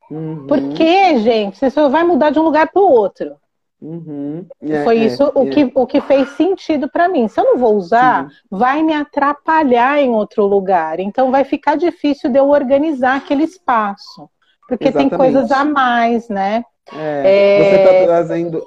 Uhum. 0.10 0.48
Porque, 0.48 1.20
gente, 1.20 1.58
você 1.58 1.70
só 1.70 1.90
vai 1.90 2.04
mudar 2.04 2.30
de 2.30 2.40
um 2.40 2.44
lugar 2.44 2.72
para 2.72 2.82
o 2.82 2.92
outro. 2.92 3.36
Uhum. 3.82 4.48
É, 4.62 4.84
Foi 4.84 4.98
é, 4.98 5.06
isso 5.06 5.24
é, 5.24 5.32
o, 5.36 5.50
que, 5.50 5.72
o 5.76 5.86
que 5.86 6.02
fez 6.02 6.30
sentido 6.30 6.90
para 6.90 7.08
mim. 7.08 7.28
Se 7.28 7.40
eu 7.40 7.44
não 7.44 7.58
vou 7.58 7.76
usar, 7.76 8.30
Sim. 8.30 8.36
vai 8.50 8.82
me 8.82 8.94
atrapalhar 8.94 10.00
em 10.00 10.10
outro 10.10 10.46
lugar. 10.46 11.00
Então 11.00 11.30
vai 11.30 11.44
ficar 11.44 11.76
difícil 11.76 12.32
de 12.32 12.40
eu 12.40 12.50
organizar 12.50 13.18
aquele 13.18 13.44
espaço. 13.44 14.30
Porque 14.68 14.86
Exatamente. 14.86 15.10
tem 15.10 15.18
coisas 15.18 15.52
a 15.52 15.64
mais, 15.64 16.28
né? 16.30 16.64
É, 16.94 17.60
você 17.60 17.76
está 17.76 18.06
trazendo, 18.06 18.64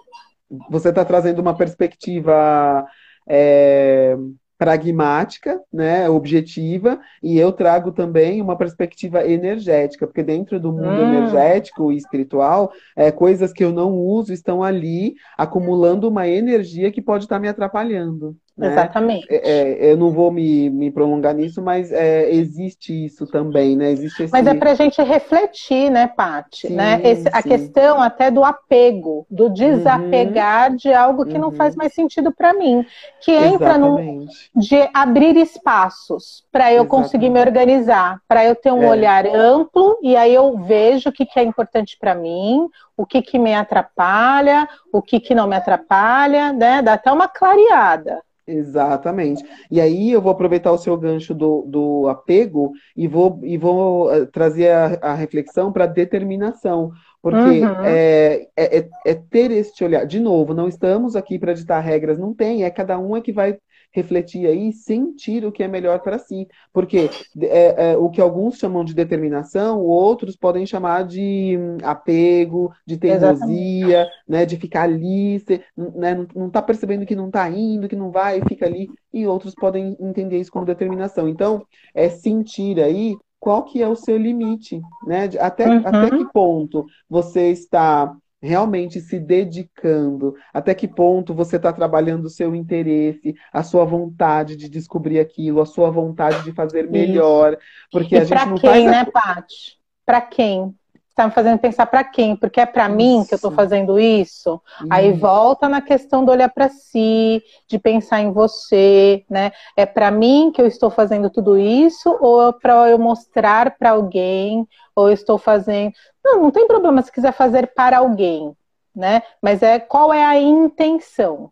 você 0.71 0.93
tá 0.93 1.05
trazendo 1.05 1.41
uma 1.41 1.57
perspectiva 1.57 2.87
é, 3.29 4.17
pragmática, 4.59 5.63
né, 5.73 6.11
objetiva, 6.11 7.01
e 7.23 7.39
eu 7.39 7.53
trago 7.53 7.93
também 7.93 8.43
uma 8.43 8.57
perspectiva 8.57 9.25
energética, 9.25 10.07
porque 10.07 10.23
dentro 10.23 10.59
do 10.59 10.73
mundo 10.73 11.01
hum. 11.01 11.15
energético 11.15 11.93
e 11.93 11.97
espiritual, 11.97 12.73
é, 12.97 13.13
coisas 13.13 13.53
que 13.53 13.65
eu 13.65 13.73
não 13.73 13.95
uso 13.95 14.33
estão 14.33 14.63
ali 14.63 15.15
acumulando 15.37 16.09
uma 16.09 16.27
energia 16.27 16.91
que 16.91 17.01
pode 17.01 17.25
estar 17.25 17.39
me 17.39 17.49
atrapalhando. 17.49 18.37
Né? 18.59 18.73
Exatamente. 18.73 19.27
É, 19.31 19.51
é, 19.51 19.93
eu 19.93 19.97
não 19.97 20.11
vou 20.11 20.33
me, 20.33 20.69
me 20.69 20.91
prolongar 20.91 21.33
nisso, 21.33 21.63
mas 21.63 21.93
é, 21.93 22.29
existe 22.29 23.05
isso 23.07 23.25
também, 23.25 23.77
né? 23.77 23.93
Existe 23.93 24.25
esse... 24.25 24.33
Mas 24.33 24.49
é 24.49 24.55
para 24.55 24.73
a 24.73 24.75
gente 24.75 25.01
refletir, 25.01 25.89
né, 25.91 26.09
Paty? 26.09 26.73
Né? 26.73 27.01
Esse, 27.05 27.29
a 27.33 27.41
questão 27.41 28.03
até 28.03 28.33
do 28.33 28.43
apego, 28.43 29.25
do 29.31 29.49
desapegar 29.49 30.71
uhum. 30.71 30.77
de 30.77 30.93
algo 30.93 31.25
que 31.25 31.35
uhum. 31.35 31.43
não 31.43 31.53
faz 31.53 31.77
mais 31.77 31.95
sentido 31.95 32.33
para 32.33 32.53
mim, 32.53 32.85
que 33.21 33.31
entra 33.31 33.79
no 33.79 34.27
de 34.57 34.89
abrir 34.93 35.37
espaços 35.37 36.45
para 36.51 36.73
eu 36.73 36.83
Exatamente. 36.83 36.91
conseguir 36.91 37.31
me 37.31 37.41
organizar, 37.41 38.21
para 38.27 38.45
eu 38.45 38.57
ter 38.57 38.73
um 38.73 38.83
é. 38.83 38.91
olhar 38.91 39.25
amplo 39.25 39.97
e 40.03 40.17
aí 40.17 40.35
eu 40.35 40.59
vejo 40.59 41.11
o 41.11 41.13
que, 41.13 41.25
que 41.25 41.39
é 41.39 41.45
importante 41.45 41.97
para 42.01 42.13
mim, 42.13 42.69
o 42.97 43.07
que, 43.07 43.23
que 43.23 43.39
me 43.39 43.55
atrapalha, 43.55 44.69
o 44.93 45.01
que, 45.01 45.21
que 45.21 45.33
não 45.33 45.47
me 45.47 45.55
atrapalha, 45.55 46.53
né? 46.53 46.83
Dá 46.83 46.95
até 46.95 47.13
uma 47.13 47.29
clareada. 47.29 48.21
Exatamente. 48.49 49.45
E 49.71 49.79
aí 49.79 50.11
eu 50.11 50.23
vou 50.23 50.33
aproveitar 50.33 50.73
o 50.73 50.79
seu 50.79 50.97
gancho 50.97 51.35
do, 51.35 51.67
do 51.69 52.09
apego 52.09 52.73
e 52.97 53.07
vou, 53.07 53.39
e 53.43 53.59
vou 53.59 54.11
eh, 54.11 54.25
trazer 54.25 54.71
a, 54.71 54.99
a 55.03 55.15
reflexão 55.15 55.71
para 55.71 55.87
determinação. 55.87 56.91
Porque 57.21 57.37
uhum. 57.37 57.85
é, 57.85 58.47
é, 58.57 58.89
é, 59.05 59.15
ter 59.15 59.51
este 59.51 59.85
olhar. 59.85 60.07
De 60.07 60.19
novo, 60.19 60.55
não 60.55 60.67
estamos 60.67 61.15
aqui 61.15 61.39
para 61.39 61.53
ditar 61.53 61.81
regras, 61.81 62.19
não 62.19 62.33
tem, 62.33 62.65
é 62.65 62.71
cada 62.71 62.99
um 62.99 63.15
é 63.17 63.21
que 63.21 63.33
vai 63.33 63.59
refletir 63.93 64.47
aí, 64.47 64.73
sentir 64.73 65.45
o 65.45 65.53
que 65.53 65.63
é 65.63 65.69
melhor 65.69 66.01
para 66.01 66.19
si. 66.19 66.47
Porque 66.73 67.11
é, 67.41 67.93
é, 67.93 67.97
o 67.97 68.11
que 68.11 68.21
alguns 68.21 68.57
chamam 68.57 68.85
de 68.85 68.95
determinação, 68.95 69.81
outros 69.81 70.37
podem 70.37 70.67
chamar 70.67 71.05
de 71.05 71.57
hum, 71.59 71.79
apego, 71.83 72.73
de 72.87 72.97
teimosia, 72.97 74.07
né, 74.29 74.45
de 74.45 74.57
ficar 74.57 74.83
ali, 74.83 75.43
né, 75.77 76.27
não 76.35 76.49
está 76.49 76.63
percebendo 76.63 77.07
que 77.07 77.17
não 77.17 77.27
está 77.27 77.49
indo, 77.49 77.89
que 77.89 77.97
não 77.97 78.11
vai, 78.11 78.41
fica 78.47 78.67
ali, 78.67 78.89
e 79.13 79.27
outros 79.27 79.55
podem 79.55 79.97
entender 80.01 80.39
isso 80.39 80.53
como 80.53 80.67
determinação. 80.67 81.29
Então, 81.29 81.65
é 81.95 82.09
sentir 82.09 82.81
aí 82.81 83.17
qual 83.41 83.65
que 83.65 83.83
é 83.83 83.89
o 83.89 83.97
seu 83.97 84.17
limite, 84.17 84.81
né? 85.07 85.31
Até, 85.39 85.69
uhum. 85.69 85.83
até 85.85 86.11
que 86.11 86.33
ponto 86.33 86.85
você 87.09 87.51
está 87.51 88.13
realmente 88.41 89.01
se 89.01 89.19
dedicando, 89.19 90.35
até 90.53 90.75
que 90.75 90.87
ponto 90.87 91.35
você 91.35 91.57
está 91.57 91.73
trabalhando 91.73 92.27
o 92.27 92.31
seu 92.31 92.55
interesse, 92.55 93.35
a 93.53 93.63
sua 93.63 93.85
vontade 93.85 94.57
de 94.57 94.69
descobrir 94.69 95.19
aquilo, 95.19 95.61
a 95.61 95.67
sua 95.67 95.91
vontade 95.91 96.45
de 96.45 96.53
fazer 96.53 96.89
melhor, 96.89 97.57
porque 97.91 98.15
e 98.15 98.19
a 98.19 98.25
gente 98.25 98.47
não 98.47 98.57
quem, 98.57 98.71
faz... 98.71 98.85
né, 98.85 99.05
Paty? 99.13 99.79
Para 100.07 100.21
quem? 100.21 100.75
Está 101.19 101.27
me 101.27 101.33
fazendo 101.33 101.59
pensar 101.59 101.87
para 101.87 102.05
quem? 102.05 102.37
Porque 102.37 102.61
é 102.61 102.67
para 102.67 102.89
mim 102.89 103.25
que 103.27 103.35
eu 103.35 103.37
estou 103.37 103.51
fazendo 103.51 103.99
isso. 103.99 104.63
isso. 104.79 104.89
Aí 104.89 105.13
volta 105.13 105.69
na 105.69 105.81
questão 105.81 106.25
do 106.25 106.31
olhar 106.31 106.49
para 106.49 106.69
si, 106.69 107.43
de 107.67 107.77
pensar 107.77 108.21
em 108.21 108.31
você, 108.31 109.25
né? 109.29 109.51
É 109.77 109.85
para 109.85 110.13
mim 110.13 110.53
que 110.55 110.63
eu 110.63 110.67
estou 110.67 110.91
fazendo 110.91 111.29
tudo 111.29 111.59
isso 111.59 112.17
ou 112.21 112.49
é 112.49 112.53
para 112.53 112.89
eu 112.89 113.01
mostrar 113.01 113.77
para 113.77 113.91
alguém 113.91 114.65
ou 114.95 115.09
eu 115.09 115.15
estou 115.15 115.39
fazendo 115.39 115.93
não, 116.25 116.43
não 116.43 116.51
tem 116.53 116.69
problema 116.69 117.03
se 117.03 117.11
quiser 117.11 117.33
fazer 117.33 117.73
para 117.75 117.99
alguém, 117.99 118.55
né? 118.95 119.23
Mas 119.43 119.61
é 119.61 119.81
qual 119.81 120.13
é 120.13 120.25
a 120.25 120.39
intenção. 120.39 121.51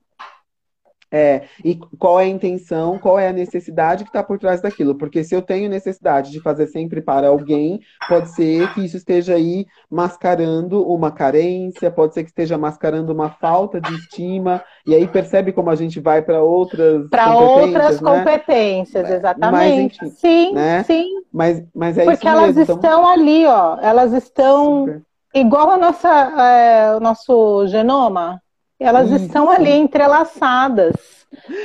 É, 1.16 1.44
e 1.64 1.76
qual 1.98 2.20
é 2.20 2.24
a 2.24 2.28
intenção, 2.28 2.98
qual 2.98 3.18
é 3.18 3.28
a 3.28 3.32
necessidade 3.32 4.04
que 4.04 4.10
está 4.10 4.22
por 4.22 4.38
trás 4.38 4.60
daquilo? 4.60 4.94
Porque 4.94 5.24
se 5.24 5.34
eu 5.34 5.40
tenho 5.40 5.70
necessidade 5.70 6.30
de 6.30 6.42
fazer 6.42 6.66
sempre 6.66 7.00
para 7.00 7.28
alguém, 7.28 7.80
pode 8.06 8.28
ser 8.34 8.70
que 8.74 8.84
isso 8.84 8.98
esteja 8.98 9.34
aí 9.34 9.64
mascarando 9.90 10.86
uma 10.86 11.10
carência, 11.10 11.90
pode 11.90 12.12
ser 12.12 12.22
que 12.22 12.28
esteja 12.28 12.58
mascarando 12.58 13.14
uma 13.14 13.30
falta 13.30 13.80
de 13.80 13.94
estima, 13.94 14.62
e 14.86 14.94
aí 14.94 15.08
percebe 15.08 15.52
como 15.52 15.70
a 15.70 15.74
gente 15.74 16.00
vai 16.00 16.20
para 16.20 16.42
outras 16.42 17.08
para 17.08 17.34
outras 17.34 17.98
né? 17.98 18.10
competências, 18.10 19.10
exatamente. 19.10 19.98
Mas, 20.02 20.10
enfim, 20.10 20.16
sim, 20.18 20.52
né? 20.52 20.82
sim. 20.82 21.06
Mas, 21.32 21.64
mas 21.74 21.96
é 21.96 22.04
Porque 22.04 22.26
isso 22.26 22.28
elas 22.28 22.56
mesmo, 22.56 22.62
então 22.62 22.76
estão 22.76 23.08
ali, 23.08 23.46
ó, 23.46 23.78
elas 23.80 24.12
estão 24.12 24.80
Super. 24.80 25.02
igual 25.34 25.70
a 25.70 25.78
nossa, 25.78 26.10
é, 26.10 26.94
o 26.94 27.00
nosso 27.00 27.66
genoma. 27.68 28.38
Elas 28.78 29.10
Isso. 29.10 29.24
estão 29.24 29.50
ali 29.50 29.70
entrelaçadas, 29.70 30.94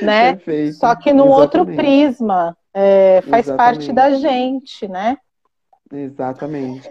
né? 0.02 0.36
Perfeito. 0.36 0.78
Só 0.78 0.96
que 0.96 1.12
no 1.12 1.26
Exatamente. 1.26 1.42
outro 1.42 1.66
prisma. 1.66 2.58
É, 2.74 3.22
faz 3.30 3.48
Exatamente. 3.48 3.58
parte 3.58 3.94
da 3.94 4.12
gente, 4.12 4.88
né? 4.88 5.18
Exatamente. 5.92 6.90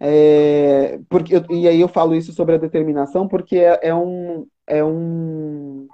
É, 0.00 0.98
porque, 1.08 1.40
e 1.50 1.68
aí 1.68 1.80
eu 1.80 1.86
falo 1.86 2.14
isso 2.14 2.32
sobre 2.32 2.54
a 2.56 2.58
determinação 2.58 3.28
porque 3.28 3.58
é, 3.58 3.78
é 3.82 3.94
um, 3.94 4.46
é 4.66 4.82
um 4.82 5.86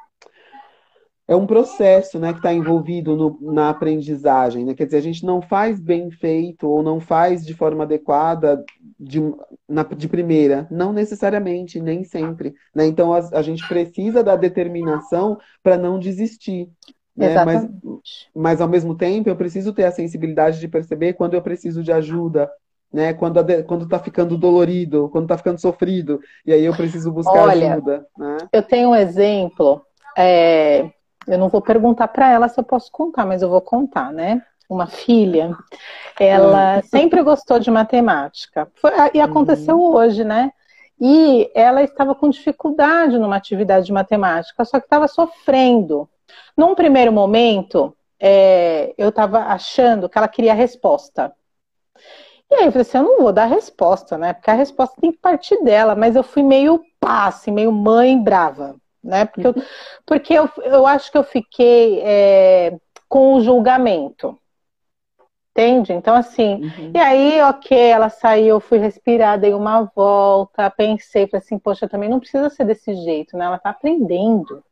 é 1.28 1.34
um 1.34 1.46
processo 1.46 2.18
né, 2.20 2.32
que 2.32 2.38
está 2.38 2.52
envolvido 2.54 3.16
no, 3.16 3.36
na 3.52 3.70
aprendizagem. 3.70 4.64
Né? 4.64 4.74
Quer 4.74 4.84
dizer, 4.84 4.98
a 4.98 5.02
gente 5.02 5.26
não 5.26 5.42
faz 5.42 5.80
bem 5.80 6.10
feito 6.10 6.68
ou 6.68 6.82
não 6.82 7.00
faz 7.00 7.44
de 7.44 7.52
forma 7.52 7.82
adequada 7.82 8.64
de, 8.98 9.20
na, 9.68 9.82
de 9.82 10.08
primeira. 10.08 10.66
Não 10.70 10.92
necessariamente, 10.92 11.80
nem 11.80 12.04
sempre. 12.04 12.54
Né? 12.74 12.86
Então, 12.86 13.12
a, 13.12 13.18
a 13.32 13.42
gente 13.42 13.66
precisa 13.68 14.22
da 14.22 14.36
determinação 14.36 15.38
para 15.62 15.76
não 15.76 15.98
desistir. 15.98 16.70
Né? 17.16 17.44
Mas, 17.44 17.68
mas, 18.34 18.60
ao 18.60 18.68
mesmo 18.68 18.94
tempo, 18.94 19.28
eu 19.28 19.36
preciso 19.36 19.72
ter 19.72 19.84
a 19.84 19.92
sensibilidade 19.92 20.60
de 20.60 20.68
perceber 20.68 21.14
quando 21.14 21.34
eu 21.34 21.42
preciso 21.42 21.82
de 21.82 21.90
ajuda, 21.90 22.50
né? 22.92 23.14
Quando, 23.14 23.40
está 23.40 23.62
quando 23.62 23.88
tá 23.88 23.98
ficando 23.98 24.36
dolorido, 24.36 25.08
quando 25.10 25.24
está 25.24 25.38
ficando 25.38 25.58
sofrido, 25.58 26.20
e 26.44 26.52
aí 26.52 26.64
eu 26.64 26.76
preciso 26.76 27.10
buscar 27.10 27.48
Olha, 27.48 27.72
ajuda. 27.72 28.06
Né? 28.16 28.36
Eu 28.52 28.62
tenho 28.62 28.90
um 28.90 28.94
exemplo, 28.94 29.82
é, 30.16 30.90
eu 31.26 31.38
não 31.38 31.48
vou 31.48 31.60
perguntar 31.60 32.08
para 32.08 32.30
ela 32.30 32.48
se 32.48 32.60
eu 32.60 32.64
posso 32.64 32.90
contar, 32.92 33.26
mas 33.26 33.42
eu 33.42 33.48
vou 33.48 33.60
contar, 33.60 34.12
né? 34.12 34.42
Uma 34.68 34.86
filha, 34.86 35.56
ela 36.18 36.78
hum. 36.78 36.82
sempre 36.88 37.22
gostou 37.22 37.58
de 37.58 37.70
matemática. 37.70 38.68
Foi, 38.74 38.90
e 39.14 39.20
aconteceu 39.20 39.78
uhum. 39.78 39.94
hoje, 39.94 40.24
né? 40.24 40.50
E 41.00 41.50
ela 41.54 41.82
estava 41.82 42.14
com 42.14 42.28
dificuldade 42.28 43.18
numa 43.18 43.36
atividade 43.36 43.86
de 43.86 43.92
matemática, 43.92 44.64
só 44.64 44.78
que 44.78 44.86
estava 44.86 45.06
sofrendo. 45.06 46.08
Num 46.56 46.74
primeiro 46.74 47.12
momento, 47.12 47.94
é, 48.18 48.94
eu 48.96 49.10
estava 49.10 49.40
achando 49.40 50.08
que 50.08 50.16
ela 50.16 50.28
queria 50.28 50.52
a 50.52 50.56
resposta. 50.56 51.32
E 52.50 52.54
aí 52.54 52.64
eu 52.66 52.72
falei 52.72 52.82
assim, 52.82 52.98
eu 52.98 53.04
não 53.04 53.20
vou 53.20 53.32
dar 53.32 53.42
a 53.44 53.46
resposta, 53.46 54.16
né? 54.16 54.32
Porque 54.32 54.50
a 54.50 54.54
resposta 54.54 55.00
tem 55.00 55.12
que 55.12 55.18
partir 55.18 55.62
dela, 55.62 55.94
mas 55.94 56.14
eu 56.14 56.22
fui 56.22 56.42
meio 56.42 56.80
passe, 57.00 57.50
meio 57.50 57.72
mãe 57.72 58.20
brava, 58.22 58.76
né? 59.02 59.24
Porque 59.26 59.46
eu, 59.46 59.54
porque 60.06 60.34
eu, 60.34 60.48
eu 60.62 60.86
acho 60.86 61.10
que 61.10 61.18
eu 61.18 61.24
fiquei 61.24 62.00
é, 62.02 62.78
com 63.08 63.34
o 63.34 63.40
julgamento. 63.40 64.38
Entende? 65.56 65.94
Então, 65.94 66.14
assim, 66.14 66.56
uhum. 66.56 66.90
e 66.94 66.98
aí, 66.98 67.40
ok, 67.40 67.78
ela 67.78 68.10
saiu, 68.10 68.56
eu 68.56 68.60
fui 68.60 68.76
respirar, 68.76 69.40
dei 69.40 69.54
uma 69.54 69.90
volta, 69.96 70.68
pensei, 70.68 71.26
falei 71.26 71.42
assim, 71.42 71.58
poxa, 71.58 71.88
também 71.88 72.10
não 72.10 72.20
precisa 72.20 72.50
ser 72.50 72.66
desse 72.66 72.94
jeito, 72.94 73.38
né? 73.38 73.46
Ela 73.46 73.58
tá 73.58 73.70
aprendendo. 73.70 74.62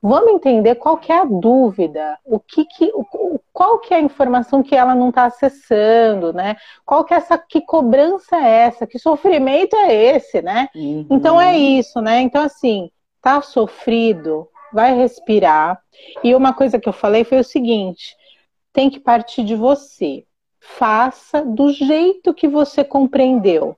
Vamos 0.00 0.30
entender 0.30 0.76
qual 0.76 0.98
que 0.98 1.10
é 1.10 1.18
a 1.18 1.24
dúvida, 1.24 2.16
o 2.24 2.38
que, 2.38 2.64
que 2.64 2.92
o, 2.94 3.40
qual 3.52 3.80
que 3.80 3.92
é 3.92 3.96
a 3.96 4.00
informação 4.00 4.62
que 4.62 4.76
ela 4.76 4.94
não 4.94 5.08
está 5.08 5.24
acessando, 5.24 6.32
né? 6.32 6.54
Qual 6.86 7.04
que 7.04 7.12
é 7.12 7.16
essa, 7.16 7.36
que 7.36 7.60
cobrança 7.62 8.36
é 8.36 8.66
essa, 8.66 8.86
que 8.86 9.00
sofrimento 9.00 9.74
é 9.74 9.92
esse, 9.92 10.40
né? 10.40 10.68
Uhum. 10.76 11.08
Então 11.10 11.40
é 11.40 11.58
isso, 11.58 12.00
né? 12.00 12.20
Então 12.20 12.42
assim, 12.42 12.88
tá 13.20 13.42
sofrido, 13.42 14.46
vai 14.72 14.94
respirar. 14.94 15.80
E 16.22 16.36
uma 16.36 16.52
coisa 16.52 16.78
que 16.78 16.88
eu 16.88 16.92
falei 16.92 17.24
foi 17.24 17.40
o 17.40 17.44
seguinte: 17.44 18.14
tem 18.74 18.90
que 18.90 19.00
partir 19.00 19.44
de 19.44 19.54
você. 19.54 20.26
Faça 20.58 21.42
do 21.42 21.72
jeito 21.72 22.34
que 22.34 22.48
você 22.48 22.82
compreendeu. 22.84 23.76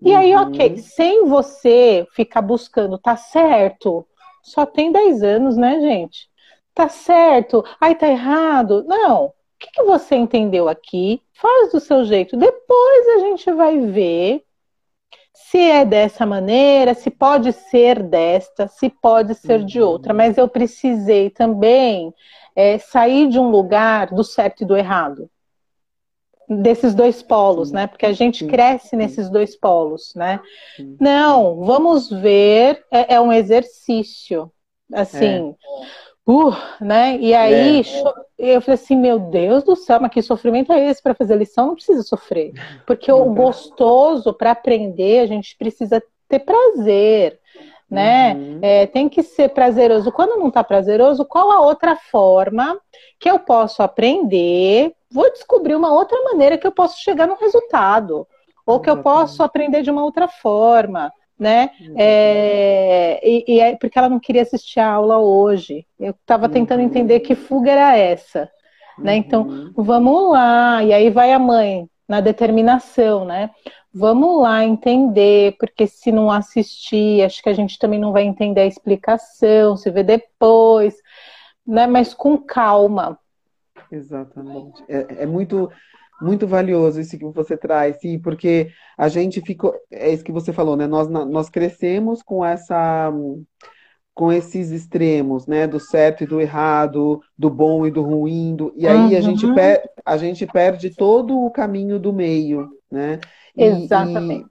E 0.00 0.10
uhum. 0.10 0.16
aí, 0.16 0.36
ok, 0.36 0.76
sem 0.76 1.24
você 1.24 2.06
ficar 2.12 2.42
buscando, 2.42 2.98
tá 2.98 3.16
certo? 3.16 4.06
Só 4.42 4.66
tem 4.66 4.92
10 4.92 5.22
anos, 5.22 5.56
né, 5.56 5.80
gente? 5.80 6.28
Tá 6.74 6.88
certo? 6.88 7.64
Ai, 7.80 7.94
tá 7.94 8.06
errado? 8.06 8.84
Não. 8.86 9.26
O 9.26 9.32
que, 9.58 9.70
que 9.72 9.82
você 9.82 10.14
entendeu 10.14 10.68
aqui? 10.68 11.22
Faz 11.32 11.72
do 11.72 11.80
seu 11.80 12.04
jeito. 12.04 12.36
Depois 12.36 13.08
a 13.16 13.18
gente 13.20 13.50
vai 13.52 13.78
ver 13.78 14.44
se 15.32 15.58
é 15.58 15.84
dessa 15.84 16.26
maneira, 16.26 16.92
se 16.92 17.10
pode 17.10 17.52
ser 17.52 18.02
desta, 18.02 18.68
se 18.68 18.90
pode 18.90 19.34
ser 19.34 19.64
de 19.64 19.80
uhum. 19.80 19.88
outra. 19.88 20.12
Mas 20.12 20.36
eu 20.36 20.46
precisei 20.46 21.30
também 21.30 22.12
é, 22.56 22.78
sair 22.78 23.28
de 23.28 23.38
um 23.38 23.50
lugar 23.50 24.06
do 24.06 24.24
certo 24.24 24.62
e 24.62 24.66
do 24.66 24.74
errado. 24.74 25.30
Desses 26.48 26.94
dois 26.94 27.22
polos, 27.22 27.70
né? 27.70 27.86
Porque 27.86 28.06
a 28.06 28.12
gente 28.12 28.46
cresce 28.46 28.96
nesses 28.96 29.28
dois 29.28 29.56
polos, 29.56 30.14
né? 30.14 30.40
Não, 30.98 31.56
vamos 31.56 32.08
ver, 32.08 32.82
é, 32.90 33.14
é 33.14 33.20
um 33.20 33.32
exercício. 33.32 34.50
Assim. 34.92 35.54
É. 35.54 36.30
Uh, 36.30 36.54
né? 36.80 37.18
E 37.18 37.34
aí 37.34 37.80
é. 38.38 38.56
eu 38.56 38.60
falei 38.60 38.74
assim, 38.74 38.96
meu 38.96 39.18
Deus 39.18 39.64
do 39.64 39.76
céu, 39.76 40.00
mas 40.00 40.10
que 40.10 40.22
sofrimento 40.22 40.72
é 40.72 40.88
esse 40.88 41.02
para 41.02 41.14
fazer 41.14 41.36
lição? 41.36 41.68
Não 41.68 41.74
precisa 41.74 42.02
sofrer. 42.02 42.52
Porque 42.86 43.10
o 43.12 43.26
gostoso 43.26 44.32
para 44.32 44.52
aprender, 44.52 45.20
a 45.20 45.26
gente 45.26 45.56
precisa 45.56 46.02
ter 46.28 46.40
prazer 46.40 47.38
né? 47.90 48.34
Uhum. 48.34 48.58
É, 48.62 48.86
tem 48.86 49.08
que 49.08 49.22
ser 49.22 49.50
prazeroso. 49.50 50.10
Quando 50.10 50.38
não 50.38 50.48
está 50.48 50.62
prazeroso, 50.64 51.24
qual 51.24 51.50
a 51.50 51.60
outra 51.60 51.96
forma 51.96 52.78
que 53.18 53.30
eu 53.30 53.38
posso 53.38 53.82
aprender? 53.82 54.92
Vou 55.10 55.30
descobrir 55.32 55.74
uma 55.74 55.92
outra 55.92 56.20
maneira 56.24 56.58
que 56.58 56.66
eu 56.66 56.72
posso 56.72 57.00
chegar 57.00 57.26
no 57.26 57.36
resultado, 57.36 58.26
ou 58.66 58.80
que 58.80 58.90
eu 58.90 59.02
posso 59.02 59.42
aprender 59.42 59.82
de 59.82 59.90
uma 59.90 60.02
outra 60.02 60.26
forma, 60.26 61.12
né? 61.38 61.70
É, 61.96 63.20
e, 63.22 63.44
e 63.46 63.60
é 63.60 63.76
porque 63.76 63.96
ela 63.98 64.08
não 64.08 64.18
queria 64.18 64.42
assistir 64.42 64.80
a 64.80 64.90
aula 64.90 65.18
hoje. 65.18 65.86
Eu 65.98 66.10
estava 66.10 66.48
tentando 66.48 66.80
uhum. 66.80 66.86
entender 66.86 67.20
que 67.20 67.36
fuga 67.36 67.70
era 67.70 67.96
essa, 67.96 68.50
né? 68.98 69.14
Então, 69.14 69.42
uhum. 69.42 69.72
vamos 69.76 70.32
lá. 70.32 70.82
E 70.82 70.92
aí 70.92 71.08
vai 71.08 71.32
a 71.32 71.38
mãe 71.38 71.88
na 72.08 72.20
determinação, 72.20 73.24
né? 73.24 73.50
vamos 73.96 74.42
lá 74.42 74.62
entender, 74.62 75.56
porque 75.58 75.86
se 75.86 76.12
não 76.12 76.30
assistir, 76.30 77.22
acho 77.22 77.42
que 77.42 77.48
a 77.48 77.54
gente 77.54 77.78
também 77.78 77.98
não 77.98 78.12
vai 78.12 78.24
entender 78.24 78.60
a 78.60 78.66
explicação, 78.66 79.74
se 79.74 79.90
vê 79.90 80.02
depois, 80.02 80.94
né? 81.66 81.86
Mas 81.86 82.12
com 82.12 82.36
calma. 82.36 83.18
Exatamente. 83.90 84.84
É, 84.86 85.22
é 85.22 85.26
muito 85.26 85.70
muito 86.20 86.46
valioso 86.46 86.98
isso 87.00 87.18
que 87.18 87.26
você 87.26 87.58
traz, 87.58 88.00
sim, 88.00 88.18
porque 88.18 88.70
a 88.96 89.06
gente 89.06 89.40
ficou, 89.42 89.74
é 89.90 90.10
isso 90.12 90.24
que 90.24 90.32
você 90.32 90.50
falou, 90.50 90.74
né? 90.74 90.86
Nós, 90.86 91.08
nós 91.08 91.50
crescemos 91.50 92.22
com 92.22 92.44
essa 92.44 93.12
com 94.16 94.32
esses 94.32 94.70
extremos, 94.70 95.46
né, 95.46 95.66
do 95.66 95.78
certo 95.78 96.24
e 96.24 96.26
do 96.26 96.40
errado, 96.40 97.20
do 97.36 97.50
bom 97.50 97.86
e 97.86 97.90
do 97.90 98.00
ruim, 98.00 98.56
do... 98.56 98.72
e 98.74 98.88
aí 98.88 98.96
uhum. 98.96 99.18
a 99.18 99.20
gente 99.20 99.54
per... 99.54 99.82
a 100.02 100.16
gente 100.16 100.46
perde 100.46 100.88
todo 100.88 101.38
o 101.38 101.50
caminho 101.50 101.98
do 101.98 102.14
meio, 102.14 102.70
né? 102.90 103.20
Exatamente. 103.54 104.46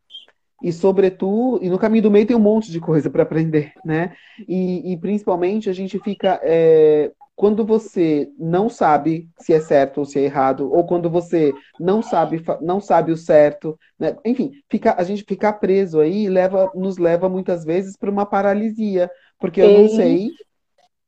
E, 0.61 0.69
e, 0.69 0.71
sobretudo, 0.71 1.65
e 1.65 1.69
no 1.69 1.79
caminho 1.79 2.03
do 2.03 2.11
meio 2.11 2.27
tem 2.27 2.37
um 2.37 2.39
monte 2.39 2.71
de 2.71 2.79
coisa 2.79 3.09
para 3.09 3.23
aprender, 3.23 3.73
né? 3.83 4.13
E, 4.47 4.93
e, 4.93 4.97
principalmente 4.97 5.67
a 5.67 5.73
gente 5.73 5.97
fica. 5.97 6.39
É, 6.43 7.11
quando 7.35 7.65
você 7.65 8.29
não 8.39 8.69
sabe 8.69 9.29
se 9.39 9.53
é 9.53 9.59
certo 9.59 9.99
ou 9.99 10.05
se 10.05 10.17
é 10.19 10.23
errado, 10.23 10.71
ou 10.71 10.85
quando 10.85 11.09
você 11.09 11.53
não 11.79 12.01
sabe, 12.01 12.41
não 12.61 12.79
sabe 12.79 13.11
o 13.11 13.17
certo, 13.17 13.77
né? 13.99 14.15
enfim, 14.25 14.51
fica, 14.69 14.95
a 14.97 15.03
gente 15.03 15.23
ficar 15.27 15.53
preso 15.53 15.99
aí 15.99 16.29
leva, 16.29 16.71
nos 16.73 16.97
leva 16.97 17.27
muitas 17.27 17.65
vezes 17.65 17.97
para 17.97 18.09
uma 18.09 18.25
paralisia, 18.25 19.11
porque 19.37 19.61
eu 19.61 19.71
não 19.71 19.89
sei 19.89 20.31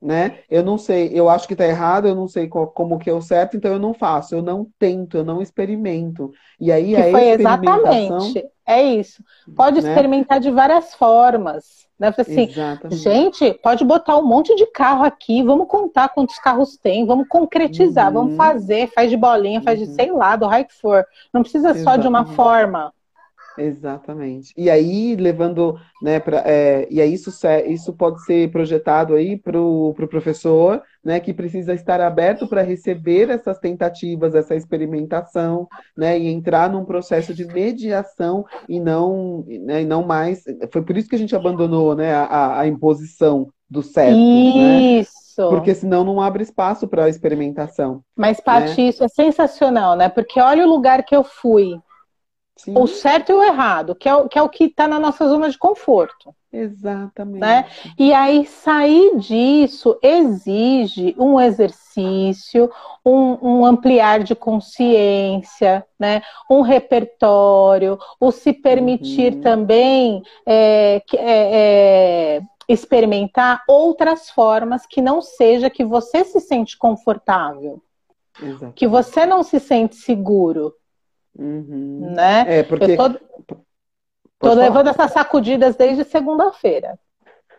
né? 0.02 0.40
Eu 0.50 0.64
não 0.64 0.78
sei, 0.78 1.10
eu 1.14 1.28
acho 1.28 1.48
que 1.48 1.54
está 1.54 1.66
errado, 1.66 2.08
eu 2.08 2.16
não 2.16 2.28
sei 2.28 2.48
qual, 2.48 2.68
como 2.68 3.00
que 3.00 3.10
é 3.10 3.14
o 3.14 3.22
certo, 3.22 3.58
então 3.58 3.72
eu 3.72 3.80
não 3.80 3.94
faço, 3.94 4.36
eu 4.36 4.42
não 4.42 4.68
tento, 4.78 5.18
eu 5.18 5.26
não 5.26 5.42
experimento. 5.42 6.32
E 6.60 6.72
aí 6.72 6.94
que 6.94 6.96
a 6.96 7.12
foi 7.12 7.30
exatamente, 7.30 8.46
é 8.66 8.84
isso. 8.84 9.24
Pode 9.56 9.82
né? 9.82 9.90
experimentar 9.90 10.40
de 10.40 10.52
várias 10.52 10.94
formas. 10.94 11.88
Né? 12.00 12.14
Assim, 12.16 12.44
exatamente. 12.44 12.98
gente, 12.98 13.54
pode 13.64 13.84
botar 13.84 14.18
um 14.18 14.26
monte 14.26 14.56
de 14.56 14.68
carro 14.68 15.04
aqui, 15.04 15.42
vamos 15.42 15.68
contar 15.68 16.10
quantos 16.10 16.38
carros 16.38 16.78
tem, 16.78 17.08
vamos 17.08 17.28
concretizar, 17.28 18.08
uhum. 18.08 18.14
vamos 18.14 18.38
fazer, 18.38 18.92
faz 18.94 19.10
de 19.10 19.18
bolinha, 19.18 19.64
faz 19.64 19.80
uhum. 19.80 19.86
de 19.88 19.94
sei 19.94 20.12
lá, 20.12 20.36
do 20.36 20.46
raio 20.46 20.66
que 20.66 20.76
for. 20.76 21.04
Não 21.34 21.42
precisa 21.42 21.70
exatamente. 21.70 21.84
só 21.84 21.98
de 21.98 22.08
uma 22.08 22.24
forma. 22.24 22.94
Exatamente. 23.58 24.54
E 24.56 24.70
aí, 24.70 25.16
levando, 25.16 25.78
né, 26.02 26.20
pra, 26.20 26.44
é, 26.46 26.88
e 26.92 27.02
aí 27.02 27.14
isso, 27.14 27.32
isso 27.66 27.94
pode 27.94 28.24
ser 28.24 28.52
projetado 28.52 29.16
aí 29.16 29.38
para 29.38 29.60
o 29.60 29.94
pro 29.96 30.08
professor, 30.08 30.82
né, 31.04 31.20
que 31.20 31.34
precisa 31.34 31.74
estar 31.74 32.00
aberto 32.00 32.48
para 32.48 32.62
receber 32.62 33.30
essas 33.30 33.58
tentativas, 33.60 34.36
essa 34.36 34.56
experimentação, 34.56 35.68
né, 35.96 36.20
e 36.20 36.28
entrar 36.28 36.70
num 36.70 36.86
processo 36.86 37.34
de 37.34 37.46
mediação 37.46 38.46
e 38.70 38.80
não, 38.80 39.44
né, 39.48 39.82
e 39.82 39.86
não 39.86 40.04
mais. 40.04 40.44
Foi 40.72 40.84
por 40.84 40.96
isso 40.98 41.10
que 41.10 41.16
a 41.16 41.20
gente 41.20 41.36
abandonou, 41.36 41.96
né, 41.96 42.14
a, 42.14 42.60
a 42.60 42.68
imposição 42.68 43.48
do 43.70 43.82
certo. 43.82 44.16
Né? 44.16 45.00
Isso. 45.00 45.42
Né? 45.42 45.50
Porque 45.50 45.76
senão 45.76 46.04
não 46.04 46.20
abre 46.20 46.44
espaço 46.44 46.88
para 46.88 47.06
a 47.06 47.10
experimentação. 47.10 48.02
Mas, 48.16 48.40
Paty, 48.40 48.82
né? 48.82 48.90
isso 48.90 49.04
é 49.04 49.08
sensacional, 49.08 49.96
né? 49.96 50.10
Porque 50.10 50.40
olha 50.42 50.66
o 50.66 50.70
lugar 50.70 51.04
que 51.04 51.16
eu 51.16 51.24
fui 51.24 51.80
Sim. 52.58 52.74
o 52.76 52.88
certo 52.88 53.32
e 53.32 53.36
o 53.36 53.44
errado, 53.44 53.94
que 53.94 54.10
é 54.10 54.16
o 54.16 54.28
que 54.28 54.38
é 54.38 54.42
o 54.42 54.50
que 54.50 54.66
está 54.66 54.88
na 54.88 55.00
nossa 55.00 55.28
zona 55.28 55.50
de 55.50 55.58
conforto. 55.58 56.34
Exatamente. 56.52 57.40
Né? 57.40 57.68
E 58.00 58.12
aí 58.14 58.46
sair 58.46 59.18
disso 59.18 60.00
exige 60.02 61.16
um 61.20 61.40
exercício, 61.40 62.72
um, 63.06 63.38
um, 63.42 63.66
ampliar 63.66 64.24
de 64.24 64.34
consciência, 64.34 65.86
né? 66.00 66.24
um 66.50 66.62
repertório, 66.62 68.00
o 68.20 68.32
se 68.32 68.54
permitir 68.54 69.36
uhum. 69.36 69.42
também 69.42 70.24
é, 70.46 71.04
é, 71.14 71.18
é, 71.20 72.42
experimentar 72.68 73.64
outras 73.68 74.30
formas 74.30 74.86
que 74.88 75.02
não 75.02 75.22
seja 75.22 75.70
que 75.70 75.86
você 75.86 76.24
se 76.24 76.40
sente 76.40 76.76
confortável. 76.76 77.82
Exatamente. 78.42 78.76
Que 78.76 78.88
você 78.88 79.26
não 79.26 79.44
se 79.44 79.60
sente 79.60 79.96
seguro, 79.96 80.74
Uhum. 81.38 82.14
Né? 82.16 82.60
É, 82.60 82.64
porque. 82.64 82.92
Eu 82.92 82.98
tô, 82.98 83.58
tô 84.40 84.54
levando 84.54 84.90
essas 84.90 85.12
sacudidas 85.12 85.76
desde 85.76 86.04
segunda-feira. 86.04 86.98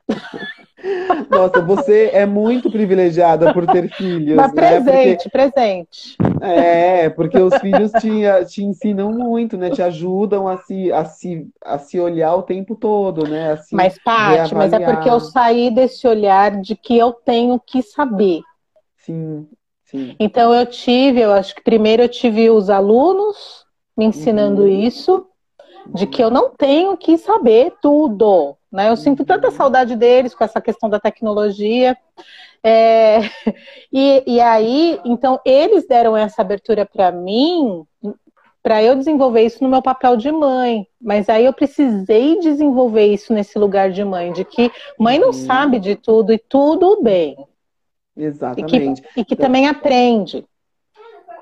Nossa, 1.28 1.60
você 1.60 2.10
é 2.12 2.24
muito 2.24 2.70
privilegiada 2.70 3.52
por 3.52 3.66
ter 3.66 3.90
filhos. 3.94 4.36
Mas 4.36 4.52
né? 4.52 4.80
presente, 4.80 5.28
porque... 5.28 5.30
presente. 5.30 6.16
É, 6.40 7.10
porque 7.10 7.38
os 7.38 7.54
filhos 7.56 7.90
te, 8.00 8.22
te 8.48 8.64
ensinam 8.64 9.12
muito, 9.12 9.56
né? 9.56 9.70
Te 9.70 9.82
ajudam 9.82 10.46
a 10.46 10.58
se, 10.58 10.92
a, 10.92 11.04
se, 11.04 11.48
a 11.64 11.78
se 11.78 11.98
olhar 11.98 12.34
o 12.36 12.42
tempo 12.42 12.76
todo, 12.76 13.28
né? 13.28 13.58
mas, 13.72 13.98
Paty, 14.02 14.54
mas 14.54 14.72
é 14.72 14.78
porque 14.78 15.10
eu 15.10 15.20
saí 15.20 15.70
desse 15.70 16.06
olhar 16.06 16.60
de 16.60 16.76
que 16.76 16.96
eu 16.96 17.12
tenho 17.12 17.60
que 17.64 17.82
saber. 17.82 18.40
Sim. 18.96 19.48
Sim. 19.84 20.14
Então 20.20 20.52
eu 20.52 20.66
tive, 20.66 21.20
eu 21.20 21.32
acho 21.32 21.54
que 21.54 21.62
primeiro 21.62 22.02
eu 22.02 22.08
tive 22.08 22.50
os 22.50 22.68
alunos 22.68 23.57
me 23.98 24.04
ensinando 24.04 24.62
uhum. 24.62 24.68
isso, 24.68 25.26
de 25.92 26.06
que 26.06 26.22
eu 26.22 26.30
não 26.30 26.50
tenho 26.50 26.96
que 26.96 27.18
saber 27.18 27.74
tudo, 27.82 28.56
né? 28.70 28.88
Eu 28.88 28.96
sinto 28.96 29.24
tanta 29.24 29.48
uhum. 29.48 29.54
saudade 29.54 29.96
deles 29.96 30.34
com 30.34 30.44
essa 30.44 30.60
questão 30.60 30.88
da 30.88 31.00
tecnologia. 31.00 31.96
É, 32.62 33.20
e, 33.92 34.22
e 34.26 34.40
aí, 34.40 35.00
então, 35.04 35.40
eles 35.44 35.86
deram 35.88 36.16
essa 36.16 36.42
abertura 36.42 36.86
para 36.86 37.10
mim, 37.10 37.84
para 38.62 38.82
eu 38.82 38.94
desenvolver 38.94 39.42
isso 39.42 39.64
no 39.64 39.70
meu 39.70 39.82
papel 39.82 40.16
de 40.16 40.30
mãe. 40.30 40.86
Mas 41.00 41.28
aí 41.28 41.44
eu 41.44 41.52
precisei 41.52 42.38
desenvolver 42.38 43.06
isso 43.06 43.32
nesse 43.32 43.58
lugar 43.58 43.90
de 43.90 44.04
mãe, 44.04 44.32
de 44.32 44.44
que 44.44 44.70
mãe 44.96 45.18
não 45.18 45.28
uhum. 45.28 45.32
sabe 45.32 45.80
de 45.80 45.96
tudo 45.96 46.32
e 46.32 46.38
tudo 46.38 47.02
bem. 47.02 47.36
Exatamente. 48.16 49.00
E 49.00 49.02
que, 49.02 49.20
e 49.20 49.24
que 49.24 49.34
então, 49.34 49.46
também 49.46 49.66
aprende. 49.66 50.44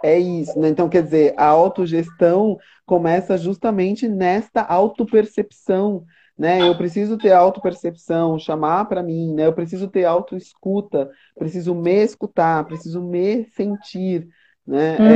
É 0.03 0.19
isso, 0.19 0.59
né? 0.59 0.69
Então, 0.69 0.89
quer 0.89 1.03
dizer, 1.03 1.35
a 1.37 1.47
autogestão 1.47 2.57
começa 2.85 3.37
justamente 3.37 4.09
nesta 4.09 4.63
autopercepção 4.63 6.05
né? 6.39 6.61
Eu 6.61 6.77
preciso 6.77 7.17
ter 7.17 7.33
autopercepção, 7.33 8.39
chamar 8.39 8.85
para 8.85 9.03
mim, 9.03 9.33
né? 9.33 9.47
Eu 9.47 9.53
preciso 9.53 9.89
ter 9.89 10.05
autoescuta, 10.05 11.11
preciso 11.39 11.75
me 11.75 12.05
escutar, 12.05 12.65
preciso 12.65 13.01
me 13.01 13.47
sentir, 13.57 14.29
né? 14.67 14.97
Uhum. 14.99 15.07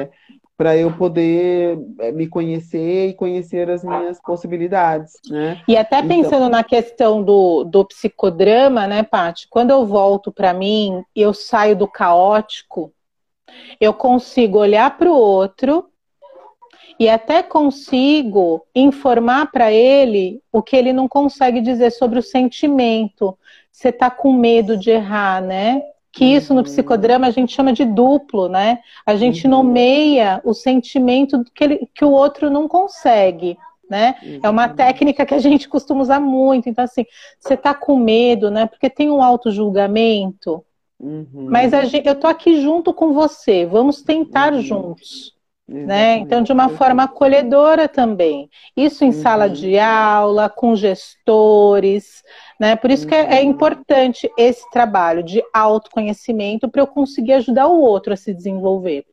É, 0.00 0.10
para 0.56 0.76
eu 0.76 0.96
poder 0.96 1.78
é, 1.98 2.12
me 2.12 2.28
conhecer 2.28 3.08
e 3.08 3.14
conhecer 3.14 3.68
as 3.68 3.84
minhas 3.84 4.18
possibilidades, 4.22 5.12
né? 5.28 5.60
E 5.68 5.76
até 5.76 5.98
então 5.98 6.08
pensando 6.08 6.46
então... 6.46 6.48
na 6.48 6.64
questão 6.64 7.22
do, 7.22 7.64
do 7.64 7.84
psicodrama, 7.84 8.86
né, 8.86 9.02
Paty? 9.02 9.48
Quando 9.50 9.70
eu 9.70 9.84
volto 9.84 10.32
para 10.32 10.54
mim 10.54 11.02
eu 11.14 11.34
saio 11.34 11.76
do 11.76 11.88
caótico, 11.88 12.93
eu 13.80 13.92
consigo 13.92 14.58
olhar 14.58 14.96
para 14.96 15.10
o 15.10 15.16
outro 15.16 15.88
e 16.98 17.08
até 17.08 17.42
consigo 17.42 18.64
informar 18.74 19.50
para 19.50 19.72
ele 19.72 20.40
o 20.52 20.62
que 20.62 20.76
ele 20.76 20.92
não 20.92 21.08
consegue 21.08 21.60
dizer 21.60 21.90
sobre 21.90 22.18
o 22.18 22.22
sentimento. 22.22 23.36
Você 23.72 23.88
está 23.88 24.10
com 24.10 24.32
medo 24.32 24.76
de 24.76 24.90
errar, 24.90 25.42
né? 25.42 25.82
Que 26.12 26.24
isso 26.24 26.54
no 26.54 26.60
uhum. 26.60 26.64
psicodrama 26.64 27.26
a 27.26 27.30
gente 27.30 27.52
chama 27.52 27.72
de 27.72 27.84
duplo, 27.84 28.48
né? 28.48 28.78
A 29.04 29.16
gente 29.16 29.46
uhum. 29.46 29.50
nomeia 29.50 30.40
o 30.44 30.54
sentimento 30.54 31.42
que, 31.52 31.64
ele, 31.64 31.88
que 31.92 32.04
o 32.04 32.12
outro 32.12 32.48
não 32.48 32.68
consegue. 32.68 33.58
Né? 33.90 34.14
É 34.42 34.48
uma 34.48 34.68
técnica 34.68 35.26
que 35.26 35.34
a 35.34 35.38
gente 35.38 35.68
costuma 35.68 36.00
usar 36.00 36.20
muito. 36.20 36.68
Então, 36.68 36.84
assim, 36.84 37.04
você 37.38 37.54
está 37.54 37.74
com 37.74 37.96
medo, 37.96 38.50
né? 38.50 38.66
Porque 38.66 38.88
tem 38.88 39.10
um 39.10 39.22
auto-julgamento. 39.22 40.64
Uhum. 41.00 41.48
Mas 41.50 41.70
gente, 41.90 42.06
eu 42.06 42.14
tô 42.14 42.26
aqui 42.26 42.60
junto 42.60 42.94
com 42.94 43.12
você, 43.12 43.66
vamos 43.66 44.02
tentar 44.02 44.52
uhum. 44.52 44.62
juntos. 44.62 45.34
Né? 45.66 46.18
Então, 46.18 46.42
de 46.42 46.52
uma 46.52 46.68
forma 46.68 47.04
acolhedora 47.04 47.88
também. 47.88 48.50
Isso 48.76 49.02
em 49.02 49.08
uhum. 49.08 49.12
sala 49.14 49.48
de 49.48 49.78
aula, 49.78 50.50
com 50.50 50.76
gestores. 50.76 52.22
Né? 52.60 52.76
Por 52.76 52.90
isso 52.90 53.06
que 53.06 53.14
é, 53.14 53.40
é 53.40 53.42
uhum. 53.42 53.50
importante 53.50 54.30
esse 54.36 54.68
trabalho 54.70 55.22
de 55.22 55.42
autoconhecimento 55.54 56.68
para 56.68 56.82
eu 56.82 56.86
conseguir 56.86 57.32
ajudar 57.32 57.66
o 57.66 57.80
outro 57.80 58.12
a 58.12 58.16
se 58.16 58.34
desenvolver. 58.34 59.06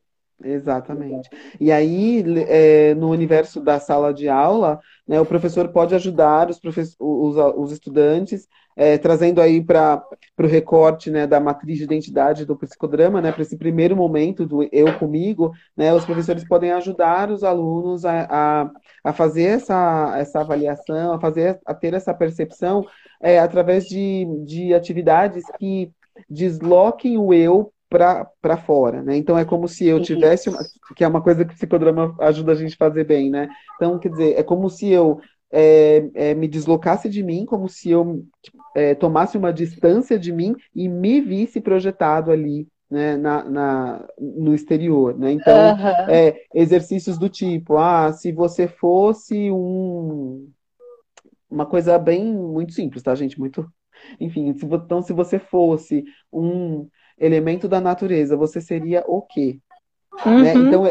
Exatamente. 0.43 1.29
E 1.59 1.71
aí, 1.71 2.23
é, 2.47 2.93
no 2.95 3.09
universo 3.09 3.61
da 3.61 3.79
sala 3.79 4.13
de 4.13 4.27
aula, 4.27 4.79
né, 5.07 5.19
o 5.19 5.25
professor 5.25 5.67
pode 5.69 5.93
ajudar 5.95 6.49
os, 6.49 6.59
os, 6.99 7.35
os 7.57 7.71
estudantes 7.71 8.47
é, 8.75 8.97
trazendo 8.97 9.41
aí 9.41 9.63
para 9.63 10.03
o 10.39 10.47
recorte 10.47 11.11
né, 11.11 11.27
da 11.27 11.39
matriz 11.39 11.77
de 11.77 11.83
identidade 11.83 12.45
do 12.45 12.55
psicodrama, 12.55 13.21
né, 13.21 13.31
para 13.31 13.41
esse 13.41 13.57
primeiro 13.57 13.95
momento 13.95 14.45
do 14.45 14.67
eu 14.71 14.97
comigo, 14.97 15.51
né, 15.75 15.93
os 15.93 16.05
professores 16.05 16.47
podem 16.47 16.71
ajudar 16.71 17.29
os 17.29 17.43
alunos 17.43 18.05
a, 18.05 18.27
a, 18.29 18.71
a 19.03 19.13
fazer 19.13 19.43
essa, 19.43 20.13
essa 20.17 20.39
avaliação, 20.39 21.13
a 21.13 21.19
fazer 21.19 21.59
a 21.65 21.73
ter 21.73 21.93
essa 21.93 22.13
percepção 22.13 22.85
é, 23.21 23.39
através 23.39 23.85
de, 23.85 24.25
de 24.45 24.73
atividades 24.73 25.43
que 25.59 25.91
desloquem 26.29 27.17
o 27.17 27.33
eu 27.33 27.71
para 27.91 28.55
fora, 28.55 29.03
né? 29.03 29.17
Então 29.17 29.37
é 29.37 29.43
como 29.43 29.67
se 29.67 29.85
eu 29.85 30.01
tivesse 30.01 30.47
uma, 30.47 30.59
que 30.95 31.03
é 31.03 31.07
uma 31.07 31.21
coisa 31.21 31.43
que 31.43 31.51
o 31.51 31.53
psicodrama 31.53 32.15
ajuda 32.21 32.53
a 32.53 32.55
gente 32.55 32.75
a 32.75 32.77
fazer 32.77 33.03
bem, 33.03 33.29
né? 33.29 33.49
Então, 33.75 33.99
quer 33.99 34.09
dizer, 34.09 34.39
é 34.39 34.43
como 34.43 34.69
se 34.69 34.87
eu 34.87 35.19
é, 35.51 36.09
é, 36.13 36.33
me 36.33 36.47
deslocasse 36.47 37.09
de 37.09 37.21
mim, 37.21 37.45
como 37.45 37.67
se 37.67 37.89
eu 37.89 38.23
é, 38.73 38.95
tomasse 38.95 39.37
uma 39.37 39.51
distância 39.51 40.17
de 40.17 40.31
mim 40.31 40.55
e 40.73 40.87
me 40.87 41.19
visse 41.19 41.59
projetado 41.59 42.31
ali 42.31 42.65
né, 42.89 43.17
na, 43.17 43.43
na, 43.43 44.07
no 44.17 44.55
exterior, 44.55 45.17
né? 45.17 45.33
Então, 45.33 45.71
uhum. 45.71 46.33
exercícios 46.53 47.17
do 47.17 47.27
tipo, 47.27 47.77
ah, 47.77 48.13
se 48.13 48.31
você 48.31 48.69
fosse 48.69 49.51
um... 49.51 50.49
Uma 51.49 51.65
coisa 51.65 51.99
bem, 51.99 52.33
muito 52.33 52.71
simples, 52.71 53.03
tá, 53.03 53.13
gente? 53.13 53.37
Muito... 53.37 53.69
Enfim, 54.17 54.53
se, 54.53 54.65
então, 54.65 55.01
se 55.01 55.11
você 55.11 55.37
fosse 55.37 56.05
um 56.31 56.87
elemento 57.21 57.67
da 57.67 57.79
natureza, 57.79 58.35
você 58.35 58.59
seria 58.59 59.03
o 59.07 59.21
quê? 59.21 59.59
Né? 60.25 60.31
Uhum. 60.31 60.41
Né? 60.41 60.53
Então, 60.53 60.83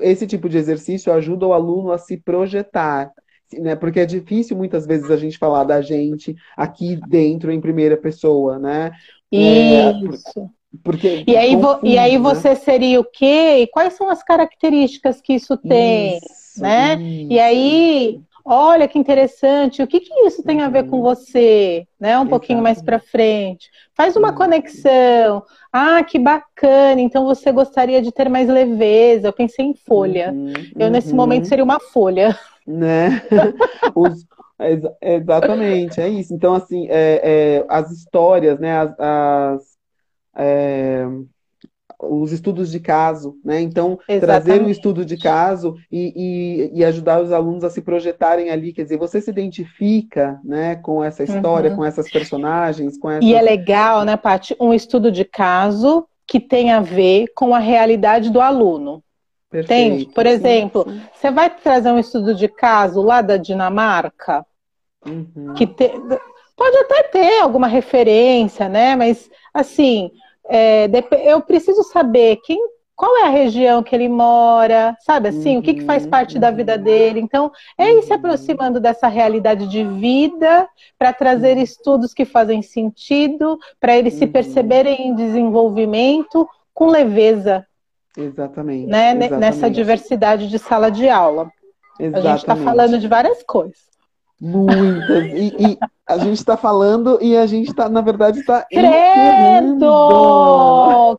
esse 0.00 0.26
tipo 0.26 0.48
de 0.48 0.58
exercício 0.58 1.12
ajuda 1.12 1.46
o 1.46 1.52
aluno 1.52 1.90
a 1.90 1.98
se 1.98 2.16
projetar, 2.16 3.10
né? 3.52 3.74
Porque 3.74 4.00
é 4.00 4.06
difícil 4.06 4.56
muitas 4.56 4.86
vezes 4.86 5.10
a 5.10 5.16
gente 5.16 5.38
falar 5.38 5.64
da 5.64 5.80
gente 5.80 6.36
aqui 6.56 7.00
dentro 7.08 7.50
em 7.50 7.60
primeira 7.60 7.96
pessoa, 7.96 8.58
né? 8.58 8.92
É, 9.32 9.90
isso. 9.92 10.38
É, 10.38 10.58
porque 10.84 11.24
e 11.26 11.36
aí, 11.36 11.56
confunde, 11.56 11.92
e 11.92 11.98
aí 11.98 12.12
né? 12.12 12.18
você 12.18 12.54
seria 12.54 13.00
o 13.00 13.04
quê? 13.04 13.62
E 13.62 13.66
quais 13.68 13.94
são 13.94 14.08
as 14.10 14.22
características 14.22 15.20
que 15.20 15.32
isso 15.32 15.56
tem, 15.56 16.18
isso, 16.18 16.60
né? 16.60 17.00
Isso. 17.00 17.32
E 17.32 17.40
aí, 17.40 18.20
olha 18.48 18.88
que 18.88 18.98
interessante, 18.98 19.82
o 19.82 19.86
que, 19.86 20.00
que 20.00 20.14
isso 20.26 20.42
tem 20.42 20.62
a 20.62 20.68
ver 20.68 20.88
com 20.88 20.96
uhum. 20.96 21.02
você, 21.02 21.86
né? 22.00 22.18
Um 22.18 22.26
pouquinho 22.26 22.62
mais 22.62 22.80
para 22.80 22.98
frente. 22.98 23.70
Faz 23.94 24.16
uma 24.16 24.30
uhum. 24.30 24.34
conexão. 24.34 25.42
Ah, 25.72 26.02
que 26.02 26.18
bacana. 26.18 27.00
Então 27.00 27.24
você 27.24 27.52
gostaria 27.52 28.00
de 28.00 28.10
ter 28.10 28.28
mais 28.28 28.48
leveza. 28.48 29.28
Eu 29.28 29.32
pensei 29.32 29.64
em 29.64 29.74
folha. 29.74 30.32
Uhum. 30.32 30.52
Eu 30.78 30.90
nesse 30.90 31.14
momento 31.14 31.46
seria 31.46 31.64
uma 31.64 31.78
folha 31.78 32.36
né? 32.68 33.22
Os, 33.96 34.26
exatamente, 35.00 36.00
é 36.00 36.08
isso. 36.08 36.34
Então, 36.34 36.54
assim, 36.54 36.86
é, 36.90 37.20
é, 37.60 37.66
as 37.68 37.90
histórias, 37.90 38.60
né, 38.60 38.78
as, 38.78 38.94
as 38.98 39.78
é, 40.36 41.06
os 42.00 42.32
estudos 42.32 42.70
de 42.70 42.78
caso, 42.78 43.36
né? 43.44 43.60
Então, 43.60 43.98
Exatamente. 44.08 44.20
trazer 44.20 44.62
um 44.62 44.68
estudo 44.70 45.04
de 45.04 45.16
caso 45.16 45.74
e, 45.90 46.12
e, 46.72 46.78
e, 46.78 46.84
ajudar 46.84 47.20
os 47.20 47.32
alunos 47.32 47.64
a 47.64 47.70
se 47.70 47.82
projetarem 47.82 48.50
ali, 48.50 48.72
quer 48.72 48.84
dizer, 48.84 48.96
você 48.96 49.20
se 49.20 49.30
identifica, 49.30 50.40
né, 50.44 50.76
com 50.76 51.02
essa 51.02 51.24
história, 51.24 51.70
uhum. 51.70 51.76
com 51.76 51.84
essas 51.84 52.08
personagens, 52.10 52.96
com 52.96 53.10
essas... 53.10 53.24
E 53.24 53.34
é 53.34 53.42
legal, 53.42 54.04
né, 54.04 54.16
Paty, 54.16 54.54
um 54.60 54.72
estudo 54.72 55.10
de 55.10 55.24
caso 55.24 56.06
que 56.26 56.38
tem 56.38 56.70
a 56.70 56.80
ver 56.80 57.26
com 57.34 57.54
a 57.54 57.58
realidade 57.58 58.30
do 58.30 58.40
aluno. 58.40 59.02
Perfeito. 59.50 59.94
Entende? 59.94 60.14
Por 60.14 60.26
exemplo, 60.26 60.84
sim, 60.86 60.92
sim. 60.92 61.02
você 61.14 61.30
vai 61.30 61.50
trazer 61.50 61.90
um 61.90 61.98
estudo 61.98 62.34
de 62.34 62.48
caso 62.48 63.02
lá 63.02 63.22
da 63.22 63.36
Dinamarca, 63.36 64.44
uhum. 65.04 65.54
que 65.54 65.66
te... 65.66 65.90
pode 66.54 66.76
até 66.76 67.02
ter 67.04 67.40
alguma 67.40 67.66
referência, 67.66 68.68
né? 68.68 68.94
Mas 68.94 69.28
assim, 69.54 70.10
é, 70.48 70.88
eu 71.24 71.40
preciso 71.40 71.82
saber 71.82 72.36
quem, 72.44 72.58
qual 72.96 73.16
é 73.18 73.26
a 73.26 73.30
região 73.30 73.82
que 73.82 73.94
ele 73.94 74.08
mora, 74.08 74.96
sabe 75.00 75.28
assim, 75.28 75.54
uhum. 75.54 75.58
o 75.60 75.62
que, 75.62 75.74
que 75.74 75.84
faz 75.84 76.06
parte 76.06 76.34
uhum. 76.34 76.40
da 76.40 76.50
vida 76.50 76.76
dele. 76.76 77.20
Então, 77.20 77.52
é 77.76 77.92
ir 77.92 78.02
se 78.02 78.10
uhum. 78.10 78.16
aproximando 78.16 78.80
dessa 78.80 79.08
realidade 79.08 79.68
de 79.68 79.84
vida 79.84 80.68
para 80.98 81.12
trazer 81.12 81.56
uhum. 81.56 81.62
estudos 81.62 82.12
que 82.12 82.24
fazem 82.24 82.62
sentido, 82.62 83.58
para 83.78 83.96
eles 83.96 84.14
se 84.14 84.26
perceberem 84.26 85.08
em 85.08 85.14
desenvolvimento 85.14 86.48
com 86.74 86.86
leveza, 86.86 87.64
Exatamente, 88.18 88.88
né? 88.88 89.10
exatamente. 89.10 89.40
Nessa 89.40 89.70
diversidade 89.70 90.48
de 90.48 90.58
sala 90.58 90.90
de 90.90 91.08
aula. 91.08 91.52
Exatamente. 92.00 92.26
A 92.26 92.30
gente 92.30 92.40
está 92.40 92.56
falando 92.56 92.98
de 92.98 93.06
várias 93.06 93.42
coisas. 93.44 93.78
Muitas. 94.40 95.24
E, 95.24 95.54
e 95.58 95.78
a 96.06 96.16
gente 96.16 96.38
está 96.38 96.56
falando 96.56 97.18
e 97.20 97.36
a 97.36 97.44
gente 97.46 97.70
está, 97.70 97.88
na 97.88 98.00
verdade, 98.00 98.38
está. 98.40 98.64
Credo! 98.70 99.88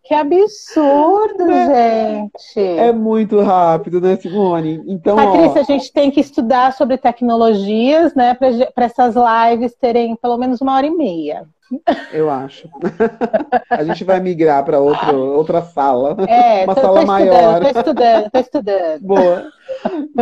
Que 0.04 0.14
absurdo, 0.14 1.52
é, 1.52 2.16
gente! 2.16 2.60
É 2.60 2.94
muito 2.94 3.42
rápido, 3.42 4.00
né, 4.00 4.16
Simone? 4.16 4.82
Então, 4.88 5.18
Patrícia, 5.18 5.60
ó... 5.60 5.60
a 5.60 5.64
gente 5.64 5.92
tem 5.92 6.10
que 6.10 6.22
estudar 6.22 6.72
sobre 6.74 6.98
tecnologias, 6.98 8.16
né, 8.16 8.34
para 8.34 8.86
essas 8.86 9.16
lives 9.16 9.76
terem 9.76 10.16
pelo 10.16 10.38
menos 10.38 10.62
uma 10.62 10.76
hora 10.76 10.88
e 10.88 10.92
meia. 10.92 11.46
Eu 12.12 12.30
acho. 12.30 12.68
A 13.70 13.84
gente 13.84 14.04
vai 14.04 14.20
migrar 14.20 14.64
para 14.66 14.80
outra 14.80 15.62
sala. 15.62 16.16
É, 16.28 16.64
uma 16.64 16.76
tô, 16.76 16.82
sala 16.82 17.00
tô 17.02 17.06
maior. 17.06 17.62
Estou 17.64 17.82
estudando, 17.82 18.26
estou 18.26 18.42
estudando. 18.42 19.02
Boa. 19.02 19.46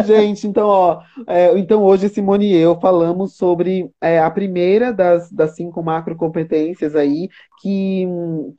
Gente, 0.06 0.48
então, 0.48 0.68
ó, 0.68 1.02
é, 1.26 1.58
então 1.58 1.84
hoje 1.84 2.10
Simone 2.10 2.48
e 2.48 2.56
eu 2.56 2.80
falamos 2.80 3.36
sobre 3.36 3.90
é, 4.02 4.20
a 4.20 4.30
primeira 4.30 4.92
das, 4.92 5.32
das 5.32 5.56
cinco 5.56 5.82
macrocompetências 5.82 6.96
aí 6.96 7.30
que, 7.62 8.06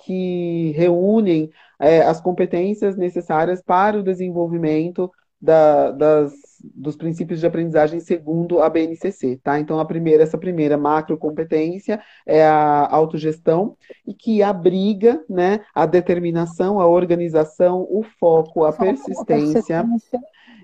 que 0.04 0.72
reúnem 0.76 1.50
é, 1.78 2.00
as 2.00 2.20
competências 2.20 2.96
necessárias 2.96 3.62
para 3.62 3.98
o 3.98 4.02
desenvolvimento 4.02 5.10
da, 5.40 5.92
das, 5.92 6.32
dos 6.62 6.96
princípios 6.96 7.40
de 7.40 7.46
aprendizagem 7.46 8.00
segundo 8.00 8.60
a 8.60 8.68
BNCC, 8.68 9.40
tá? 9.42 9.58
Então, 9.58 9.78
a 9.78 9.84
primeira, 9.84 10.22
essa 10.22 10.38
primeira 10.38 10.76
macrocompetência 10.76 12.00
é 12.26 12.44
a 12.44 12.88
autogestão 12.90 13.76
e 14.06 14.14
que 14.14 14.42
abriga, 14.42 15.22
né, 15.28 15.60
a 15.74 15.86
determinação, 15.86 16.80
a 16.80 16.86
organização, 16.86 17.86
o 17.90 18.02
foco, 18.18 18.64
a 18.64 18.72
persistência, 18.72 19.84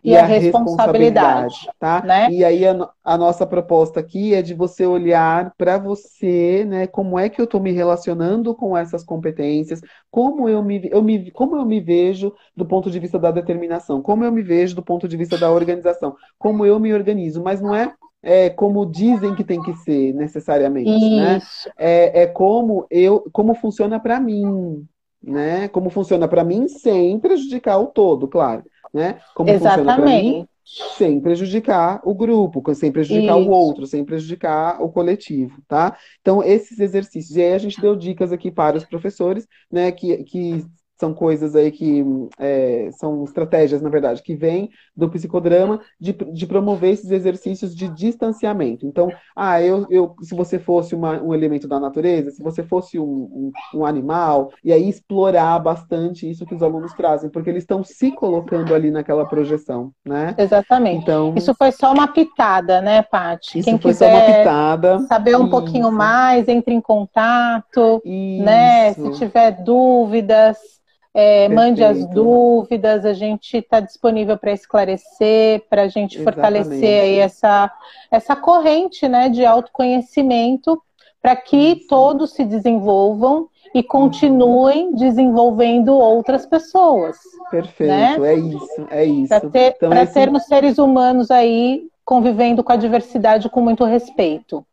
e, 0.04 0.10
e 0.10 0.16
a, 0.16 0.22
a 0.22 0.26
responsabilidade, 0.26 1.44
responsabilidade, 1.44 1.70
tá? 1.80 2.02
Né? 2.04 2.28
E 2.30 2.44
aí 2.44 2.66
a, 2.66 2.90
a, 3.02 3.16
nossa 3.16 3.46
proposta 3.46 4.00
aqui 4.00 4.34
é 4.34 4.42
de 4.42 4.52
você 4.52 4.84
olhar 4.84 5.54
para 5.56 5.78
você, 5.78 6.62
né? 6.68 6.86
Como 6.86 7.18
é 7.18 7.30
que 7.30 7.40
eu 7.40 7.46
estou 7.46 7.58
me 7.58 7.72
relacionando 7.72 8.54
com 8.54 8.76
essas 8.76 9.02
competências? 9.02 9.80
Como 10.10 10.46
eu 10.46 10.62
me, 10.62 10.86
eu 10.92 11.02
me, 11.02 11.30
como 11.30 11.56
eu 11.56 11.64
me 11.64 11.80
vejo 11.80 12.34
do 12.54 12.66
ponto 12.66 12.90
de 12.90 13.00
vista 13.00 13.18
da 13.18 13.30
determinação? 13.30 14.02
Como 14.02 14.22
eu 14.22 14.30
me 14.30 14.42
vejo 14.42 14.76
do 14.76 14.82
ponto 14.82 15.08
de 15.08 15.16
vista 15.16 15.38
da 15.38 15.50
organização? 15.50 16.14
Como 16.38 16.66
eu 16.66 16.78
me 16.78 16.92
organizo? 16.92 17.42
Mas 17.42 17.62
não 17.62 17.74
é 17.74 17.90
é, 18.22 18.48
como 18.48 18.86
dizem 18.86 19.34
que 19.34 19.44
tem 19.44 19.60
que 19.62 19.74
ser 19.76 20.14
necessariamente, 20.14 20.90
né? 20.90 21.38
Isso. 21.38 21.68
né? 21.68 21.74
É, 21.78 22.22
é 22.22 22.26
como 22.26 22.86
eu, 22.90 23.26
como 23.32 23.54
funciona 23.54 23.98
para 23.98 24.20
mim, 24.20 24.86
né? 25.22 25.68
Como 25.68 25.88
funciona 25.88 26.28
para 26.28 26.44
mim 26.44 26.68
sem 26.68 27.18
prejudicar 27.18 27.78
o 27.78 27.86
todo, 27.86 28.28
claro 28.28 28.64
né? 28.94 29.18
Como 29.34 29.50
Exatamente. 29.50 30.24
Mim, 30.24 30.48
sem 30.96 31.20
prejudicar 31.20 32.00
o 32.04 32.14
grupo, 32.14 32.62
sem 32.74 32.90
prejudicar 32.90 33.38
Isso. 33.38 33.48
o 33.48 33.52
outro, 33.52 33.86
sem 33.86 34.04
prejudicar 34.04 34.80
o 34.80 34.88
coletivo, 34.88 35.60
tá? 35.68 35.96
Então, 36.20 36.42
esses 36.42 36.78
exercícios. 36.78 37.36
E 37.36 37.42
aí 37.42 37.52
a 37.52 37.58
gente 37.58 37.80
deu 37.80 37.94
dicas 37.94 38.32
aqui 38.32 38.50
para 38.50 38.76
os 38.76 38.84
professores, 38.84 39.46
né, 39.70 39.92
que, 39.92 40.24
que 40.24 40.64
são 40.96 41.12
coisas 41.12 41.56
aí 41.56 41.70
que 41.70 42.04
é, 42.38 42.88
são 42.92 43.24
estratégias, 43.24 43.82
na 43.82 43.90
verdade, 43.90 44.22
que 44.22 44.34
vêm 44.34 44.70
do 44.96 45.10
psicodrama 45.10 45.80
de, 46.00 46.12
de 46.12 46.46
promover 46.46 46.92
esses 46.92 47.10
exercícios 47.10 47.74
de 47.74 47.88
distanciamento. 47.88 48.86
Então, 48.86 49.08
ah, 49.34 49.60
eu, 49.60 49.86
eu 49.90 50.14
se 50.22 50.34
você 50.34 50.58
fosse 50.58 50.94
uma, 50.94 51.20
um 51.20 51.34
elemento 51.34 51.66
da 51.66 51.80
natureza, 51.80 52.30
se 52.30 52.42
você 52.42 52.62
fosse 52.62 52.98
um, 52.98 53.04
um, 53.04 53.52
um, 53.74 53.84
animal, 53.84 54.50
e 54.62 54.72
aí 54.72 54.88
explorar 54.88 55.58
bastante 55.58 56.30
isso 56.30 56.46
que 56.46 56.54
os 56.54 56.62
alunos 56.62 56.92
trazem, 56.92 57.28
porque 57.28 57.50
eles 57.50 57.64
estão 57.64 57.82
se 57.82 58.12
colocando 58.12 58.74
ali 58.74 58.90
naquela 58.90 59.26
projeção, 59.26 59.90
né? 60.04 60.34
Exatamente. 60.38 61.02
Então, 61.02 61.34
isso 61.36 61.52
foi 61.54 61.72
só 61.72 61.92
uma 61.92 62.06
pitada, 62.06 62.80
né, 62.80 63.02
Paty? 63.02 63.58
Isso 63.58 63.68
Quem 63.68 63.78
foi 63.78 63.94
só 63.94 64.06
uma 64.06 64.20
pitada. 64.20 65.00
Saber 65.00 65.36
um 65.36 65.42
isso. 65.42 65.50
pouquinho 65.50 65.90
mais, 65.90 66.46
entre 66.46 66.72
em 66.72 66.80
contato, 66.80 68.00
isso. 68.04 68.44
né? 68.44 68.92
Se 68.94 69.10
tiver 69.12 69.62
dúvidas 69.64 70.74
é, 71.14 71.48
mande 71.48 71.84
as 71.84 72.04
dúvidas, 72.06 73.04
a 73.04 73.12
gente 73.12 73.58
está 73.58 73.78
disponível 73.78 74.36
para 74.36 74.52
esclarecer, 74.52 75.62
para 75.70 75.82
a 75.82 75.88
gente 75.88 76.18
Exatamente. 76.18 76.24
fortalecer 76.24 77.02
aí 77.02 77.18
essa, 77.18 77.70
essa 78.10 78.34
corrente 78.34 79.06
né, 79.06 79.28
de 79.28 79.46
autoconhecimento 79.46 80.82
para 81.22 81.36
que 81.36 81.56
Isso. 81.56 81.86
todos 81.88 82.32
se 82.32 82.44
desenvolvam 82.44 83.48
e 83.72 83.82
continuem 83.82 84.92
desenvolvendo 84.94 85.94
outras 85.94 86.44
pessoas. 86.46 87.16
Perfeito, 87.50 87.90
né? 87.90 88.16
é 88.20 88.34
isso, 88.34 88.86
é 88.90 89.04
isso. 89.04 89.28
Para 89.28 89.50
ter, 89.50 89.74
então, 89.76 89.92
esse... 89.94 90.14
termos 90.14 90.44
seres 90.44 90.78
humanos 90.78 91.30
aí 91.30 91.88
convivendo 92.04 92.62
com 92.62 92.72
a 92.72 92.76
diversidade 92.76 93.48
com 93.48 93.60
muito 93.60 93.84
respeito 93.84 94.66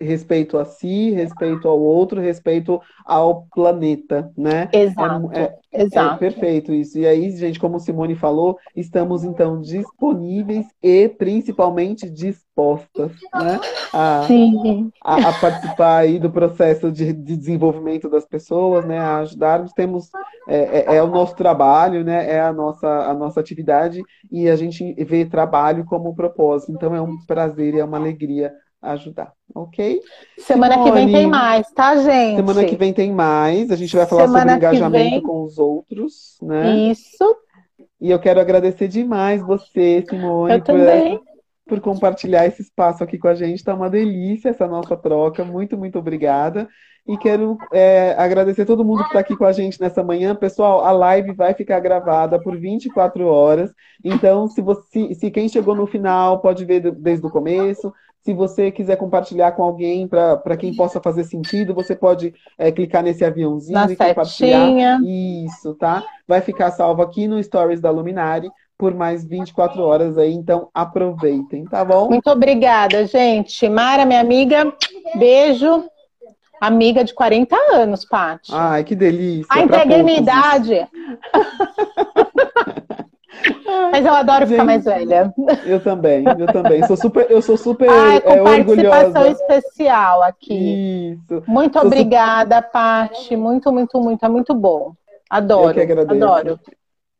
respeito 0.00 0.56
a 0.58 0.64
si, 0.64 1.10
respeito 1.10 1.68
ao 1.68 1.80
outro, 1.80 2.20
respeito 2.20 2.80
ao 3.04 3.46
planeta, 3.54 4.30
né? 4.36 4.68
Exato. 4.72 5.30
É, 5.32 5.54
é, 5.72 5.82
Exato. 5.82 6.14
é 6.14 6.18
perfeito 6.18 6.72
isso. 6.72 6.98
E 6.98 7.06
aí, 7.06 7.30
gente, 7.32 7.58
como 7.58 7.80
Simone 7.80 8.14
falou, 8.14 8.56
estamos 8.76 9.24
então 9.24 9.60
disponíveis 9.60 10.66
e 10.82 11.08
principalmente 11.08 12.08
dispostas, 12.08 13.12
né? 13.34 13.60
A, 13.92 14.26
a, 15.02 15.28
a 15.28 15.40
participar 15.40 15.98
aí 15.98 16.18
do 16.18 16.30
processo 16.30 16.92
de, 16.92 17.12
de, 17.12 17.36
desenvolvimento 17.36 18.08
das 18.08 18.24
pessoas, 18.24 18.84
né? 18.84 18.98
A 18.98 19.18
ajudarmos. 19.18 19.72
Temos 19.72 20.10
é, 20.48 20.80
é, 20.80 20.96
é, 20.96 21.02
o 21.02 21.08
nosso 21.08 21.34
trabalho, 21.34 22.04
né? 22.04 22.30
É 22.30 22.40
a 22.40 22.52
nossa 22.52 22.88
a 22.88 23.14
nossa 23.14 23.40
atividade 23.40 24.02
e 24.30 24.48
a 24.48 24.56
gente 24.56 24.94
vê 25.04 25.24
trabalho 25.24 25.84
como 25.84 26.14
propósito. 26.14 26.72
Então 26.72 26.94
é 26.94 27.00
um 27.00 27.16
prazer 27.26 27.74
e 27.74 27.80
é 27.80 27.84
uma 27.84 27.98
alegria 27.98 28.52
ajudar, 28.80 29.32
ok? 29.54 30.00
Semana 30.38 30.74
Simone, 30.74 30.90
que 30.90 30.96
vem 30.96 31.12
tem 31.12 31.26
mais, 31.26 31.70
tá, 31.72 31.96
gente? 31.96 32.36
Semana 32.36 32.64
que 32.64 32.76
vem 32.76 32.92
tem 32.92 33.12
mais. 33.12 33.70
A 33.70 33.76
gente 33.76 33.96
vai 33.96 34.06
falar 34.06 34.22
semana 34.22 34.52
sobre 34.52 34.66
engajamento 34.66 35.10
vem... 35.10 35.22
com 35.22 35.42
os 35.42 35.58
outros, 35.58 36.38
né? 36.42 36.90
Isso. 36.90 37.36
E 38.00 38.10
eu 38.10 38.18
quero 38.18 38.40
agradecer 38.40 38.86
demais 38.86 39.42
você, 39.42 40.04
Simone, 40.08 40.54
eu 40.54 40.58
por, 40.60 40.66
também. 40.66 41.20
por 41.66 41.80
compartilhar 41.80 42.46
esse 42.46 42.62
espaço 42.62 43.02
aqui 43.02 43.18
com 43.18 43.28
a 43.28 43.34
gente. 43.34 43.64
Tá 43.64 43.74
uma 43.74 43.90
delícia 43.90 44.50
essa 44.50 44.68
nossa 44.68 44.96
troca. 44.96 45.44
Muito, 45.44 45.76
muito 45.76 45.98
obrigada. 45.98 46.68
E 47.08 47.16
quero 47.16 47.56
é, 47.72 48.14
agradecer 48.18 48.66
todo 48.66 48.84
mundo 48.84 48.98
que 48.98 49.08
está 49.08 49.20
aqui 49.20 49.34
com 49.34 49.46
a 49.46 49.52
gente 49.52 49.80
nessa 49.80 50.04
manhã. 50.04 50.34
Pessoal, 50.34 50.84
a 50.84 50.92
live 50.92 51.32
vai 51.32 51.54
ficar 51.54 51.80
gravada 51.80 52.38
por 52.38 52.54
24 52.56 53.26
horas. 53.26 53.72
Então, 54.04 54.46
se, 54.46 54.60
você, 54.60 55.14
se 55.14 55.30
quem 55.30 55.48
chegou 55.48 55.74
no 55.74 55.86
final 55.86 56.40
pode 56.40 56.66
ver 56.66 56.92
desde 56.92 57.26
o 57.26 57.30
começo, 57.30 57.92
se 58.28 58.34
você 58.34 58.70
quiser 58.70 58.96
compartilhar 58.96 59.52
com 59.52 59.62
alguém 59.62 60.06
para 60.06 60.54
quem 60.58 60.76
possa 60.76 61.00
fazer 61.00 61.24
sentido, 61.24 61.72
você 61.72 61.96
pode 61.96 62.34
é, 62.58 62.70
clicar 62.70 63.02
nesse 63.02 63.24
aviãozinho 63.24 63.78
Na 63.78 63.90
e 63.90 63.96
compartilhar. 63.96 65.00
Isso, 65.02 65.72
tá? 65.76 66.04
Vai 66.26 66.42
ficar 66.42 66.70
salvo 66.72 67.00
aqui 67.00 67.26
no 67.26 67.42
Stories 67.42 67.80
da 67.80 67.90
Luminari 67.90 68.50
por 68.76 68.92
mais 68.92 69.24
24 69.24 69.82
horas 69.82 70.18
aí, 70.18 70.34
então 70.34 70.68
aproveitem, 70.74 71.64
tá 71.64 71.82
bom? 71.82 72.10
Muito 72.10 72.28
obrigada, 72.28 73.06
gente. 73.06 73.66
Mara, 73.66 74.04
minha 74.04 74.20
amiga, 74.20 74.74
beijo. 75.16 75.84
Amiga 76.60 77.02
de 77.04 77.14
40 77.14 77.56
anos, 77.72 78.04
Paty. 78.04 78.52
Ai, 78.52 78.84
que 78.84 78.94
delícia. 78.94 79.46
A 79.48 79.62
entreguei 79.62 80.02
minha 80.02 80.18
idade. 80.18 80.86
Mas 83.92 84.04
eu 84.04 84.12
adoro 84.12 84.40
Gente, 84.40 84.50
ficar 84.50 84.64
mais 84.64 84.84
velha. 84.84 85.32
Eu 85.64 85.82
também, 85.82 86.24
eu 86.38 86.46
também. 86.52 86.86
Sou 86.86 86.96
super, 86.96 87.30
eu 87.30 87.40
sou 87.40 87.56
super 87.56 87.88
Ai, 87.88 88.20
com 88.20 88.30
é, 88.30 88.42
participação 88.42 89.26
especial 89.26 90.22
aqui. 90.22 91.12
Isso. 91.12 91.42
Muito 91.46 91.78
sou 91.78 91.86
obrigada, 91.86 92.56
super... 92.56 92.70
Paty. 92.70 93.36
Muito, 93.36 93.72
muito, 93.72 94.00
muito. 94.00 94.24
É 94.24 94.28
muito 94.28 94.54
bom. 94.54 94.92
Adoro. 95.28 95.68
Eu 95.68 95.74
que 95.74 95.80
agradeço. 95.80 96.24
Adoro. 96.24 96.60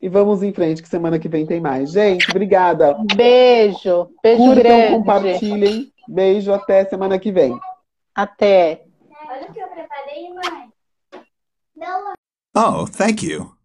E 0.00 0.08
vamos 0.08 0.42
em 0.42 0.52
frente, 0.52 0.80
que 0.80 0.88
semana 0.88 1.18
que 1.18 1.28
vem 1.28 1.44
tem 1.44 1.60
mais. 1.60 1.90
Gente, 1.90 2.30
obrigada. 2.30 2.96
Beijo. 3.16 4.08
Beijo 4.22 4.42
Curtam, 4.44 4.62
grande. 4.62 4.92
compartilhem. 4.92 5.92
Beijo, 6.06 6.52
até 6.52 6.84
semana 6.84 7.18
que 7.18 7.32
vem. 7.32 7.58
Até. 8.14 8.84
Olha 9.30 9.46
o 9.48 9.52
que 9.52 9.60
eu 9.60 9.68
preparei, 9.68 10.32
mãe. 10.32 10.68
Oh, 12.56 12.86
thank 12.86 13.24
you. 13.24 13.57